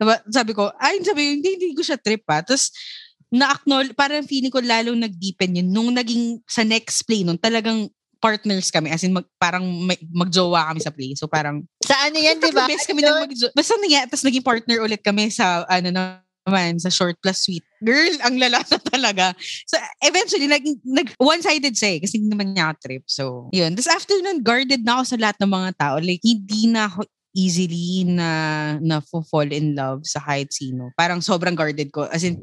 Diba? 0.00 0.16
Sabi 0.32 0.56
ko, 0.56 0.72
ay, 0.80 1.04
sabi 1.04 1.20
ko, 1.20 1.28
hindi, 1.36 1.48
hindi 1.60 1.76
ko 1.76 1.84
siya 1.84 2.00
trip 2.00 2.24
pa. 2.24 2.40
Tapos, 2.40 2.72
na-acknowledge, 3.28 3.92
parang 3.92 4.24
feeling 4.24 4.48
ko 4.48 4.64
lalong 4.64 4.96
nag-deepen 4.96 5.60
yun. 5.60 5.68
Nung 5.68 5.92
naging 5.92 6.40
sa 6.48 6.64
next 6.64 7.04
play 7.04 7.20
nun, 7.20 7.36
talagang 7.36 7.92
partners 8.20 8.68
kami. 8.68 8.92
As 8.92 9.02
in, 9.02 9.16
mag, 9.16 9.26
parang 9.40 9.64
may, 9.64 9.96
magjowa 10.12 10.70
kami 10.70 10.80
sa 10.84 10.92
play. 10.92 11.16
So, 11.16 11.26
parang, 11.26 11.64
Sa 11.82 11.96
ano 11.96 12.20
yan, 12.20 12.38
di 12.38 12.52
ba? 12.52 12.68
Beses 12.68 12.86
kami 12.86 13.00
nang 13.00 13.24
mag 13.24 13.32
Basta 13.32 13.74
nangyari, 13.80 14.06
tapos 14.06 14.24
naging 14.28 14.44
partner 14.44 14.78
ulit 14.84 15.00
kami 15.00 15.32
sa, 15.32 15.64
ano 15.66 15.88
naman, 15.88 16.76
sa 16.78 16.92
short 16.92 17.16
plus 17.24 17.48
sweet. 17.48 17.64
Girl, 17.80 18.12
ang 18.20 18.36
lala 18.36 18.60
na 18.60 18.78
talaga. 18.78 19.32
So, 19.64 19.80
eventually, 20.04 20.46
nag, 20.46 20.64
nag, 20.84 21.16
one-sided 21.16 21.72
siya 21.72 21.96
eh, 21.96 22.00
kasi 22.04 22.20
hindi 22.20 22.30
naman 22.30 22.52
niya 22.52 22.76
trip. 22.76 23.08
So, 23.08 23.48
yun. 23.50 23.72
Tapos 23.74 23.90
after 23.90 24.16
nun, 24.20 24.44
guarded 24.44 24.84
na 24.84 25.00
ako 25.00 25.16
sa 25.16 25.16
lahat 25.16 25.36
ng 25.40 25.50
mga 25.50 25.70
tao. 25.80 25.96
Like, 25.98 26.22
hindi 26.22 26.68
na 26.68 26.92
ako 26.92 27.08
easily 27.30 28.02
na 28.02 28.74
na 28.82 28.98
fall 29.06 29.46
in 29.54 29.78
love 29.78 30.02
sa 30.02 30.18
kahit 30.18 30.50
sino. 30.50 30.90
Parang 30.98 31.22
sobrang 31.22 31.54
guarded 31.54 31.94
ko. 31.94 32.10
As 32.10 32.26
in, 32.26 32.38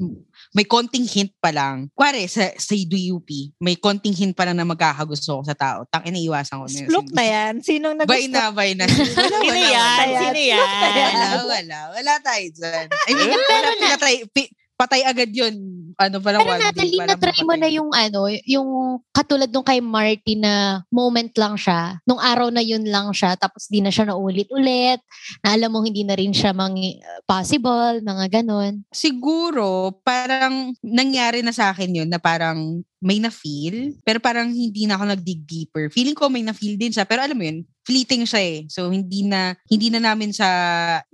may 0.55 0.63
konting 0.63 1.07
hint 1.07 1.31
pa 1.39 1.51
lang. 1.51 1.91
Kuwari, 1.91 2.27
sa, 2.27 2.51
sa 2.55 2.75
DUP, 2.75 3.55
may 3.59 3.75
konting 3.75 4.15
hint 4.15 4.35
pa 4.35 4.47
lang 4.47 4.55
na 4.55 4.67
magkakagusto 4.67 5.39
ko 5.39 5.43
sa 5.43 5.55
tao. 5.57 5.83
Tang 5.87 6.05
iniiwasan 6.05 6.59
ko 6.59 6.65
na 6.67 6.77
yun. 6.83 6.89
Look 6.91 7.09
na 7.11 7.23
yan. 7.25 7.53
Sinong 7.63 7.95
nagusto? 7.99 8.13
Bay 8.15 8.25
na, 8.31 8.51
bay 8.51 8.71
na. 8.73 8.85
Sino 8.87 9.53
yan? 9.53 10.07
Sino 10.17 10.39
yan? 10.39 10.67
Wala, 10.67 11.27
wala. 11.45 11.79
Wala 11.93 12.13
tayo 12.23 12.45
dyan. 12.53 12.85
I 13.07 13.11
mean, 13.13 13.29
wala, 13.31 13.67
pinatay, 13.75 14.15
pi- 14.31 14.51
patay 14.77 15.01
agad 15.01 15.33
yun. 15.33 15.57
Ano, 15.97 16.21
parang 16.21 16.45
Pero. 16.45 16.61
Natalie, 16.61 17.01
na-try 17.01 17.41
mo 17.41 17.57
na 17.57 17.65
yung 17.65 17.89
ano, 17.89 18.29
yung 18.45 19.01
katulad 19.09 19.49
nung 19.49 19.65
kay 19.65 19.81
Marty 19.81 20.37
na 20.37 20.85
moment 20.93 21.33
lang 21.33 21.57
siya. 21.57 21.97
Nung 22.05 22.21
araw 22.21 22.53
na 22.53 22.61
yun 22.61 22.85
lang 22.85 23.09
siya, 23.09 23.33
tapos 23.33 23.65
di 23.65 23.81
na 23.81 23.89
siya 23.89 24.13
naulit-ulit. 24.13 25.01
Na 25.41 25.57
alam 25.57 25.73
mo, 25.73 25.81
hindi 25.81 26.05
na 26.05 26.13
rin 26.13 26.31
siya 26.31 26.53
mang 26.53 26.77
possible, 27.25 28.05
mga 28.05 28.39
ganon. 28.39 28.85
Siguro, 28.93 29.97
parang 30.05 30.77
nangyari 30.85 31.41
na 31.41 31.51
sa 31.51 31.73
akin 31.73 32.05
yun 32.05 32.09
na 32.13 32.21
parang 32.21 32.85
may 32.97 33.21
na-feel, 33.21 33.93
pero 34.01 34.17
parang 34.17 34.49
hindi 34.49 34.89
na 34.89 34.97
ako 34.97 35.13
nag-dig 35.13 35.45
deeper. 35.45 35.93
Feeling 35.93 36.17
ko 36.17 36.33
may 36.33 36.41
na-feel 36.41 36.81
din 36.81 36.89
siya, 36.89 37.05
pero 37.05 37.21
alam 37.21 37.37
mo 37.37 37.45
yun, 37.45 37.61
fleeting 37.85 38.25
siya 38.25 38.41
eh. 38.41 38.59
So, 38.73 38.89
hindi 38.89 39.21
na, 39.21 39.53
hindi 39.69 39.93
na 39.93 40.01
namin 40.01 40.33
sa 40.33 40.47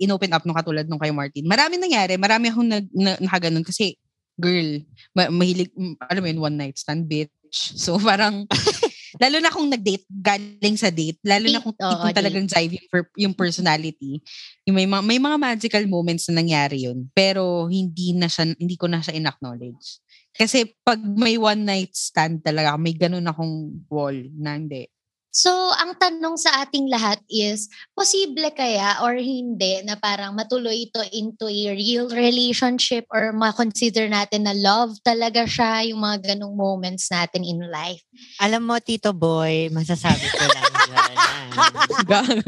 in-open 0.00 0.32
up 0.32 0.44
nung 0.48 0.56
katulad 0.56 0.88
nung 0.88 1.00
kay 1.00 1.12
Martin. 1.12 1.44
Marami 1.44 1.76
nangyari, 1.76 2.16
marami 2.16 2.48
akong 2.48 2.70
nag, 2.72 2.86
na, 2.88 3.20
nakaganon 3.20 3.64
kasi, 3.64 4.00
girl, 4.40 4.80
ma- 5.12 5.30
mahilig, 5.30 5.70
alam 6.08 6.22
mo 6.24 6.28
yun, 6.32 6.40
one 6.40 6.56
night 6.56 6.76
stand, 6.80 7.04
bitch. 7.04 7.30
So, 7.84 7.96
parang, 8.02 8.50
lalo 9.22 9.36
na 9.38 9.50
kung 9.54 9.70
nag-date, 9.70 10.06
galing 10.10 10.76
sa 10.78 10.90
date, 10.90 11.22
lalo 11.22 11.46
na 11.46 11.62
kung 11.62 11.74
date. 11.74 12.16
talagang 12.18 12.46
drive 12.50 12.72
yung, 12.74 12.86
yung 13.28 13.34
personality, 13.34 14.18
yung 14.66 14.76
may, 14.76 14.88
mga, 14.90 15.02
may 15.06 15.18
mga 15.22 15.36
magical 15.38 15.84
moments 15.86 16.26
na 16.28 16.42
nangyari 16.42 16.86
yun, 16.90 17.06
pero 17.14 17.70
hindi 17.70 18.14
na 18.14 18.26
siya, 18.26 18.50
hindi 18.58 18.74
ko 18.74 18.90
na 18.90 18.98
siya 18.98 19.14
in-acknowledge. 19.14 20.02
Kasi 20.34 20.66
pag 20.82 20.98
may 20.98 21.38
one 21.38 21.62
night 21.62 21.94
stand 21.94 22.42
talaga, 22.42 22.74
may 22.74 22.94
ganun 22.98 23.26
akong 23.30 23.86
wall 23.86 24.18
na 24.34 24.58
hindi. 24.58 24.90
So, 25.34 25.50
ang 25.50 25.98
tanong 25.98 26.38
sa 26.38 26.62
ating 26.62 26.86
lahat 26.86 27.18
is, 27.26 27.66
posible 27.90 28.54
kaya 28.54 29.02
or 29.02 29.18
hindi 29.18 29.82
na 29.82 29.98
parang 29.98 30.38
matuloy 30.38 30.86
ito 30.86 31.02
into 31.10 31.50
a 31.50 31.74
real 31.74 32.06
relationship 32.06 33.02
or 33.10 33.34
ma-consider 33.34 34.06
natin 34.06 34.46
na 34.46 34.54
love 34.54 34.94
talaga 35.02 35.42
siya, 35.42 35.90
yung 35.90 36.06
mga 36.06 36.38
ganong 36.38 36.54
moments 36.54 37.10
natin 37.10 37.42
in 37.42 37.66
life. 37.66 38.06
Alam 38.38 38.62
mo, 38.62 38.78
Tito 38.78 39.10
Boy, 39.10 39.74
masasabi 39.74 40.22
ko 40.22 40.44
lang 40.46 40.70
dyan. 42.06 42.38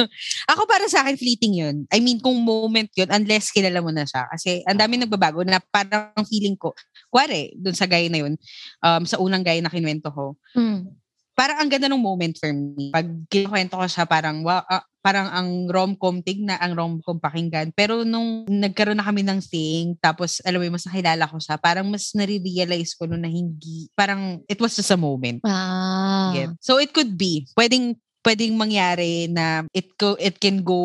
Ako 0.55 0.63
para 0.71 0.87
sa 0.87 1.03
akin, 1.03 1.19
fleeting 1.19 1.59
yun. 1.59 1.77
I 1.91 1.99
mean, 1.99 2.23
kung 2.23 2.39
moment 2.39 2.91
yun, 2.95 3.11
unless 3.11 3.51
kilala 3.51 3.83
mo 3.83 3.91
na 3.91 4.07
siya. 4.07 4.31
Kasi 4.31 4.63
ang 4.63 4.79
dami 4.79 4.95
nagbabago 4.95 5.43
na 5.43 5.59
parang 5.59 6.15
feeling 6.31 6.55
ko, 6.55 6.71
kware, 7.11 7.51
dun 7.59 7.75
sa 7.75 7.91
guy 7.91 8.07
na 8.07 8.23
yun, 8.23 8.39
um, 8.79 9.03
sa 9.03 9.19
unang 9.19 9.43
guy 9.43 9.59
na 9.59 9.75
kinwento 9.75 10.07
ko, 10.15 10.39
Hmm. 10.55 10.87
Parang 11.37 11.61
ang 11.61 11.69
ganda 11.69 11.93
ng 11.93 12.01
moment 12.01 12.33
for 12.41 12.49
me. 12.49 12.89
Pag 12.89 13.29
kinukwento 13.29 13.77
ko 13.77 13.85
siya, 13.85 14.09
parang, 14.09 14.41
wow, 14.41 14.65
ah, 14.65 14.81
parang 15.05 15.29
ang 15.31 15.69
rom-com 15.71 16.25
tigna, 16.25 16.59
ang 16.59 16.75
rom-com 16.75 17.21
pakinggan. 17.21 17.71
Pero 17.77 18.03
nung 18.03 18.49
nagkaroon 18.49 18.99
na 18.99 19.07
kami 19.07 19.23
ng 19.23 19.39
thing, 19.45 19.95
tapos 20.01 20.41
alam 20.43 20.65
mo, 20.65 20.75
mas 20.75 20.89
nakilala 20.89 21.29
ko 21.29 21.37
siya, 21.39 21.61
parang 21.61 21.87
mas 21.87 22.11
nare-realize 22.17 22.97
ko 22.97 23.07
noon 23.07 23.23
na 23.23 23.31
hindi, 23.31 23.87
parang 23.93 24.41
it 24.49 24.59
was 24.59 24.75
just 24.75 24.91
a 24.91 24.99
moment. 24.99 25.45
Ah. 25.47 26.33
Get? 26.35 26.57
So 26.59 26.81
it 26.81 26.91
could 26.97 27.15
be, 27.15 27.47
pwedeng 27.55 28.01
pwedeng 28.27 28.59
mangyari 28.59 29.31
na 29.31 29.63
it 29.71 29.95
go 29.95 30.19
it 30.19 30.35
can 30.37 30.59
go 30.61 30.81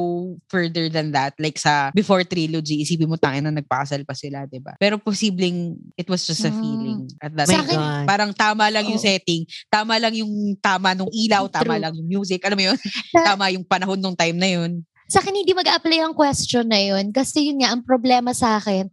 further 0.46 0.86
than 0.88 1.10
that 1.10 1.34
like 1.36 1.58
sa 1.58 1.90
before 1.92 2.22
trilogy 2.22 2.80
isipin 2.80 3.10
mo 3.10 3.18
tangin 3.18 3.42
na 3.42 3.58
nagpakasal 3.58 4.06
pa 4.06 4.14
sila 4.14 4.46
'di 4.46 4.62
ba 4.62 4.78
pero 4.78 5.02
posibleng 5.02 5.74
it 5.98 6.06
was 6.06 6.22
just 6.22 6.46
a 6.46 6.52
Mm. 6.52 6.60
feeling 6.62 7.00
at 7.18 7.32
that 7.34 7.50
Sa 7.50 7.58
time. 7.58 7.66
akin- 7.66 8.06
parang 8.06 8.32
tama 8.32 8.70
lang 8.70 8.86
yung 8.86 8.96
Oo. 8.96 9.08
setting 9.10 9.42
tama 9.68 9.98
lang 9.98 10.14
yung 10.14 10.30
tama 10.60 10.94
nung 10.94 11.10
ilaw 11.10 11.50
tama 11.50 11.74
True. 11.76 11.82
lang 11.82 11.94
yung 11.98 12.10
music 12.12 12.46
alam 12.46 12.54
mo 12.54 12.70
yun 12.70 12.78
tama 13.28 13.50
yung 13.50 13.66
panahon 13.66 13.98
nung 13.98 14.14
time 14.14 14.38
na 14.38 14.52
yun 14.52 14.86
Sa 15.12 15.20
akin, 15.20 15.36
hindi 15.36 15.52
mag-apply 15.52 16.08
ang 16.08 16.16
question 16.16 16.64
na 16.64 16.80
yun. 16.80 17.12
Kasi 17.12 17.52
yun 17.52 17.60
nga, 17.60 17.76
ang 17.76 17.84
problema 17.84 18.32
sa 18.32 18.56
akin, 18.56 18.88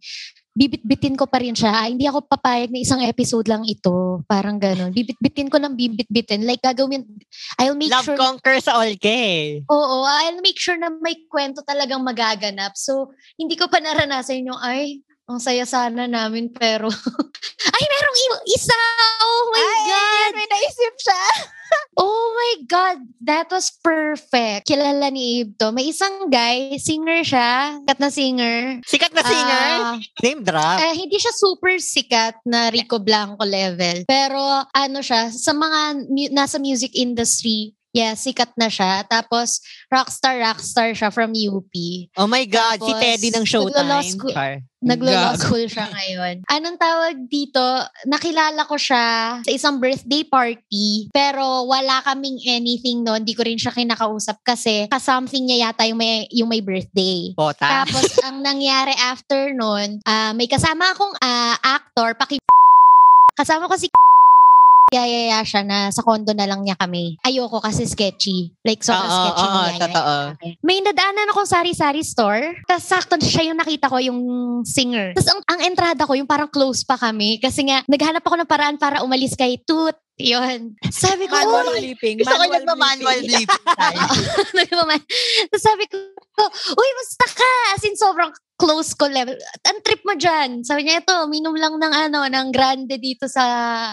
bibit-bitin 0.58 1.14
ko 1.14 1.30
pa 1.30 1.38
rin 1.38 1.54
siya. 1.54 1.70
Ah, 1.70 1.86
hindi 1.86 2.10
ako 2.10 2.26
papayag 2.26 2.74
na 2.74 2.82
isang 2.82 2.98
episode 3.06 3.46
lang 3.46 3.62
ito. 3.62 4.26
Parang 4.26 4.58
ganun. 4.58 4.90
Bibit-bitin 4.90 5.46
ko 5.46 5.62
ng 5.62 5.78
bibit-bitin. 5.78 6.42
Like, 6.42 6.66
gagawin, 6.66 7.06
I'll 7.62 7.78
make 7.78 7.94
Love 7.94 8.10
sure 8.10 8.18
conquers 8.18 8.66
all 8.66 8.90
eh. 8.90 9.62
Oo, 9.70 9.96
I'll 10.02 10.42
make 10.42 10.58
sure 10.58 10.74
na 10.74 10.90
may 10.90 11.14
kwento 11.30 11.62
talagang 11.62 12.02
magaganap. 12.02 12.74
So, 12.74 13.14
hindi 13.38 13.54
ko 13.54 13.70
pa 13.70 13.78
naranasan 13.78 14.50
yung, 14.50 14.58
ay, 14.58 14.98
ang 15.28 15.36
saya 15.38 15.68
sana 15.68 16.08
namin, 16.08 16.48
pero, 16.48 16.88
ay, 17.76 17.84
merong 17.84 18.18
isa! 18.48 18.80
Oh 19.20 19.42
my 19.52 19.68
God! 19.84 20.30
May 20.34 20.48
naisip 20.48 20.94
siya. 20.96 21.22
Oh 22.00 22.32
my 22.32 22.64
God! 22.64 23.04
That 23.20 23.52
was 23.52 23.68
perfect. 23.68 24.64
Kilala 24.64 25.12
ni 25.12 25.44
Abe 25.44 25.52
to. 25.60 25.68
May 25.68 25.92
isang 25.92 26.32
guy, 26.32 26.80
singer 26.80 27.20
siya, 27.20 27.76
kat 27.84 28.00
na 28.00 28.08
singer. 28.08 28.80
Sikat 28.88 29.12
na 29.12 29.20
singer. 29.20 29.68
Ah, 29.76 29.98
Name 30.24 30.40
drop. 30.40 30.78
eh, 30.80 30.96
hindi 30.96 31.20
siya 31.20 31.34
super 31.36 31.76
sikat 31.76 32.40
na 32.48 32.72
Rico 32.72 32.96
Blanco 32.96 33.44
level. 33.44 34.08
Pero 34.08 34.40
ano 34.64 34.98
siya, 35.04 35.28
sa 35.28 35.52
mga 35.52 36.08
mu- 36.08 36.32
nasa 36.32 36.56
music 36.56 36.96
industry, 36.96 37.76
yeah, 37.92 38.12
sikat 38.12 38.52
na 38.56 38.68
siya. 38.68 39.04
Tapos, 39.04 39.60
rockstar, 39.88 40.36
rockstar 40.38 40.92
siya 40.92 41.08
from 41.08 41.32
UP. 41.32 41.72
oh 42.16 42.28
my 42.28 42.44
God, 42.44 42.78
si 42.80 42.92
tapos, 42.92 43.02
Teddy 43.02 43.28
ng 43.32 43.46
naglo-law 43.46 44.00
Showtime. 44.02 44.12
school- 44.12 44.36
Char. 44.36 44.54
Naglo-law 44.78 45.34
school 45.34 45.66
siya 45.66 45.90
ngayon. 45.90 46.46
Anong 46.46 46.78
tawag 46.78 47.26
dito? 47.26 47.58
Nakilala 48.06 48.62
ko 48.62 48.78
siya 48.78 49.38
sa 49.42 49.50
isang 49.50 49.82
birthday 49.82 50.22
party. 50.22 51.10
Pero 51.10 51.66
wala 51.66 51.98
kaming 52.06 52.38
anything 52.46 53.02
noon. 53.02 53.26
Hindi 53.26 53.34
ko 53.34 53.42
rin 53.42 53.58
siya 53.58 53.74
kinakausap 53.74 54.38
kasi 54.46 54.86
ka-something 54.86 55.42
niya 55.50 55.66
yata 55.66 55.82
yung 55.82 55.98
may, 55.98 56.30
yung 56.30 56.46
may 56.46 56.62
birthday. 56.62 57.34
Bota. 57.34 57.66
Tapos, 57.66 58.06
ang 58.30 58.38
nangyari 58.38 58.94
after 58.94 59.50
nun, 59.50 59.98
ah, 60.06 60.30
may 60.30 60.46
kasama 60.46 60.94
akong 60.94 61.14
ah, 61.18 61.58
actor, 61.58 62.14
paki 62.14 62.38
kasama 63.34 63.66
ko 63.66 63.74
si 63.74 63.90
yayaya 64.92 65.40
siya 65.44 65.62
na 65.64 65.92
sa 65.92 66.04
condo 66.04 66.32
na 66.32 66.48
lang 66.48 66.64
niya 66.64 66.76
kami. 66.76 67.20
Ayoko 67.24 67.60
kasi 67.60 67.84
sketchy. 67.84 68.56
Like, 68.64 68.80
sobrang 68.80 69.08
Oo, 69.08 69.20
sketchy 69.20 69.46
oo, 69.46 69.52
yayaya 69.52 69.80
totoo. 69.84 70.14
May 70.64 70.78
nadaanan 70.80 71.30
akong 71.32 71.48
sari-sari 71.48 72.02
store. 72.04 72.56
Tapos 72.64 72.84
sakto 72.88 73.14
siya 73.20 73.52
yung 73.52 73.60
nakita 73.60 73.92
ko, 73.92 74.00
yung 74.00 74.20
singer. 74.64 75.12
Tapos 75.12 75.30
ang, 75.30 75.40
ang 75.46 75.60
entrada 75.64 76.08
ko, 76.08 76.16
yung 76.16 76.28
parang 76.28 76.48
close 76.48 76.84
pa 76.84 76.96
kami. 76.96 77.36
Kasi 77.38 77.68
nga, 77.68 77.84
naghanap 77.84 78.24
ako 78.24 78.36
ng 78.40 78.50
paraan 78.50 78.76
para 78.80 79.04
umalis 79.04 79.36
kay 79.36 79.60
Toot. 79.62 79.96
Yun. 80.18 80.74
Sabi 80.90 81.30
ko, 81.30 81.38
Manual 81.38 81.78
"Uy, 81.78 81.94
clipping. 81.94 82.18
Gusto 82.18 82.34
ko 82.34 82.44
nagma-manual 82.50 83.18
bleeping. 83.22 83.46
Tapos 83.46 84.18
sabi 85.70 85.86
ko, 85.86 85.94
uy, 86.72 86.90
basta 86.94 87.26
ka! 87.32 87.52
As 87.72 87.82
in, 87.82 87.94
sobrang 87.94 88.30
close 88.54 88.90
ko 88.92 89.06
level. 89.06 89.38
Ang 89.64 89.78
trip 89.80 90.02
mo 90.02 90.14
dyan. 90.14 90.66
Sabi 90.66 90.82
niya, 90.82 90.98
ito, 90.98 91.14
minom 91.26 91.54
lang 91.54 91.78
ng 91.78 91.94
ano, 92.10 92.26
ng 92.26 92.48
grande 92.50 92.98
dito 92.98 93.30
sa 93.30 93.44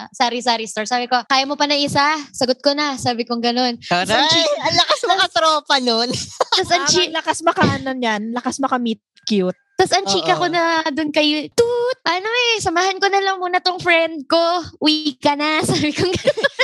sari-sari 0.09 0.65
store. 0.65 0.89
Sabi 0.89 1.05
ko, 1.05 1.21
kaya 1.23 1.45
mo 1.45 1.53
pa 1.53 1.69
na 1.69 1.77
isa? 1.77 2.01
Sagot 2.31 2.57
ko 2.59 2.73
na. 2.73 2.97
Sabi 2.97 3.23
kong 3.23 3.45
ganun. 3.45 3.77
Taray! 3.79 4.41
Ang 4.65 4.75
lakas 4.75 5.01
mga 5.05 5.25
tropa 5.29 5.75
nun. 5.77 6.09
Tapos 6.55 6.71
ang, 6.71 6.81
Ang 6.81 6.89
chi- 6.89 7.13
lakas 7.13 7.39
maka 7.41 7.61
ano 7.61 7.93
yan, 7.93 8.33
lakas 8.33 8.57
maka 8.57 8.81
meet 8.81 9.01
cute. 9.25 9.57
tas 9.75 9.91
ang 9.91 10.07
chika 10.07 10.39
ko 10.39 10.47
na 10.47 10.87
doon 10.87 11.11
kayo, 11.11 11.51
tut, 11.51 11.99
ano 12.07 12.29
eh, 12.31 12.63
samahan 12.63 12.95
ko 12.95 13.11
na 13.11 13.19
lang 13.19 13.35
muna 13.37 13.59
tong 13.59 13.75
friend 13.77 14.23
ko. 14.23 14.39
Uwi 14.79 15.19
ka 15.19 15.35
na. 15.35 15.59
Sabi 15.67 15.91
kong 15.91 16.15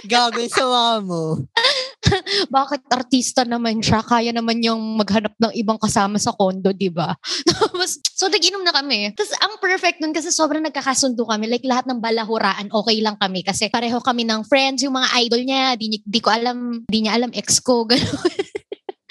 Gago 0.08 0.40
yung 0.40 0.50
sawa 0.50 1.04
mo. 1.04 1.36
bakit 2.56 2.82
artista 2.90 3.46
naman 3.46 3.80
siya? 3.80 4.02
Kaya 4.02 4.34
naman 4.34 4.62
yung 4.66 4.98
maghanap 4.98 5.38
ng 5.38 5.54
ibang 5.54 5.78
kasama 5.78 6.18
sa 6.18 6.34
kondo, 6.34 6.74
di 6.74 6.90
ba? 6.90 7.14
Tapos, 7.50 8.02
so 8.02 8.28
nag-inom 8.28 8.66
na 8.66 8.74
kami. 8.74 9.14
Tapos 9.14 9.34
ang 9.38 9.58
perfect 9.62 10.02
nun 10.02 10.14
kasi 10.14 10.34
sobrang 10.34 10.66
nagkakasundo 10.66 11.22
kami. 11.26 11.46
Like 11.48 11.66
lahat 11.66 11.86
ng 11.86 12.02
balahuraan, 12.02 12.74
okay 12.74 12.98
lang 13.00 13.18
kami. 13.22 13.46
Kasi 13.46 13.70
pareho 13.70 14.02
kami 14.02 14.26
ng 14.26 14.46
friends, 14.50 14.82
yung 14.82 14.98
mga 14.98 15.10
idol 15.26 15.42
niya, 15.46 15.78
di, 15.78 16.02
di 16.02 16.20
ko 16.20 16.34
alam, 16.34 16.82
di 16.90 17.06
niya 17.06 17.18
alam, 17.18 17.32
ex 17.34 17.62
ko, 17.62 17.86
gano'n. 17.90 18.50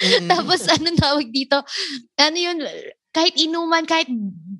Mm. 0.01 0.27
Tapos 0.33 0.65
anong 0.65 0.97
tawag 0.97 1.27
dito? 1.29 1.61
Ano 2.17 2.37
yun, 2.37 2.57
kahit 3.13 3.35
inuman, 3.37 3.85
kahit 3.85 4.09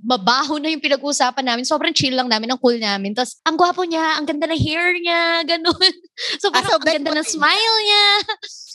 mabaho 0.01 0.57
na 0.57 0.73
yung 0.73 0.81
pinag-uusapan 0.81 1.45
namin, 1.45 1.63
sobrang 1.65 1.93
chill 1.93 2.13
lang 2.17 2.27
namin, 2.27 2.51
ang 2.51 2.61
cool 2.61 2.77
namin. 2.77 3.13
Tapos, 3.13 3.37
ang 3.45 3.55
gwapo 3.55 3.85
niya, 3.85 4.17
ang 4.17 4.25
ganda 4.25 4.49
ng 4.49 4.61
hair 4.61 4.97
niya, 4.97 5.21
ganun. 5.57 5.93
So, 6.41 6.49
Ah, 6.51 6.59
parang 6.59 6.71
so 6.73 6.77
ang 6.77 6.85
ganda 6.85 7.09
ng 7.15 7.27
smile 7.27 7.77
niya. 7.85 8.05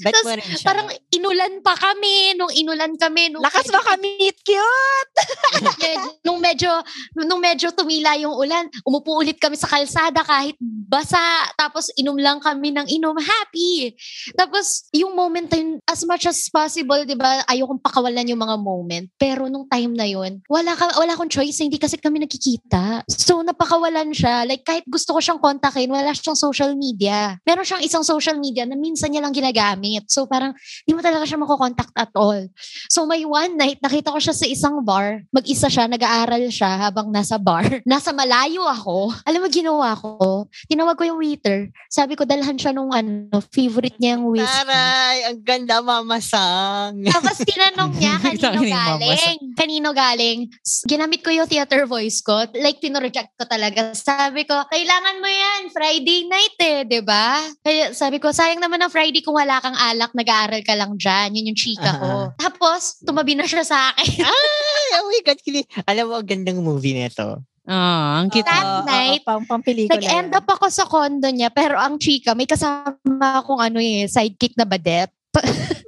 Bet 0.06 0.14
siya. 0.20 0.64
Parang 0.64 0.88
inulan 1.12 1.60
pa 1.64 1.72
kami, 1.76 2.36
nung 2.36 2.52
inulan 2.52 2.92
kami. 3.00 3.32
Nung 3.32 3.40
Lakas 3.40 3.68
maka 3.72 3.96
meet 3.96 4.36
cute. 4.44 5.14
Nung 6.26 6.42
medyo 6.42 6.68
nung 7.16 7.40
medyo 7.40 7.72
tumila 7.72 8.12
yung 8.18 8.34
ulan, 8.36 8.68
umupo 8.84 9.16
ulit 9.16 9.40
kami 9.40 9.56
sa 9.56 9.70
kalsada 9.70 10.20
kahit 10.20 10.56
basa, 10.60 11.18
tapos 11.56 11.88
inom 11.96 12.18
lang 12.20 12.38
kami 12.38 12.70
ng 12.76 12.86
inom, 12.86 13.16
happy. 13.16 13.96
Tapos 14.36 14.86
yung 14.92 15.16
moment 15.16 15.48
na 15.48 15.58
yun, 15.58 15.70
as 15.88 16.04
much 16.04 16.28
as 16.28 16.38
possible, 16.52 17.00
'di 17.02 17.16
ba, 17.16 17.42
ayokong 17.48 17.80
pakawalan 17.80 18.28
yung 18.28 18.42
mga 18.42 18.56
moment. 18.60 19.06
Pero 19.16 19.48
nung 19.48 19.64
time 19.66 19.96
na 19.96 20.04
yun, 20.04 20.44
wala 20.46 20.76
ka 20.76 20.92
wala 21.00 21.15
akong 21.16 21.32
choice, 21.32 21.64
hindi 21.64 21.80
kasi 21.80 21.96
kami 21.96 22.20
nakikita. 22.20 23.00
So 23.08 23.40
napakawalan 23.40 24.12
siya. 24.12 24.44
Like 24.44 24.62
kahit 24.62 24.84
gusto 24.84 25.16
ko 25.16 25.20
siyang 25.24 25.40
kontakin, 25.40 25.88
wala 25.88 26.12
siyang 26.12 26.36
social 26.36 26.76
media. 26.76 27.40
Meron 27.48 27.64
siyang 27.64 27.80
isang 27.80 28.04
social 28.04 28.36
media 28.36 28.68
na 28.68 28.76
minsan 28.76 29.08
niya 29.08 29.24
lang 29.24 29.32
ginagamit. 29.32 30.04
So 30.12 30.28
parang 30.28 30.52
di 30.84 30.92
mo 30.92 31.00
talaga 31.00 31.24
siya 31.24 31.40
makokontakt 31.40 31.96
at 31.96 32.12
all. 32.12 32.44
So 32.92 33.08
may 33.08 33.24
one 33.24 33.56
night, 33.56 33.80
nakita 33.80 34.12
ko 34.12 34.20
siya 34.20 34.36
sa 34.36 34.44
isang 34.44 34.84
bar. 34.84 35.24
Mag-isa 35.32 35.72
siya, 35.72 35.88
nag-aaral 35.88 36.52
siya 36.52 36.86
habang 36.86 37.08
nasa 37.08 37.40
bar. 37.40 37.64
Nasa 37.88 38.12
malayo 38.12 38.68
ako. 38.68 39.16
Alam 39.24 39.46
mo 39.46 39.48
ginawa 39.48 39.96
ko? 39.96 40.46
Tinawag 40.68 41.00
ko 41.00 41.08
yung 41.08 41.18
waiter. 41.22 41.72
Sabi 41.88 42.12
ko, 42.18 42.28
dalhan 42.28 42.60
siya 42.60 42.76
nung 42.76 42.92
ano, 42.92 43.40
favorite 43.54 43.96
niya 43.96 44.20
yung 44.20 44.36
whiskey. 44.36 44.44
Taray! 44.66 45.16
Ang 45.32 45.40
ganda, 45.46 45.80
mamasang. 45.80 47.06
Tapos 47.06 47.38
tinanong 47.46 47.92
niya, 47.96 48.14
kanino 48.24 48.60
galing? 48.66 49.38
Kanino 49.54 49.88
galing? 49.94 50.38
S- 50.60 50.84
Ginamit 51.06 51.22
ko 51.22 51.30
yung 51.30 51.46
theater 51.46 51.86
voice 51.86 52.18
ko. 52.18 52.34
Like, 52.58 52.82
pinoreject 52.82 53.38
ko 53.38 53.46
talaga. 53.46 53.94
Sabi 53.94 54.42
ko, 54.42 54.58
kailangan 54.66 55.22
mo 55.22 55.30
yan. 55.30 55.70
Friday 55.70 56.26
night 56.26 56.58
eh, 56.58 56.82
'di 56.82 56.98
ba? 57.06 57.46
Kaya 57.62 57.94
sabi 57.94 58.18
ko, 58.18 58.34
sayang 58.34 58.58
naman 58.58 58.82
ang 58.82 58.90
Friday 58.90 59.22
kung 59.22 59.38
wala 59.38 59.62
kang 59.62 59.78
alak, 59.78 60.10
nag-aaral 60.18 60.66
ka 60.66 60.74
lang 60.74 60.98
dyan. 60.98 61.38
Yun 61.38 61.54
yung 61.54 61.60
chika 61.62 61.94
ko. 61.94 62.34
Tapos, 62.42 62.98
tumabi 63.06 63.38
na 63.38 63.46
siya 63.46 63.62
sa 63.62 63.94
akin. 63.94 64.26
Ay, 64.26 64.98
oh 64.98 65.06
my 65.06 65.22
God. 65.22 65.38
kini- 65.46 65.70
Alam 65.86 66.10
mo, 66.10 66.14
ang 66.18 66.26
gandang 66.26 66.58
movie 66.58 66.98
nito. 66.98 67.38
Ah, 67.70 68.18
ang 68.18 68.26
cute. 68.26 68.42
That 68.42 68.66
oo, 68.66 68.90
night, 68.90 69.22
pang, 69.22 69.46
pang 69.46 69.62
pelikula. 69.62 70.02
Nag-end 70.02 70.34
up 70.34 70.50
ako 70.58 70.66
sa 70.74 70.90
condo 70.90 71.30
niya, 71.30 71.54
pero 71.54 71.78
ang 71.78 72.02
chika, 72.02 72.34
may 72.34 72.50
kasama 72.50 73.46
akong 73.46 73.62
ano 73.62 73.78
eh, 73.78 74.10
sidekick 74.10 74.58
na 74.58 74.66
badet. 74.66 75.14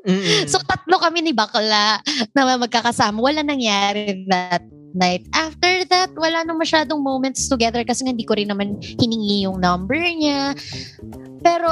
So, 0.49 0.57
tatlo 0.65 0.97
kami 0.97 1.21
ni 1.21 1.37
Bakla 1.37 2.01
na 2.33 2.57
magkakasama. 2.57 3.21
Wala 3.21 3.45
nangyari 3.45 4.25
that 4.25 4.65
night. 4.95 5.27
After 5.35 5.85
that, 5.89 6.15
wala 6.17 6.45
nang 6.45 6.61
masyadong 6.61 7.01
moments 7.01 7.49
together 7.49 7.85
kasi 7.85 8.07
hindi 8.07 8.25
ko 8.25 8.39
rin 8.39 8.49
naman 8.49 8.81
hiningi 8.81 9.45
yung 9.45 9.61
number 9.61 9.99
niya. 9.99 10.55
Pero, 11.43 11.71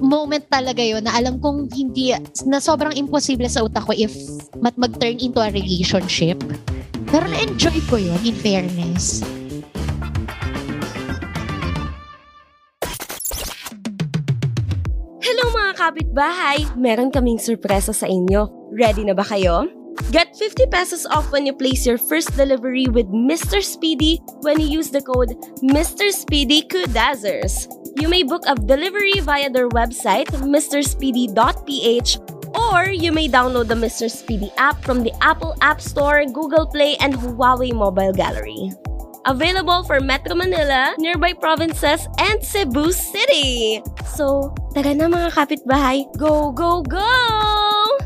moment 0.00 0.44
talaga 0.50 0.84
yun 0.84 1.04
na 1.04 1.16
alam 1.16 1.40
kong 1.40 1.72
hindi, 1.72 2.12
na 2.44 2.58
sobrang 2.60 2.94
imposible 2.96 3.48
sa 3.48 3.64
utak 3.64 3.86
ko 3.86 3.92
if 3.96 4.12
mat 4.60 4.76
mag-turn 4.76 5.16
into 5.20 5.40
a 5.40 5.48
relationship. 5.52 6.40
Pero 7.08 7.24
na-enjoy 7.30 7.78
ko 7.86 7.96
yun, 7.96 8.18
in 8.26 8.36
fairness. 8.36 9.22
Hello 15.22 15.44
mga 15.50 15.72
kapitbahay! 15.74 16.58
Meron 16.78 17.10
kaming 17.10 17.38
sorpresa 17.38 17.94
sa 17.94 18.06
inyo. 18.06 18.70
Ready 18.74 19.06
na 19.06 19.14
ba 19.14 19.26
kayo? 19.26 19.85
Get 20.14 20.38
50 20.38 20.66
pesos 20.70 21.04
off 21.06 21.32
when 21.32 21.46
you 21.46 21.52
place 21.52 21.84
your 21.84 21.98
first 21.98 22.36
delivery 22.36 22.86
with 22.86 23.10
Mr. 23.10 23.58
Speedy 23.58 24.22
when 24.46 24.60
you 24.60 24.68
use 24.68 24.90
the 24.90 25.02
code 25.02 25.34
Mr. 25.66 26.14
Speedy 26.14 26.62
Kudazers. 26.62 27.66
You 27.98 28.06
may 28.06 28.22
book 28.22 28.46
a 28.46 28.54
delivery 28.54 29.18
via 29.18 29.50
their 29.50 29.68
website, 29.68 30.30
mrspeedy.ph, 30.30 32.10
or 32.54 32.86
you 32.86 33.10
may 33.10 33.26
download 33.28 33.66
the 33.66 33.74
Mr. 33.74 34.08
Speedy 34.08 34.52
app 34.58 34.78
from 34.84 35.02
the 35.02 35.10
Apple 35.20 35.56
App 35.60 35.80
Store, 35.80 36.24
Google 36.26 36.70
Play, 36.70 36.94
and 37.02 37.14
Huawei 37.14 37.74
Mobile 37.74 38.12
Gallery. 38.12 38.70
Available 39.26 39.82
for 39.82 39.98
Metro 39.98 40.36
Manila, 40.36 40.94
nearby 40.98 41.32
provinces, 41.32 42.06
and 42.22 42.38
Cebu 42.38 42.92
City. 42.92 43.82
So, 44.14 44.54
tara 44.70 44.94
na 44.94 45.10
mga 45.10 45.34
kapitbahay. 45.34 46.06
Go, 46.14 46.54
go, 46.54 46.86
go! 46.86 48.05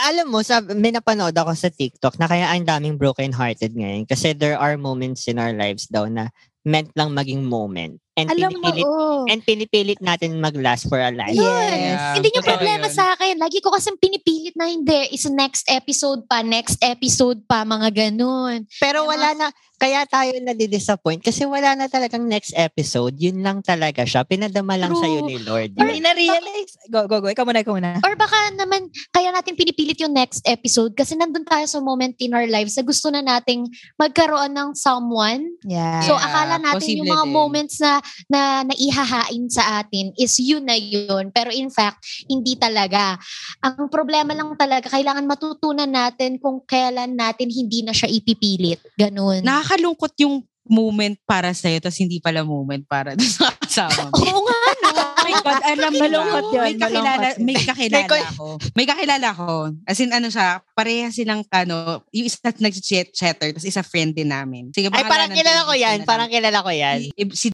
Alam 0.00 0.32
mo, 0.32 0.40
sa, 0.40 0.64
may 0.64 0.96
napanood 0.96 1.36
ako 1.36 1.52
sa 1.52 1.68
TikTok 1.68 2.16
na 2.16 2.24
kaya 2.24 2.48
ang 2.48 2.64
daming 2.64 2.96
broken-hearted 2.96 3.76
ngayon 3.76 4.08
kasi 4.08 4.32
there 4.32 4.56
are 4.56 4.80
moments 4.80 5.28
in 5.28 5.36
our 5.36 5.52
lives 5.52 5.84
daw 5.92 6.08
na 6.08 6.32
meant 6.64 6.88
lang 6.96 7.12
maging 7.12 7.44
moment. 7.44 8.00
And 8.18 8.26
Alam 8.26 8.58
mo, 8.58 8.66
pinipilit, 8.66 8.86
oh. 8.90 9.22
and 9.30 9.40
pinipilit 9.46 10.00
natin 10.02 10.42
mag-last 10.42 10.90
for 10.90 10.98
a 10.98 11.14
life. 11.14 11.38
Yes. 11.38 11.46
Yeah, 11.78 12.18
hindi 12.18 12.34
yung 12.34 12.42
problema 12.42 12.90
yun. 12.90 12.96
sa 12.96 13.14
akin. 13.14 13.38
Lagi 13.38 13.62
ko 13.62 13.70
kasi 13.70 13.94
pinipilit 14.02 14.58
na 14.58 14.66
hindi. 14.66 15.14
Is 15.14 15.30
next 15.30 15.70
episode 15.70 16.26
pa, 16.26 16.42
next 16.42 16.82
episode 16.82 17.46
pa, 17.46 17.62
mga 17.62 17.94
ganun. 17.94 18.66
Pero 18.82 19.06
Kaya 19.06 19.10
wala 19.14 19.28
na, 19.38 19.46
kaya 19.80 20.04
tayo 20.04 20.36
na-disappoint 20.44 21.24
kasi 21.24 21.48
wala 21.48 21.72
na 21.72 21.88
talagang 21.88 22.28
next 22.28 22.52
episode. 22.52 23.16
Yun 23.16 23.40
lang 23.40 23.64
talaga 23.64 24.04
siya. 24.04 24.28
Pinadama 24.28 24.76
lang 24.76 24.92
True. 24.92 25.00
sa'yo 25.00 25.18
ni 25.24 25.40
Lord. 25.40 25.72
Hindi 25.72 26.04
na-realize. 26.04 26.90
Go, 26.92 27.08
go, 27.08 27.24
go. 27.24 27.32
Ikaw 27.32 27.48
muna, 27.48 27.64
ikaw 27.64 27.72
muna. 27.72 27.96
Or 28.04 28.12
baka 28.12 28.36
naman, 28.60 28.92
kaya 29.08 29.32
natin 29.32 29.56
pinipilit 29.56 29.96
yung 30.04 30.12
next 30.12 30.44
episode 30.44 30.92
kasi 30.92 31.16
nandun 31.16 31.48
tayo 31.48 31.64
sa 31.64 31.80
moment 31.80 32.12
in 32.20 32.36
our 32.36 32.44
lives 32.44 32.76
na 32.76 32.84
gusto 32.84 33.08
na 33.08 33.24
nating 33.24 33.64
magkaroon 33.96 34.52
ng 34.52 34.76
someone. 34.76 35.48
Yeah. 35.64 36.04
So 36.04 36.12
akala 36.12 36.60
natin 36.60 37.00
yung 37.00 37.08
posible 37.08 37.16
mga 37.16 37.24
din. 37.24 37.32
moments 37.32 37.76
na, 37.80 37.99
na 38.26 38.62
naihahain 38.66 39.46
sa 39.50 39.82
atin 39.84 40.12
is 40.16 40.36
yun 40.40 40.66
na 40.66 40.76
yun. 40.76 41.30
Pero 41.30 41.50
in 41.52 41.68
fact, 41.70 42.02
hindi 42.26 42.56
talaga. 42.56 43.16
Ang 43.64 43.88
problema 43.88 44.34
lang 44.36 44.54
talaga, 44.56 44.92
kailangan 44.92 45.26
matutunan 45.26 45.90
natin 45.90 46.40
kung 46.40 46.62
kailan 46.64 47.14
natin 47.14 47.48
hindi 47.50 47.84
na 47.84 47.94
siya 47.94 48.10
ipipilit. 48.10 48.80
Ganun. 48.96 49.44
Nakakalungkot 49.44 50.14
yung 50.20 50.44
moment 50.70 51.18
para 51.26 51.50
sa'yo, 51.50 51.82
tapos 51.82 51.98
hindi 51.98 52.22
pala 52.22 52.46
moment 52.46 52.86
para 52.86 53.18
sa 53.18 53.50
kasama 53.58 54.06
mo. 54.06 54.14
Oo 54.22 54.40
nga, 54.46 54.58
no? 54.86 54.90
Oh 55.20 55.30
my 55.30 55.36
God, 55.44 55.62
alam 55.62 55.90
mo 55.92 56.00
Malungkot 56.00 56.46
yun, 56.50 56.64
May 56.64 56.74
kakilala, 56.80 57.28
may 57.38 57.56
kakilala 57.60 58.18
ako. 58.34 58.46
May 58.74 58.86
kakilala 58.88 59.28
ko. 59.30 59.50
As 59.86 60.00
in, 60.00 60.10
ano 60.10 60.26
siya, 60.26 60.64
pareha 60.74 61.12
silang, 61.12 61.44
ano, 61.52 62.02
yung 62.10 62.26
isa 62.26 62.50
nag-chatter, 62.50 63.54
tapos 63.54 63.68
isa 63.68 63.84
friend 63.84 64.16
din 64.16 64.32
namin. 64.32 64.74
Sige, 64.74 64.90
Ay, 64.90 65.06
parang 65.06 65.30
kilala 65.30 65.68
ko 65.68 65.74
yan. 65.76 65.98
Parang 66.02 66.26
kilala 66.32 66.58
ko 66.64 66.70
yan. 66.72 66.98
Si, 67.14 67.22
si 67.36 67.48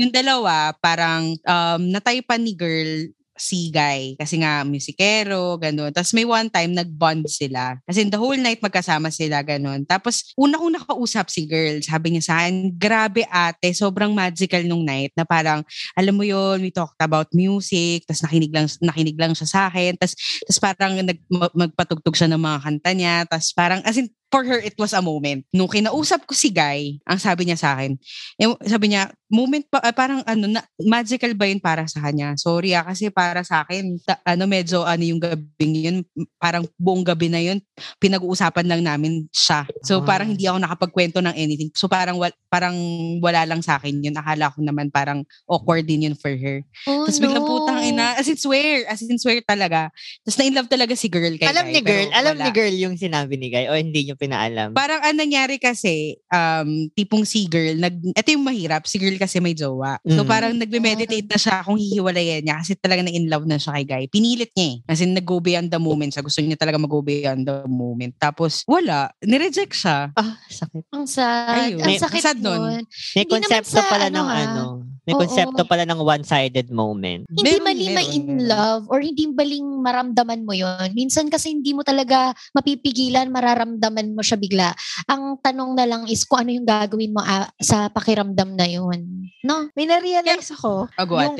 yung 0.00 0.12
dalawa, 0.12 0.72
parang 0.80 1.36
um, 1.44 1.80
nataypan 1.92 2.40
ni 2.40 2.56
girl 2.56 3.12
si 3.40 3.72
guy 3.72 4.12
kasi 4.20 4.44
nga 4.44 4.60
musikero, 4.68 5.56
ganun. 5.56 5.88
Tapos 5.96 6.12
may 6.12 6.28
one 6.28 6.52
time 6.52 6.76
nag-bond 6.76 7.24
sila. 7.24 7.80
Kasi 7.88 8.04
the 8.12 8.20
whole 8.20 8.36
night 8.36 8.60
magkasama 8.60 9.08
sila, 9.08 9.40
ganun. 9.40 9.88
Tapos 9.88 10.36
una-una 10.36 10.76
kausap 10.84 11.32
si 11.32 11.48
girl. 11.48 11.80
Sabi 11.80 12.12
niya 12.14 12.22
sa 12.28 12.34
akin, 12.44 12.76
grabe 12.76 13.24
ate, 13.24 13.72
sobrang 13.72 14.12
magical 14.12 14.60
nung 14.68 14.84
night 14.84 15.16
na 15.16 15.24
parang, 15.24 15.64
alam 15.96 16.12
mo 16.12 16.22
yon 16.22 16.60
we 16.60 16.68
talked 16.68 17.00
about 17.00 17.32
music, 17.32 18.04
tapos 18.04 18.28
nakinig 18.28 18.52
lang, 18.52 18.68
nakinig 18.84 19.16
lang 19.16 19.32
siya 19.32 19.48
sa 19.48 19.60
akin. 19.72 19.96
Tapos, 19.96 20.14
tapos 20.44 20.58
parang 20.60 20.92
nag, 21.00 21.18
ma- 21.32 21.56
magpatugtog 21.56 22.14
siya 22.14 22.28
ng 22.28 22.42
mga 22.44 22.58
kanta 22.60 22.90
niya. 22.92 23.16
Tapos 23.24 23.56
parang, 23.56 23.80
as 23.88 23.96
in, 23.96 24.12
for 24.30 24.46
her, 24.46 24.62
it 24.62 24.78
was 24.78 24.94
a 24.94 25.02
moment. 25.02 25.42
Nung 25.50 25.66
kinausap 25.66 26.22
ko 26.24 26.32
si 26.32 26.54
Guy, 26.54 27.02
ang 27.02 27.18
sabi 27.18 27.50
niya 27.50 27.58
sa 27.58 27.74
akin, 27.76 27.98
eh, 28.38 28.46
sabi 28.64 28.94
niya, 28.94 29.10
moment 29.26 29.62
pa, 29.66 29.82
ah, 29.82 29.94
parang 29.94 30.22
ano, 30.22 30.46
na, 30.46 30.62
magical 30.82 31.34
ba 31.34 31.46
yun 31.46 31.58
para 31.58 31.86
sa 31.86 31.98
kanya? 32.02 32.34
Sorry 32.38 32.74
ah, 32.74 32.86
kasi 32.86 33.10
para 33.10 33.42
sa 33.42 33.66
akin, 33.66 33.98
ta- 34.02 34.22
ano, 34.22 34.46
medyo 34.46 34.86
ano 34.86 35.02
yung 35.02 35.18
gabing 35.18 35.74
yun, 35.74 35.96
parang 36.38 36.66
buong 36.78 37.02
gabi 37.02 37.26
na 37.26 37.42
yun, 37.42 37.58
pinag-uusapan 37.98 38.66
lang 38.66 38.82
namin 38.86 39.26
siya. 39.30 39.66
So 39.82 40.02
Ah. 40.02 40.06
parang 40.06 40.34
hindi 40.34 40.46
ako 40.46 40.58
nakapagkwento 40.62 41.18
ng 41.22 41.34
anything. 41.34 41.70
So 41.74 41.90
parang, 41.90 42.14
wal, 42.18 42.30
parang 42.46 42.74
wala 43.18 43.42
lang 43.46 43.62
sa 43.62 43.78
akin 43.78 43.98
yun. 44.02 44.14
Akala 44.14 44.50
ko 44.54 44.62
naman 44.62 44.90
parang 44.90 45.26
awkward 45.46 45.86
din 45.86 46.10
yun 46.10 46.14
for 46.18 46.30
her. 46.34 46.62
Oh, 46.86 47.06
Tapos 47.06 47.18
biglang 47.18 47.42
no. 47.42 47.50
putang 47.50 47.82
ina, 47.82 48.14
as 48.14 48.26
in 48.26 48.38
swear, 48.38 48.86
as 48.86 49.02
in 49.02 49.18
swear 49.18 49.42
talaga. 49.42 49.90
Tapos 50.22 50.38
na-in-love 50.38 50.70
talaga 50.70 50.94
si 50.94 51.06
girl 51.10 51.34
kay 51.34 51.50
alam 51.50 51.66
Guy, 51.70 51.74
ni 51.74 51.82
girl, 51.82 52.08
alam 52.14 52.34
wala. 52.38 52.44
ni 52.46 52.50
girl 52.50 52.74
yung 52.74 52.94
sinabi 52.94 53.34
ni 53.38 53.50
Guy 53.50 53.66
o 53.70 53.78
hindi 53.78 54.06
niyo 54.06 54.18
pinaalam. 54.20 54.76
Parang 54.76 55.00
ang 55.00 55.16
nangyari 55.16 55.56
kasi, 55.56 56.20
um, 56.28 56.92
tipong 56.92 57.24
si 57.24 57.48
girl, 57.48 57.72
nag, 57.74 57.96
ito 58.12 58.28
yung 58.28 58.44
mahirap, 58.44 58.84
si 58.84 59.00
girl 59.00 59.16
kasi 59.16 59.40
may 59.40 59.56
jowa. 59.56 59.96
So 60.04 60.22
Mm. 60.22 60.28
parang 60.28 60.52
nagme-meditate 60.54 61.24
na 61.24 61.40
siya 61.40 61.64
kung 61.64 61.80
hihiwalayan 61.80 62.44
niya 62.44 62.60
kasi 62.60 62.76
talaga 62.76 63.00
na 63.00 63.10
in 63.10 63.32
love 63.32 63.48
na 63.48 63.56
siya 63.56 63.72
kay 63.80 63.86
Guy. 63.88 64.04
Pinilit 64.12 64.52
niya 64.52 64.76
eh. 64.76 64.92
As 64.92 65.00
in, 65.00 65.16
nag-go 65.16 65.40
beyond 65.40 65.72
the 65.72 65.80
moment 65.80 66.12
siya. 66.12 66.20
Gusto 66.20 66.44
niya 66.44 66.60
talaga 66.60 66.76
mag-go 66.76 67.00
beyond 67.00 67.48
the 67.48 67.64
moment. 67.64 68.12
Tapos, 68.20 68.60
wala. 68.68 69.08
Nireject 69.24 69.72
siya. 69.72 70.12
ah, 70.12 70.36
sakit. 70.46 70.84
Ang 70.92 71.06
sad. 71.08 71.72
Ayun. 71.72 71.80
Ang 71.80 71.96
sakit 71.96 72.20
sad 72.20 72.38
nun. 72.38 72.84
May 73.16 73.24
konsepto 73.24 73.80
sa 73.80 73.88
pala 73.88 74.12
ano, 74.12 74.20
ng 74.20 74.28
ha? 74.28 74.36
ano. 74.44 74.62
May 75.08 75.14
Oo. 75.16 75.20
konsepto 75.24 75.62
pala 75.64 75.84
ng 75.88 76.00
one-sided 76.00 76.68
moment. 76.68 77.24
Hindi 77.30 77.42
Meron, 77.56 77.64
mali 77.64 77.84
may 77.88 77.96
meron, 77.96 78.12
in 78.12 78.26
meron. 78.26 78.40
love 78.48 78.82
or 78.92 78.98
hindi 79.00 79.24
baling 79.32 79.68
maramdaman 79.80 80.40
mo 80.44 80.52
yon. 80.52 80.88
Minsan 80.92 81.32
kasi 81.32 81.52
hindi 81.52 81.72
mo 81.72 81.80
talaga 81.80 82.36
mapipigilan, 82.52 83.32
mararamdaman 83.32 84.12
mo 84.12 84.20
siya 84.20 84.36
bigla. 84.36 84.76
Ang 85.08 85.40
tanong 85.40 85.72
na 85.72 85.86
lang 85.88 86.02
is 86.06 86.24
kung 86.28 86.44
ano 86.44 86.50
yung 86.52 86.68
gagawin 86.68 87.12
mo 87.16 87.20
ah, 87.24 87.48
sa 87.58 87.88
pakiramdam 87.88 88.54
na 88.54 88.66
yun. 88.68 89.30
No? 89.40 89.72
May 89.72 89.88
na-realize 89.88 90.52
ako. 90.52 90.88
Ago 91.00 91.16
Yung- 91.16 91.38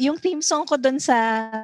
yung 0.00 0.16
theme 0.16 0.40
song 0.40 0.64
ko 0.64 0.80
dun 0.80 0.96
sa 0.96 1.14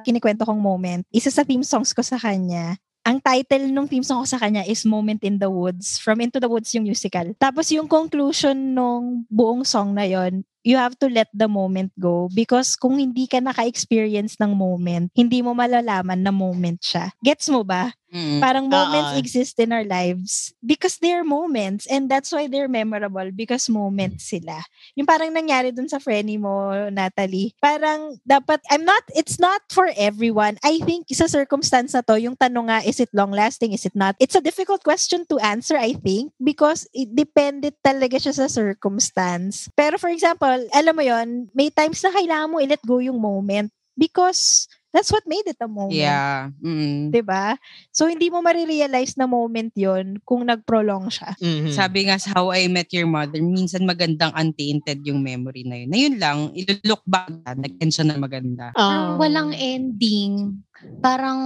kinikwento 0.05 0.45
kong 0.45 0.61
moment, 0.61 1.01
isa 1.09 1.33
sa 1.33 1.41
theme 1.41 1.65
songs 1.65 1.97
ko 1.97 2.05
sa 2.05 2.13
kanya, 2.21 2.77
ang 3.01 3.17
title 3.17 3.71
nung 3.73 3.89
theme 3.89 4.05
song 4.05 4.21
ko 4.21 4.27
sa 4.27 4.37
kanya 4.37 4.61
is 4.67 4.85
Moment 4.85 5.25
in 5.25 5.41
the 5.41 5.49
Woods, 5.49 5.97
from 5.97 6.21
Into 6.21 6.37
the 6.37 6.45
Woods 6.45 6.69
yung 6.77 6.85
musical. 6.85 7.25
Tapos 7.41 7.71
yung 7.73 7.89
conclusion 7.89 8.53
nung 8.53 9.25
buong 9.31 9.65
song 9.65 9.97
na 9.97 10.05
yon 10.05 10.45
you 10.63 10.75
have 10.77 10.97
to 10.99 11.07
let 11.07 11.27
the 11.31 11.47
moment 11.47 11.91
go 11.99 12.27
because 12.33 12.75
kung 12.75 12.99
hindi 12.99 13.25
ka 13.27 13.39
naka-experience 13.39 14.37
ng 14.41 14.51
moment, 14.55 15.11
hindi 15.15 15.39
mo 15.39 15.55
malalaman 15.55 16.19
na 16.19 16.31
moment 16.33 16.79
siya. 16.83 17.11
Gets 17.23 17.47
mo 17.51 17.63
ba? 17.63 17.91
Mm. 18.09 18.41
Parang 18.41 18.65
moments 18.65 19.13
Oo. 19.13 19.21
exist 19.21 19.55
in 19.61 19.69
our 19.69 19.85
lives 19.85 20.53
because 20.65 20.97
they're 20.97 21.23
moments 21.23 21.85
and 21.85 22.09
that's 22.09 22.33
why 22.33 22.49
they're 22.49 22.71
memorable 22.71 23.29
because 23.29 23.69
moments 23.69 24.33
sila. 24.33 24.57
Yung 24.97 25.05
parang 25.05 25.29
nangyari 25.29 25.69
dun 25.69 25.85
sa 25.85 26.01
frenny 26.01 26.41
mo, 26.41 26.73
Natalie. 26.89 27.53
Parang 27.61 28.17
dapat, 28.25 28.65
I'm 28.73 28.81
not, 28.81 29.05
it's 29.13 29.37
not 29.37 29.61
for 29.69 29.93
everyone. 29.93 30.57
I 30.65 30.81
think 30.81 31.05
sa 31.13 31.29
circumstance 31.29 31.93
na 31.93 32.01
to, 32.05 32.17
yung 32.17 32.33
tanong 32.33 32.73
nga, 32.73 32.79
is 32.81 32.97
it 32.97 33.13
long 33.13 33.29
lasting? 33.29 33.77
Is 33.77 33.85
it 33.85 33.93
not? 33.93 34.17
It's 34.17 34.35
a 34.35 34.43
difficult 34.43 34.81
question 34.81 35.29
to 35.29 35.37
answer, 35.39 35.77
I 35.77 35.93
think, 35.93 36.33
because 36.41 36.89
it 36.97 37.13
depended 37.13 37.77
talaga 37.85 38.17
siya 38.17 38.33
sa 38.33 38.47
circumstance. 38.49 39.69
Pero 39.77 40.01
for 40.01 40.09
example, 40.09 40.65
alam 40.73 40.93
mo 40.97 41.05
yon 41.05 41.53
may 41.53 41.69
times 41.69 42.01
na 42.01 42.09
kailangan 42.09 42.49
mo 42.49 42.57
i-let 42.57 42.81
go 42.81 42.97
yung 42.97 43.21
moment 43.21 43.69
because 43.99 44.71
that's 44.89 45.13
what 45.13 45.25
made 45.29 45.45
it 45.45 45.59
a 45.61 45.69
moment. 45.69 45.97
Yeah. 45.97 46.49
Mm. 46.61 47.13
'di 47.13 47.21
ba? 47.25 47.57
So 47.93 48.09
hindi 48.09 48.29
mo 48.33 48.41
marirealize 48.41 49.15
na 49.17 49.29
moment 49.29 49.73
'yon 49.77 50.17
kung 50.25 50.45
nag-prolong 50.45 51.09
siya. 51.09 51.37
Mhm. 51.39 51.71
Sabi 51.73 52.09
nga 52.09 52.17
sa 52.17 52.39
How 52.39 52.53
I 52.53 52.65
Met 52.69 52.89
Your 52.93 53.09
Mother, 53.09 53.41
minsan 53.41 53.85
magandang 53.85 54.33
untainted 54.33 55.01
yung 55.05 55.21
memory 55.21 55.65
na 55.65 55.75
yun. 55.81 55.89
Na 55.89 55.97
yun 55.97 56.15
lang, 56.17 56.37
ilo-look 56.53 57.03
back 57.05 57.29
na, 57.29 57.53
nag-end 57.57 57.93
siya 57.93 58.05
na 58.07 58.17
maganda. 58.17 58.73
Ah. 58.73 58.89
Parang 58.89 59.11
walang 59.21 59.51
ending. 59.53 60.61
Parang 61.03 61.39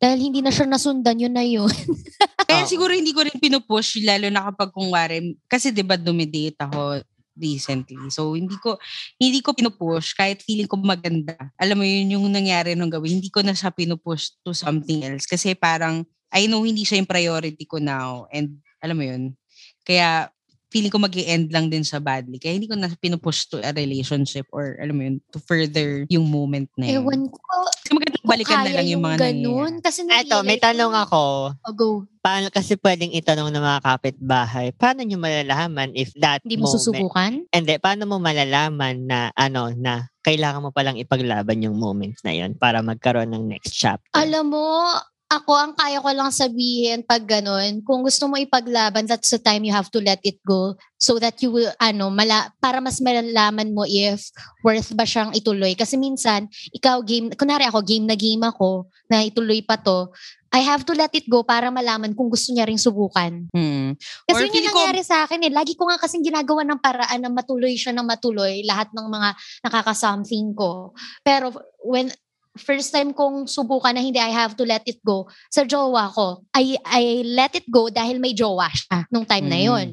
dahil 0.00 0.18
hindi 0.18 0.40
na 0.40 0.48
siya 0.48 0.64
nasundan 0.64 1.20
yun 1.20 1.34
na 1.36 1.44
yun. 1.44 1.70
Kaya 2.48 2.64
Oo. 2.64 2.70
siguro 2.72 2.96
hindi 2.96 3.12
ko 3.12 3.22
rin 3.22 3.36
pinupush, 3.36 4.00
lalo 4.02 4.26
na 4.32 4.48
kapag 4.50 4.72
kung 4.72 4.88
wari, 4.90 5.36
kasi 5.46 5.68
di 5.70 5.84
ba 5.84 6.00
dumidate 6.00 6.56
ako 6.64 7.04
recently. 7.40 8.12
So, 8.12 8.36
hindi 8.36 8.54
ko, 8.60 8.76
hindi 9.16 9.40
ko 9.40 9.56
pinupush 9.56 10.12
kahit 10.12 10.44
feeling 10.44 10.68
ko 10.68 10.76
maganda. 10.76 11.34
Alam 11.56 11.80
mo 11.80 11.84
yun, 11.88 12.20
yung 12.20 12.26
nangyari 12.28 12.76
nung 12.76 12.92
gawin, 12.92 13.18
hindi 13.18 13.32
ko 13.32 13.40
na 13.40 13.56
siya 13.56 13.72
pinupush 13.72 14.36
to 14.44 14.52
something 14.52 15.00
else. 15.02 15.24
Kasi 15.24 15.56
parang, 15.56 16.04
I 16.30 16.46
know 16.46 16.62
hindi 16.62 16.84
siya 16.84 17.00
yung 17.00 17.10
priority 17.10 17.64
ko 17.64 17.80
now. 17.80 18.28
And 18.30 18.60
alam 18.78 19.00
mo 19.00 19.04
yun, 19.08 19.34
kaya 19.82 20.30
feeling 20.70 20.92
ko 20.94 21.02
mag 21.02 21.12
end 21.18 21.50
lang 21.50 21.66
din 21.66 21.82
siya 21.82 21.98
badly. 21.98 22.38
Kaya 22.38 22.54
hindi 22.54 22.70
ko 22.70 22.78
na 22.78 22.86
pinupush 22.94 23.50
to 23.50 23.58
a 23.58 23.74
relationship 23.74 24.46
or 24.54 24.78
alam 24.78 24.94
mo 24.94 25.02
yun, 25.02 25.16
to 25.34 25.42
further 25.42 26.06
yung 26.06 26.30
moment 26.30 26.70
na 26.78 26.86
yun. 26.86 27.02
Ewan 27.02 27.26
ko. 27.26 27.54
Kasi 27.82 27.90
balikan 28.22 28.60
na 28.60 28.64
kaya 28.64 28.76
lang 28.76 28.88
yung 28.88 29.02
mga 29.02 29.16
ganun. 29.18 29.32
nangyayari. 29.72 29.84
Kasi 29.84 30.00
Eto, 30.04 30.36
may 30.42 30.58
tanong 30.58 30.92
ko- 30.92 31.02
ako. 31.02 31.22
Oh, 31.62 31.74
go. 31.74 31.88
Paano 32.20 32.52
kasi 32.52 32.76
pwedeng 32.76 33.10
itanong 33.10 33.48
ng 33.48 33.64
mga 33.64 33.80
kapitbahay, 33.80 34.66
paano 34.76 35.00
nyo 35.00 35.16
malalaman 35.16 35.88
if 35.96 36.12
that 36.14 36.44
Hindi 36.44 36.60
mo 36.60 36.68
moment, 36.68 36.76
susubukan? 36.76 37.32
hindi, 37.48 37.74
paano 37.80 38.04
mo 38.04 38.20
malalaman 38.20 39.08
na 39.08 39.18
ano, 39.32 39.72
na 39.72 40.04
kailangan 40.20 40.60
mo 40.60 40.68
palang 40.68 41.00
ipaglaban 41.00 41.64
yung 41.64 41.80
moment 41.80 42.12
na 42.20 42.36
yon 42.36 42.52
para 42.52 42.84
magkaroon 42.84 43.32
ng 43.32 43.48
next 43.48 43.72
chapter? 43.72 44.12
Alam 44.12 44.52
mo, 44.52 44.64
ako 45.30 45.54
ang 45.54 45.72
kaya 45.78 46.02
ko 46.02 46.10
lang 46.10 46.34
sabihin 46.34 47.06
pag 47.06 47.22
ganun, 47.22 47.86
kung 47.86 48.02
gusto 48.02 48.26
mo 48.26 48.34
ipaglaban, 48.34 49.06
that's 49.06 49.30
the 49.30 49.38
time 49.38 49.62
you 49.62 49.70
have 49.70 49.86
to 49.86 50.02
let 50.02 50.18
it 50.26 50.42
go 50.42 50.74
so 50.98 51.22
that 51.22 51.38
you 51.38 51.54
will, 51.54 51.70
ano, 51.78 52.10
mala, 52.10 52.50
para 52.58 52.82
mas 52.82 52.98
malalaman 52.98 53.70
mo 53.70 53.86
if 53.86 54.34
worth 54.66 54.90
ba 54.90 55.06
siyang 55.06 55.30
ituloy. 55.30 55.78
Kasi 55.78 55.94
minsan, 55.94 56.50
ikaw 56.74 56.98
game, 57.06 57.30
kunwari 57.38 57.62
ako, 57.62 57.78
game 57.86 58.10
na 58.10 58.18
game 58.18 58.42
ako, 58.42 58.90
na 59.06 59.22
ituloy 59.22 59.62
pa 59.62 59.78
to, 59.78 60.10
I 60.50 60.66
have 60.66 60.82
to 60.90 60.98
let 60.98 61.14
it 61.14 61.30
go 61.30 61.46
para 61.46 61.70
malaman 61.70 62.10
kung 62.10 62.26
gusto 62.26 62.50
niya 62.50 62.66
ring 62.66 62.74
subukan. 62.78 63.46
Hmm. 63.54 63.94
Kasi 64.26 64.34
Or 64.34 64.42
yun 64.42 64.50
yung 64.50 64.50
feeling 64.50 64.74
ko- 64.74 64.78
nangyari 64.82 65.02
sa 65.06 65.22
akin 65.22 65.46
eh. 65.46 65.52
Lagi 65.54 65.78
ko 65.78 65.86
nga 65.86 66.02
kasing 66.02 66.26
ginagawa 66.26 66.66
ng 66.66 66.82
paraan 66.82 67.22
na 67.22 67.30
matuloy 67.30 67.78
siya 67.78 67.94
ng 67.94 68.02
matuloy 68.02 68.66
lahat 68.66 68.90
ng 68.90 69.06
mga 69.06 69.28
nakaka-something 69.62 70.50
ko. 70.58 70.90
Pero 71.22 71.54
when 71.86 72.10
first 72.58 72.90
time 72.90 73.14
kong 73.14 73.46
subukan 73.46 73.94
na 73.94 74.02
hindi 74.02 74.18
I 74.18 74.34
have 74.34 74.58
to 74.58 74.66
let 74.66 74.82
it 74.86 74.98
go 75.02 75.30
sa 75.50 75.62
jowa 75.62 76.10
ko, 76.10 76.42
I, 76.50 76.74
I 76.82 77.22
let 77.22 77.54
it 77.54 77.66
go 77.70 77.86
dahil 77.90 78.18
may 78.18 78.34
jowa 78.34 78.66
siya 78.70 79.06
nung 79.10 79.26
time 79.26 79.46
na 79.46 79.58
Mm. 79.60 79.66
yon. 79.70 79.88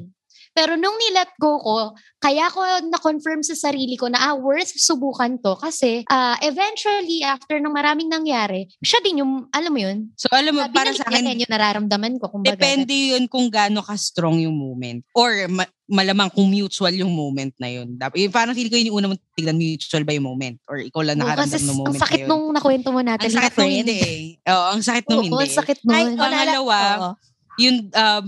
Pero 0.58 0.74
nung 0.74 0.98
ni-let 0.98 1.30
go 1.38 1.62
ko, 1.62 1.94
kaya 2.18 2.50
ko 2.50 2.58
na-confirm 2.90 3.46
sa 3.46 3.54
sarili 3.54 3.94
ko 3.94 4.10
na 4.10 4.18
ah, 4.18 4.34
worth 4.34 4.74
subukan 4.74 5.38
to 5.38 5.54
kasi 5.54 6.02
ah, 6.10 6.34
eventually, 6.42 7.22
after 7.22 7.62
ng 7.62 7.70
maraming 7.70 8.10
nangyari, 8.10 8.66
siya 8.82 8.98
din 9.06 9.22
yung, 9.22 9.46
alam 9.54 9.70
mo 9.70 9.78
yun, 9.78 10.10
So 10.18 10.26
alam 10.34 10.58
mo, 10.58 10.66
uh, 10.66 10.72
para 10.74 10.90
sa 10.90 11.06
akin, 11.06 11.46
yung 11.46 11.52
nararamdaman 11.52 12.18
ko. 12.18 12.26
Kumbaga, 12.26 12.58
Depende 12.58 12.90
yun 12.90 13.30
kung 13.30 13.46
gaano 13.46 13.86
ka-strong 13.86 14.42
yung 14.42 14.56
moment. 14.58 15.06
Or 15.14 15.30
ma- 15.46 15.70
malamang 15.88 16.28
kung 16.28 16.44
mutual 16.46 16.92
yung 16.92 17.08
moment 17.08 17.50
na 17.56 17.66
yun. 17.66 17.96
Dap- 17.96 18.12
yung 18.12 18.28
parang 18.28 18.52
feeling 18.52 18.68
ko 18.68 18.76
yun 18.76 18.88
yung 18.92 18.98
una 19.00 19.08
mong 19.08 19.22
tignan, 19.32 19.56
mutual 19.56 20.04
ba 20.04 20.12
yung 20.12 20.28
moment? 20.28 20.56
Or 20.68 20.76
ikaw 20.78 21.00
lang 21.00 21.16
Oo, 21.16 21.24
nakaramdam 21.24 21.58
ng 21.58 21.74
moment 21.74 21.88
ang 21.88 21.96
sakit 21.98 22.14
na 22.14 22.22
yun. 22.22 22.28
nung 22.28 22.44
nakwento 22.52 22.88
mo 22.92 23.00
natin 23.00 23.24
ang 23.24 23.34
sakit 23.34 23.54
nung 23.56 23.72
hindi 23.72 23.96
eh. 23.96 24.20
Oo, 24.46 24.66
ang 24.68 24.82
sakit 24.84 25.04
nung 25.08 25.16
Oo, 25.18 25.26
hindi. 25.26 25.42
ang 25.42 25.56
sakit 25.56 25.78
nun. 25.80 25.90
Ay, 25.90 26.02
Ang 26.04 26.14
nala- 26.14 26.22
pangalawa, 26.22 26.76
oo. 26.78 27.10
Yung, 27.58 27.76
um, 27.88 28.24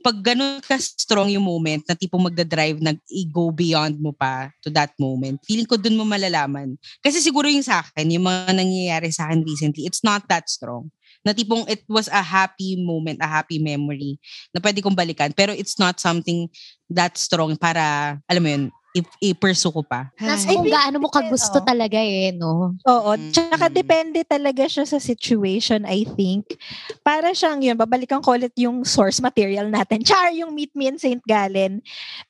pag 0.00 0.16
ganun 0.24 0.62
ka-strong 0.62 1.28
yung 1.28 1.42
moment 1.42 1.82
na 1.84 1.92
tipong 1.92 2.24
magdadrive, 2.24 2.80
nag-go 2.80 3.50
beyond 3.50 3.98
mo 3.98 4.14
pa 4.14 4.48
to 4.62 4.70
that 4.70 4.94
moment, 4.96 5.36
feeling 5.44 5.66
ko 5.66 5.76
dun 5.76 5.92
mo 5.92 6.06
malalaman. 6.06 6.72
Kasi 6.98 7.20
siguro 7.20 7.44
yung 7.44 7.60
sa 7.60 7.82
akin, 7.82 8.08
yung 8.08 8.24
mga 8.24 8.54
nangyayari 8.54 9.10
sa 9.10 9.28
akin 9.28 9.42
recently, 9.42 9.84
it's 9.84 10.00
not 10.00 10.24
that 10.24 10.48
strong. 10.48 10.88
Na 11.20 11.36
tipong 11.36 11.68
it 11.68 11.84
was 11.84 12.08
a 12.08 12.24
happy 12.24 12.80
moment, 12.80 13.20
a 13.20 13.28
happy 13.28 13.60
memory 13.60 14.16
na 14.56 14.60
pwede 14.64 14.80
kong 14.80 14.96
balikan. 14.96 15.32
Pero 15.36 15.52
it's 15.52 15.76
not 15.76 16.00
something 16.00 16.48
that 16.88 17.16
strong 17.20 17.54
para, 17.60 18.16
alam 18.24 18.42
mo 18.42 18.48
yun, 18.48 18.64
i- 18.90 19.30
i-pursue 19.30 19.70
ko 19.70 19.82
pa. 19.86 20.10
Nas 20.18 20.42
kung 20.42 20.66
gaano 20.66 20.98
mo 20.98 21.06
kagusto 21.06 21.62
oo. 21.62 21.66
talaga 21.66 21.98
eh, 22.02 22.34
no? 22.34 22.74
Oo. 22.82 23.10
Mm. 23.14 23.30
Tsaka 23.30 23.70
depende 23.70 24.26
talaga 24.26 24.66
siya 24.66 24.82
sa 24.82 24.98
situation, 24.98 25.86
I 25.86 26.02
think. 26.18 26.58
Para 27.06 27.30
siyang 27.30 27.62
yun, 27.62 27.78
babalikan 27.78 28.18
ko 28.18 28.34
ulit 28.34 28.54
yung 28.58 28.82
source 28.82 29.22
material 29.22 29.70
natin. 29.70 30.02
Char, 30.08 30.34
yung 30.34 30.50
Meet 30.54 30.74
Me 30.74 30.90
in 30.90 30.98
St. 30.98 31.22
Gallen. 31.22 31.78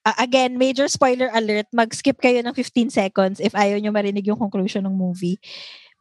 Uh, 0.05 0.16
again, 0.20 0.61
major 0.61 0.84
spoiler 0.84 1.32
alert. 1.32 1.68
Mag-skip 1.72 2.20
kayo 2.20 2.45
ng 2.45 2.53
15 2.53 2.93
seconds 2.93 3.41
if 3.41 3.57
ayaw 3.57 3.80
nyo 3.80 3.93
marinig 3.95 4.28
yung 4.28 4.38
conclusion 4.38 4.84
ng 4.84 4.93
movie. 4.93 5.41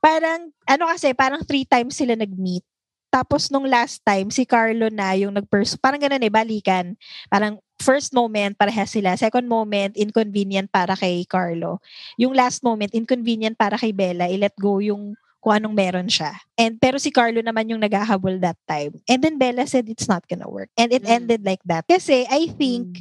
Parang, 0.03 0.51
ano 0.67 0.83
kasi, 0.91 1.15
parang 1.15 1.43
three 1.43 1.63
times 1.63 1.95
sila 1.95 2.19
nag-meet. 2.19 2.63
Tapos 3.09 3.49
nung 3.49 3.65
last 3.65 4.01
time, 4.05 4.29
si 4.29 4.45
Carlo 4.45 4.87
na 4.93 5.17
yung 5.17 5.33
nag-pursue. 5.33 5.81
Parang 5.81 5.97
ganun 5.97 6.21
eh, 6.21 6.29
balikan. 6.29 6.93
Parang 7.25 7.57
first 7.81 8.13
moment, 8.13 8.53
parehas 8.53 8.93
sila. 8.93 9.17
Second 9.17 9.49
moment, 9.49 9.97
inconvenient 9.97 10.69
para 10.69 10.93
kay 10.93 11.25
Carlo. 11.25 11.81
Yung 12.21 12.37
last 12.37 12.61
moment, 12.61 12.93
inconvenient 12.93 13.57
para 13.57 13.75
kay 13.81 13.89
Bella. 13.89 14.29
I-let 14.29 14.53
go 14.61 14.77
yung 14.77 15.17
kung 15.39 15.55
anong 15.55 15.71
meron 15.71 16.09
siya. 16.11 16.35
And 16.59 16.77
pero 16.77 16.99
si 16.99 17.09
Carlo 17.15 17.39
naman 17.39 17.71
yung 17.71 17.79
naghahabol 17.79 18.43
that 18.43 18.59
time. 18.67 18.99
And 19.07 19.23
then 19.23 19.39
Bella 19.39 19.63
said 19.65 19.87
it's 19.87 20.05
not 20.05 20.27
gonna 20.27 20.51
work. 20.51 20.67
And 20.75 20.91
it 20.91 21.07
Mm. 21.07 21.15
ended 21.23 21.41
like 21.47 21.63
that. 21.63 21.87
Kasi 21.87 22.27
I 22.27 22.51
think 22.51 22.99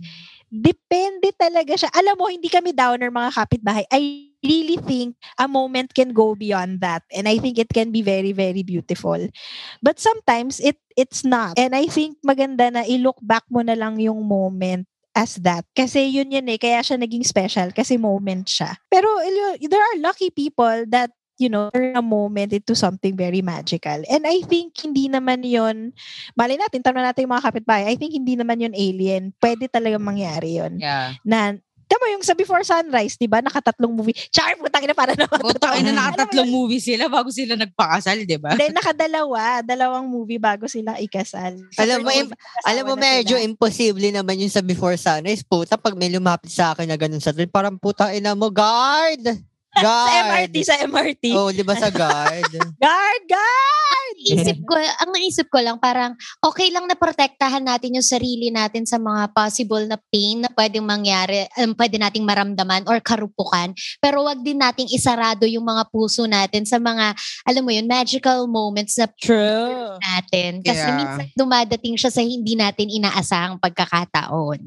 depende 0.48 1.32
talaga 1.36 1.76
siya. 1.76 1.90
Alam 1.92 2.16
mo, 2.18 2.26
hindi 2.28 2.48
kami 2.48 2.72
downer 2.72 3.12
mga 3.12 3.30
kapitbahay. 3.36 3.84
I 3.92 4.32
really 4.44 4.78
think 4.80 5.18
a 5.36 5.46
moment 5.48 5.92
can 5.94 6.14
go 6.14 6.34
beyond 6.34 6.80
that. 6.80 7.04
And 7.12 7.28
I 7.28 7.38
think 7.38 7.58
it 7.58 7.70
can 7.72 7.92
be 7.92 8.02
very, 8.02 8.32
very 8.32 8.62
beautiful. 8.62 9.18
But 9.82 10.00
sometimes 10.00 10.60
it 10.60 10.80
it's 10.96 11.24
not. 11.24 11.58
And 11.58 11.74
I 11.74 11.86
think 11.90 12.18
maganda 12.22 12.70
na 12.72 12.82
i-look 12.86 13.18
back 13.22 13.44
mo 13.50 13.62
na 13.62 13.74
lang 13.74 13.98
yung 13.98 14.24
moment 14.24 14.86
as 15.18 15.42
that. 15.42 15.66
Kasi 15.74 16.06
yun 16.14 16.30
yun 16.30 16.46
eh. 16.46 16.58
Kaya 16.62 16.78
siya 16.86 16.94
naging 16.94 17.26
special. 17.26 17.74
Kasi 17.74 17.98
moment 17.98 18.46
siya. 18.46 18.78
Pero 18.86 19.10
there 19.58 19.82
are 19.82 19.98
lucky 19.98 20.30
people 20.30 20.86
that 20.94 21.10
you 21.38 21.48
know, 21.48 21.70
turn 21.70 21.94
a 21.94 22.02
moment 22.02 22.52
into 22.52 22.74
something 22.74 23.14
very 23.14 23.40
magical. 23.40 24.02
And 24.10 24.26
I 24.26 24.42
think 24.44 24.74
hindi 24.82 25.06
naman 25.06 25.46
yon 25.46 25.94
mali 26.34 26.58
natin, 26.58 26.82
tanong 26.82 27.06
natin 27.06 27.24
yung 27.24 27.34
mga 27.38 27.46
kapitbahay, 27.46 27.86
I 27.88 27.96
think 27.96 28.12
hindi 28.12 28.34
naman 28.34 28.58
yon 28.58 28.74
alien. 28.74 29.30
Pwede 29.38 29.70
talaga 29.70 29.96
mangyari 29.96 30.58
yon 30.58 30.76
Yeah. 30.78 31.14
Na, 31.22 31.54
tama 31.88 32.04
yung 32.12 32.20
sa 32.20 32.36
Before 32.36 32.60
Sunrise, 32.60 33.16
di 33.16 33.24
ba? 33.24 33.40
Nakatatlong 33.40 33.88
movie. 33.88 34.12
Char, 34.28 34.60
putang 34.60 34.84
ina 34.84 34.92
para 34.92 35.16
naman. 35.16 35.40
O 35.40 35.56
tayo 35.56 35.80
na 35.80 35.88
Alam 35.88 35.88
mo 35.88 35.98
nakatatlong 36.04 36.50
movie 36.52 36.84
sila 36.84 37.08
bago 37.08 37.32
sila 37.32 37.56
nagpakasal, 37.56 38.28
di 38.28 38.36
ba? 38.36 38.52
Hindi, 38.52 38.76
nakadalawa. 38.76 39.64
Dalawang 39.64 40.04
movie 40.04 40.36
bago 40.36 40.68
sila 40.68 41.00
ikasal. 41.00 41.56
Sa 41.72 41.80
Alam 41.88 42.04
mo, 42.04 42.12
im- 42.12 42.34
Alam 42.68 42.92
mo, 42.92 42.94
na 42.94 43.00
medyo 43.00 43.40
sila. 43.40 43.46
imposible 43.48 44.12
naman 44.12 44.36
yung 44.36 44.52
sa 44.52 44.60
Before 44.60 45.00
Sunrise. 45.00 45.40
Puta, 45.40 45.80
pag 45.80 45.96
may 45.96 46.12
lumapit 46.12 46.52
sa 46.52 46.76
akin 46.76 46.92
na 46.92 47.00
ganun 47.00 47.24
sa 47.24 47.32
train, 47.32 47.48
parang 47.48 47.80
puta 47.80 48.12
ina 48.12 48.36
mo, 48.36 48.52
guard! 48.52 49.47
Sa 49.78 49.84
Guard! 49.86 50.26
MRT, 50.26 50.56
sa 50.66 50.74
MRT. 50.82 51.24
Oh, 51.34 51.50
di 51.50 51.62
ba 51.62 51.74
sa 51.78 51.88
guard? 51.88 52.50
Guard, 52.82 53.22
guard! 53.30 54.14
Isip 54.18 54.66
ko, 54.66 54.74
ang 54.74 55.10
naisip 55.14 55.46
ko 55.46 55.62
lang, 55.62 55.78
parang 55.78 56.18
okay 56.42 56.74
lang 56.74 56.90
na 56.90 56.98
protektahan 56.98 57.62
natin 57.62 57.94
yung 57.94 58.04
sarili 58.04 58.50
natin 58.50 58.82
sa 58.82 58.98
mga 58.98 59.30
possible 59.30 59.86
na 59.86 59.94
pain 60.10 60.42
na 60.42 60.50
pwedeng 60.50 60.82
mangyari, 60.82 61.46
um, 61.62 61.70
pwede 61.78 62.02
nating 62.02 62.26
maramdaman 62.26 62.82
or 62.90 62.98
karupukan. 62.98 63.70
Pero 64.02 64.26
wag 64.26 64.42
din 64.42 64.58
nating 64.58 64.90
isarado 64.90 65.46
yung 65.46 65.62
mga 65.62 65.86
puso 65.92 66.26
natin 66.26 66.66
sa 66.66 66.82
mga, 66.82 67.14
alam 67.46 67.62
mo 67.62 67.70
yun, 67.70 67.86
magical 67.86 68.50
moments 68.50 68.98
na 68.98 69.06
True. 69.22 69.96
natin. 70.02 70.66
Kasi 70.66 70.82
Yeah. 70.82 70.98
minsan 70.98 71.26
dumadating 71.38 71.94
siya 71.94 72.10
sa 72.10 72.20
hindi 72.24 72.58
natin 72.58 72.90
inaasahang 72.90 73.62
pagkakataon. 73.62 74.58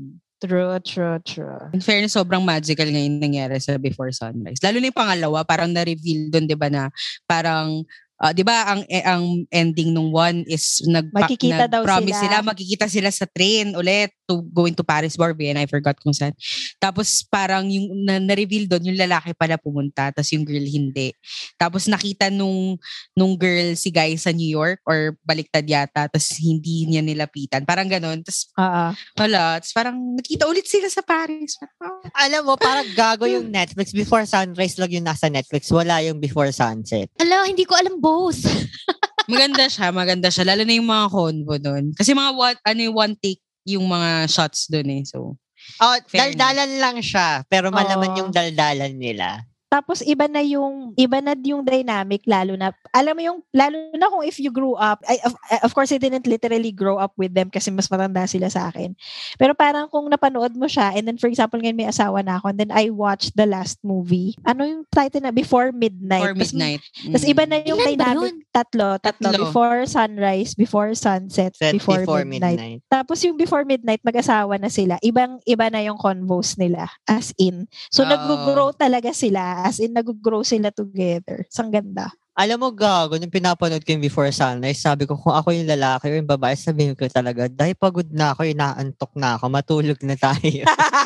True, 0.42 0.82
true, 0.82 1.22
true. 1.22 1.70
In 1.70 1.86
fairness, 1.86 2.18
sobrang 2.18 2.42
magical 2.42 2.89
ngayon 2.89 3.22
nangyari 3.22 3.62
sa 3.62 3.78
Before 3.78 4.10
Sunrise. 4.10 4.58
Lalo 4.66 4.82
na 4.82 4.89
yung 4.89 4.98
pangalawa, 4.98 5.46
parang 5.46 5.70
na-reveal 5.70 6.34
doon, 6.34 6.50
di 6.50 6.58
ba, 6.58 6.66
na 6.66 6.89
parang, 7.30 7.86
ah, 8.22 8.32
di 8.32 8.45
ba, 8.45 8.69
ang, 8.69 8.82
eh, 8.86 9.01
ang 9.01 9.43
ending 9.49 9.89
nung 9.89 10.13
one 10.13 10.45
is 10.45 10.86
nag, 10.86 11.09
Makikita 11.09 11.65
daw 11.65 11.82
promise 11.82 12.22
sila. 12.22 12.39
sila. 12.39 12.45
magkikita 12.45 12.86
sila 12.86 13.09
sa 13.09 13.26
train 13.26 13.74
ulit 13.74 14.13
to 14.30 14.45
going 14.53 14.78
to 14.78 14.86
Paris 14.86 15.17
Barbie 15.17 15.49
and 15.49 15.57
I 15.57 15.65
forgot 15.65 15.97
kung 15.97 16.13
saan. 16.13 16.38
Tapos 16.78 17.26
parang 17.26 17.65
yung 17.67 18.05
na, 18.05 18.22
na-reveal 18.22 18.69
doon, 18.69 18.93
yung 18.93 18.99
lalaki 19.01 19.34
pala 19.34 19.57
pumunta, 19.57 20.13
tapos 20.13 20.30
yung 20.32 20.45
girl 20.45 20.63
hindi. 20.63 21.11
Tapos 21.57 21.89
nakita 21.89 22.30
nung, 22.30 22.78
nung 23.17 23.34
girl 23.36 23.74
si 23.74 23.89
guy 23.89 24.13
sa 24.15 24.30
New 24.30 24.47
York 24.47 24.80
or 24.86 25.17
baliktad 25.26 25.65
yata, 25.65 26.07
tapos 26.07 26.38
hindi 26.38 26.86
niya 26.88 27.01
nilapitan. 27.01 27.65
Parang 27.65 27.89
ganon. 27.89 28.22
Tapos 28.22 28.53
Oo. 28.55 28.86
wala. 29.17 29.57
Tapos 29.59 29.74
parang 29.74 29.97
nakita 30.15 30.45
ulit 30.45 30.69
sila 30.69 30.88
sa 30.88 31.01
Paris. 31.01 31.57
Ah. 31.82 32.30
Alam 32.30 32.47
mo, 32.47 32.53
parang 32.55 32.86
gago 32.93 33.26
yung 33.26 33.49
Netflix. 33.49 33.91
Before 33.91 34.24
Sunrise 34.30 34.78
lang 34.78 34.91
yung 34.93 35.07
nasa 35.07 35.28
Netflix. 35.28 35.67
Wala 35.74 36.05
yung 36.05 36.22
Before 36.22 36.53
Sunset. 36.53 37.09
Hala, 37.17 37.49
hindi 37.49 37.65
ko 37.65 37.74
alam 37.76 37.97
both. 38.12 38.43
maganda 39.32 39.66
siya, 39.72 39.88
maganda 39.95 40.28
siya. 40.28 40.43
Lalo 40.51 40.68
na 40.68 40.76
yung 40.76 40.89
mga 40.91 41.07
convo 41.07 41.55
doon. 41.55 41.95
Kasi 41.95 42.12
mga 42.12 42.32
what, 42.36 42.57
ano 42.68 42.80
yung 42.84 42.97
one 42.99 43.16
take 43.16 43.39
yung 43.64 43.88
mga 43.88 44.28
shots 44.28 44.68
doon 44.68 44.88
eh. 44.99 45.03
So, 45.07 45.39
Oh, 45.78 45.93
Fair 46.09 46.34
daldalan 46.34 46.82
lang 46.82 46.97
siya. 47.05 47.45
Pero 47.45 47.70
malaman 47.70 48.18
Oo. 48.18 48.18
yung 48.26 48.32
daldalan 48.34 48.97
nila. 48.97 49.45
Tapos 49.72 50.03
iba 50.03 50.28
na 50.28 50.43
yung 50.43 50.91
iba 50.99 51.24
na 51.24 51.32
yung 51.32 51.63
dynamic 51.63 52.28
lalo 52.28 52.59
na 52.59 52.76
alam 52.91 53.15
mo 53.15 53.22
yung 53.24 53.39
lalo 53.55 53.88
na 53.95 54.11
kung 54.11 54.19
if 54.22 54.36
you 54.36 54.51
grew 54.51 54.76
up 54.76 54.99
I, 55.07 55.15
of, 55.24 55.32
of 55.63 55.72
course 55.72 55.95
I 55.95 55.97
didn't 55.97 56.28
literally 56.28 56.76
grow 56.76 56.99
up 56.99 57.15
with 57.15 57.32
them 57.32 57.47
kasi 57.47 57.72
mas 57.72 57.88
matanda 57.88 58.28
sila 58.28 58.51
sa 58.51 58.67
akin. 58.67 58.91
Pero 59.39 59.55
parang 59.55 59.88
kung 59.88 60.11
napanood 60.11 60.59
mo 60.59 60.67
siya 60.67 60.91
and 60.91 61.07
then 61.07 61.15
for 61.15 61.32
example 61.32 61.55
ngayon 61.55 61.80
may 61.80 61.88
asawa 61.88 62.19
na 62.19 62.36
ako 62.36 62.51
and 62.51 62.59
then 62.59 62.72
I 62.76 62.91
watched 62.91 63.39
the 63.39 63.47
last 63.47 63.80
movie. 63.80 64.36
Ano 64.43 64.67
yung 64.67 64.84
title 64.91 65.24
na 65.24 65.32
Before 65.32 65.72
Midnight. 65.72 66.19
for 66.19 66.36
Tas- 66.36 66.51
midnight. 66.51 66.82
Tas 67.07 67.24
Mm. 67.24 67.32
iba 67.32 67.43
na 67.47 67.57
yung 67.63 67.80
Ilan 67.80 67.88
dynamic. 67.95 68.19
yun? 68.28 68.36
Tatlo, 68.51 68.88
tatlo. 68.99 69.30
Tatlo. 69.32 69.45
Before 69.47 69.88
sunrise, 69.88 70.51
before 70.51 70.91
sunset, 70.91 71.55
Set 71.55 71.72
before, 71.72 72.03
before, 72.03 72.28
midnight. 72.28 72.59
midnight. 72.59 72.80
Tapos 72.91 73.24
yung 73.24 73.39
before 73.39 73.63
midnight, 73.63 74.03
mag-asawa 74.03 74.59
na 74.59 74.67
sila. 74.67 74.99
Ibang 74.99 75.39
iba 75.47 75.72
na 75.72 75.80
yung 75.80 75.95
convos 75.95 76.59
nila. 76.59 76.91
As 77.07 77.32
in. 77.39 77.72
So 77.88 78.03
Oo. 78.03 78.11
nag-grow 78.11 78.76
talaga 78.76 79.15
sila. 79.15 79.61
As 79.62 79.78
in, 79.78 79.93
nag-grow 79.93 80.41
sila 80.41 80.70
together. 80.70 81.45
Sang 81.47 81.70
ganda. 81.70 82.09
Alam 82.32 82.64
mo, 82.64 82.70
gago, 82.72 83.20
nung 83.20 83.28
pinapanood 83.30 83.84
ko 83.84 83.91
yung 83.91 84.01
Before 84.01 84.32
Sunrise, 84.32 84.80
sabi 84.80 85.03
ko, 85.03 85.20
kung 85.20 85.36
ako 85.36 85.51
yung 85.51 85.68
lalaki 85.68 86.07
o 86.07 86.16
yung 86.16 86.26
babae, 86.26 86.55
sabihin 86.55 86.95
ko 86.95 87.03
talaga, 87.05 87.51
dahil 87.51 87.76
pagod 87.76 88.07
na 88.07 88.32
ako, 88.32 88.47
inaantok 88.47 89.12
na 89.20 89.36
ako, 89.36 89.51
matulog 89.51 89.99
na 89.99 90.16
tayo. 90.16 90.64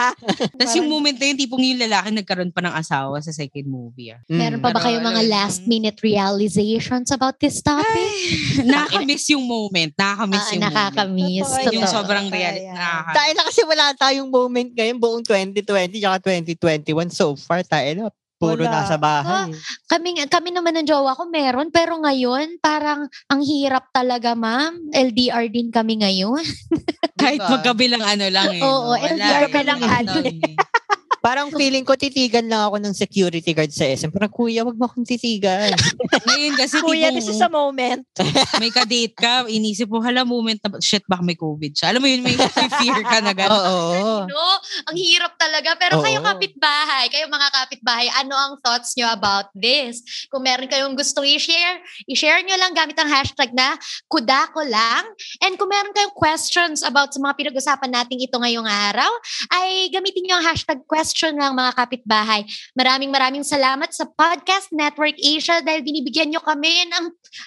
Tapos 0.62 0.74
yung 0.78 0.86
moment 0.86 1.18
na 1.18 1.26
yun, 1.26 1.36
tipong 1.36 1.66
yung 1.66 1.82
lalaki 1.82 2.14
nagkaroon 2.14 2.54
pa 2.54 2.62
ng 2.62 2.78
asawa 2.78 3.18
sa 3.20 3.34
second 3.34 3.66
movie. 3.66 4.14
Ah. 4.14 4.22
Meron 4.30 4.62
pa 4.62 4.70
ba 4.70 4.78
Pero 4.78 4.86
kayo 4.86 4.98
mga 5.02 5.22
alam- 5.26 5.34
last 5.34 5.66
minute 5.66 5.98
realizations 6.06 7.10
about 7.10 7.42
this 7.42 7.58
topic? 7.58 8.14
nakakamiss 8.70 9.26
yung 9.34 9.50
moment. 9.50 9.98
Nakakamiss 9.98 10.46
Ah, 10.46 10.52
yung 10.54 10.62
nakakamiss. 10.62 11.50
moment. 11.50 11.74
Yung 11.74 11.84
Totoo. 11.84 11.96
sobrang 11.98 12.28
real. 12.30 12.54
Ayan. 12.54 12.78
Nakaka- 12.78 13.16
Dahil 13.18 13.34
na 13.34 13.44
kasi 13.44 13.62
wala 13.66 13.86
tayong 13.98 14.30
moment 14.30 14.70
ngayon, 14.72 14.98
buong 15.02 15.24
2020 15.26 15.98
tsaka 15.98 16.18
2021 16.22 17.10
so 17.10 17.34
far, 17.34 17.66
tayo 17.66 17.90
na, 17.98 18.04
puro 18.36 18.64
Wala. 18.64 18.84
nasa 18.84 18.96
bahay. 19.00 19.56
Kami, 19.88 20.28
kami 20.28 20.50
naman 20.52 20.76
ng 20.82 20.88
jowa 20.88 21.16
ko 21.16 21.28
meron, 21.32 21.72
pero 21.72 21.96
ngayon 22.00 22.60
parang 22.60 23.08
ang 23.32 23.42
hirap 23.42 23.88
talaga 23.96 24.36
ma'am. 24.36 24.92
LDR 24.92 25.48
din 25.48 25.72
kami 25.72 26.04
ngayon. 26.04 26.44
Kahit 27.22 27.40
magkabilang 27.40 28.04
ano 28.04 28.26
lang 28.28 28.52
eh. 28.52 28.62
Oo, 28.62 28.92
no? 28.92 29.00
Wala. 29.00 29.48
Ganun 29.48 29.82
ano 29.82 30.20
lang. 30.20 30.36
Parang 31.26 31.50
feeling 31.50 31.82
ko, 31.82 31.98
titigan 31.98 32.46
lang 32.46 32.70
ako 32.70 32.78
ng 32.78 32.94
security 32.94 33.50
guard 33.50 33.74
sa 33.74 33.90
SM. 33.90 34.14
Parang, 34.14 34.30
kuya, 34.30 34.62
wag 34.62 34.78
mo 34.78 34.86
akong 34.86 35.10
titigan. 35.10 35.74
Ngayon 36.30 36.54
kasi 36.54 36.78
Kuya, 36.86 37.10
tipong 37.10 37.18
this 37.18 37.34
is 37.34 37.42
a 37.42 37.50
moment. 37.50 38.06
may 38.62 38.70
ka-date 38.70 39.18
ka, 39.18 39.50
inisip 39.50 39.90
mo, 39.90 40.06
hala 40.06 40.22
moment 40.22 40.62
na, 40.62 40.78
shit, 40.78 41.02
baka 41.10 41.26
may 41.26 41.34
COVID 41.34 41.74
siya. 41.74 41.90
Alam 41.90 42.06
mo 42.06 42.08
yun, 42.14 42.22
may, 42.22 42.38
may 42.38 42.70
fear 42.78 43.02
ka 43.02 43.26
na 43.26 43.34
gano'n. 43.34 43.58
Oo. 43.58 44.30
No, 44.30 44.46
ang 44.86 44.94
hirap 44.94 45.34
talaga. 45.42 45.74
Pero 45.82 45.98
kayo 46.06 46.22
Oo. 46.22 46.30
kapitbahay, 46.30 47.10
kayo 47.10 47.26
mga 47.26 47.50
kapitbahay, 47.58 48.06
ano 48.22 48.38
ang 48.38 48.54
thoughts 48.62 48.94
nyo 48.94 49.10
about 49.10 49.50
this? 49.58 50.06
Kung 50.30 50.46
meron 50.46 50.70
kayong 50.70 50.94
gustong 50.94 51.26
i-share, 51.26 51.82
i-share 52.06 52.46
nyo 52.46 52.54
lang 52.54 52.78
gamit 52.78 53.02
ang 53.02 53.10
hashtag 53.10 53.50
na 53.50 53.74
kudako 54.06 54.62
lang. 54.62 55.02
And 55.42 55.58
kung 55.58 55.74
meron 55.74 55.90
kayong 55.90 56.14
questions 56.14 56.86
about 56.86 57.18
sa 57.18 57.18
mga 57.18 57.34
pinag-usapan 57.34 57.90
natin 57.90 58.22
ito 58.22 58.38
ngayong 58.38 58.70
araw, 58.70 59.10
ay 59.58 59.90
gamitin 59.90 60.30
nyo 60.30 60.38
ang 60.38 60.54
hashtag 60.54 60.86
question 60.86 61.15
lang 61.24 61.56
mga 61.56 61.72
kapitbahay. 61.72 62.44
Maraming 62.76 63.08
maraming 63.10 63.46
salamat 63.48 63.88
sa 63.96 64.04
Podcast 64.04 64.76
Network 64.76 65.16
Asia 65.16 65.64
dahil 65.64 65.80
binibigyan 65.80 66.28
nyo 66.28 66.44
kami 66.44 66.84
ng 66.92 67.06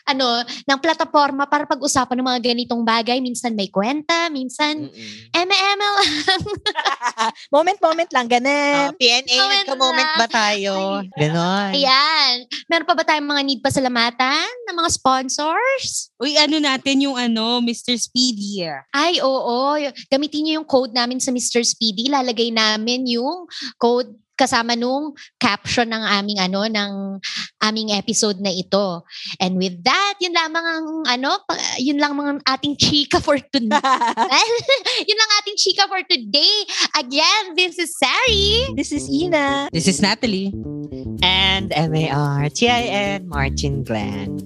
ano, 0.09 0.41
ng 0.45 0.79
plataforma 0.81 1.45
para 1.45 1.69
pag-usapan 1.69 2.17
ng 2.21 2.29
mga 2.29 2.41
ganitong 2.53 2.83
bagay. 2.83 3.21
Minsan 3.21 3.53
may 3.53 3.69
kwenta, 3.69 4.33
minsan. 4.33 4.89
MML 5.33 5.79
Moment-moment 7.55 8.11
lang, 8.13 8.27
ganun. 8.29 8.97
PNA, 8.97 9.37
Moment 9.37 9.59
nagka-moment 9.69 10.09
lang. 10.09 10.21
ba 10.21 10.27
tayo? 10.29 10.75
Ganon. 11.17 11.71
Ayan. 11.77 12.33
Meron 12.69 12.87
pa 12.89 12.95
ba 12.97 13.05
tayong 13.05 13.29
mga 13.29 13.43
need 13.45 13.61
pasalamatan 13.61 14.49
ng 14.69 14.77
mga 14.77 14.91
sponsors? 14.93 16.13
Uy, 16.19 16.35
ano 16.41 16.59
natin 16.59 17.05
yung 17.05 17.17
ano, 17.17 17.61
Mr. 17.61 17.95
Speedy. 17.99 18.65
Ay, 18.91 19.21
oo. 19.23 19.77
Gamitin 20.11 20.41
niyo 20.45 20.53
yung 20.63 20.69
code 20.69 20.95
namin 20.95 21.21
sa 21.23 21.31
Mr. 21.31 21.63
Speedy. 21.63 22.11
Lalagay 22.11 22.51
namin 22.51 23.07
yung 23.07 23.47
code 23.79 24.15
kasama 24.39 24.79
nung 24.79 25.19
caption 25.43 25.91
ng 25.91 25.99
aming 25.99 26.39
ano 26.39 26.63
ng 26.71 27.19
aming 27.67 27.91
episode 27.99 28.39
na 28.39 28.55
ito. 28.55 29.03
And 29.43 29.59
with 29.59 29.83
that, 29.83 30.15
yun 30.23 30.31
lamang 30.31 30.63
ang 30.63 30.87
ano, 31.19 31.43
yun 31.83 31.99
lang 31.99 32.15
mga 32.15 32.47
ating 32.47 32.79
chika 32.79 33.19
for 33.19 33.43
today. 33.43 33.83
yun 35.11 35.19
lang 35.19 35.31
ating 35.43 35.59
chika 35.59 35.91
for 35.91 35.99
today. 36.07 36.55
Again, 36.95 37.59
this 37.59 37.83
is 37.83 37.99
Sari. 37.99 38.71
This 38.79 38.95
is 38.95 39.11
Ina. 39.11 39.75
This 39.75 39.91
is 39.91 39.99
Natalie. 39.99 40.55
And 41.19 41.75
M-A-R-T-I-N, 41.75 43.27
Martin 43.27 43.83
Glenn. 43.83 44.39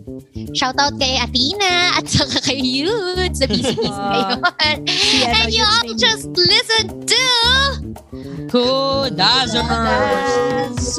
Shout 0.56 0.80
out 0.80 0.96
kay 0.96 1.20
Athena 1.20 2.00
at 2.00 2.08
saka 2.08 2.40
kay 2.40 2.60
Yud 2.64 3.36
sa 3.36 3.44
busy-busy 3.44 3.92
ngayon. 3.92 4.40
And 5.36 5.52
you 5.52 5.60
Yude's 5.60 5.68
all 5.68 5.92
just 6.00 6.26
listen 6.32 7.04
to 7.04 7.81
to 7.94 9.10
Dazzers. 9.14 10.98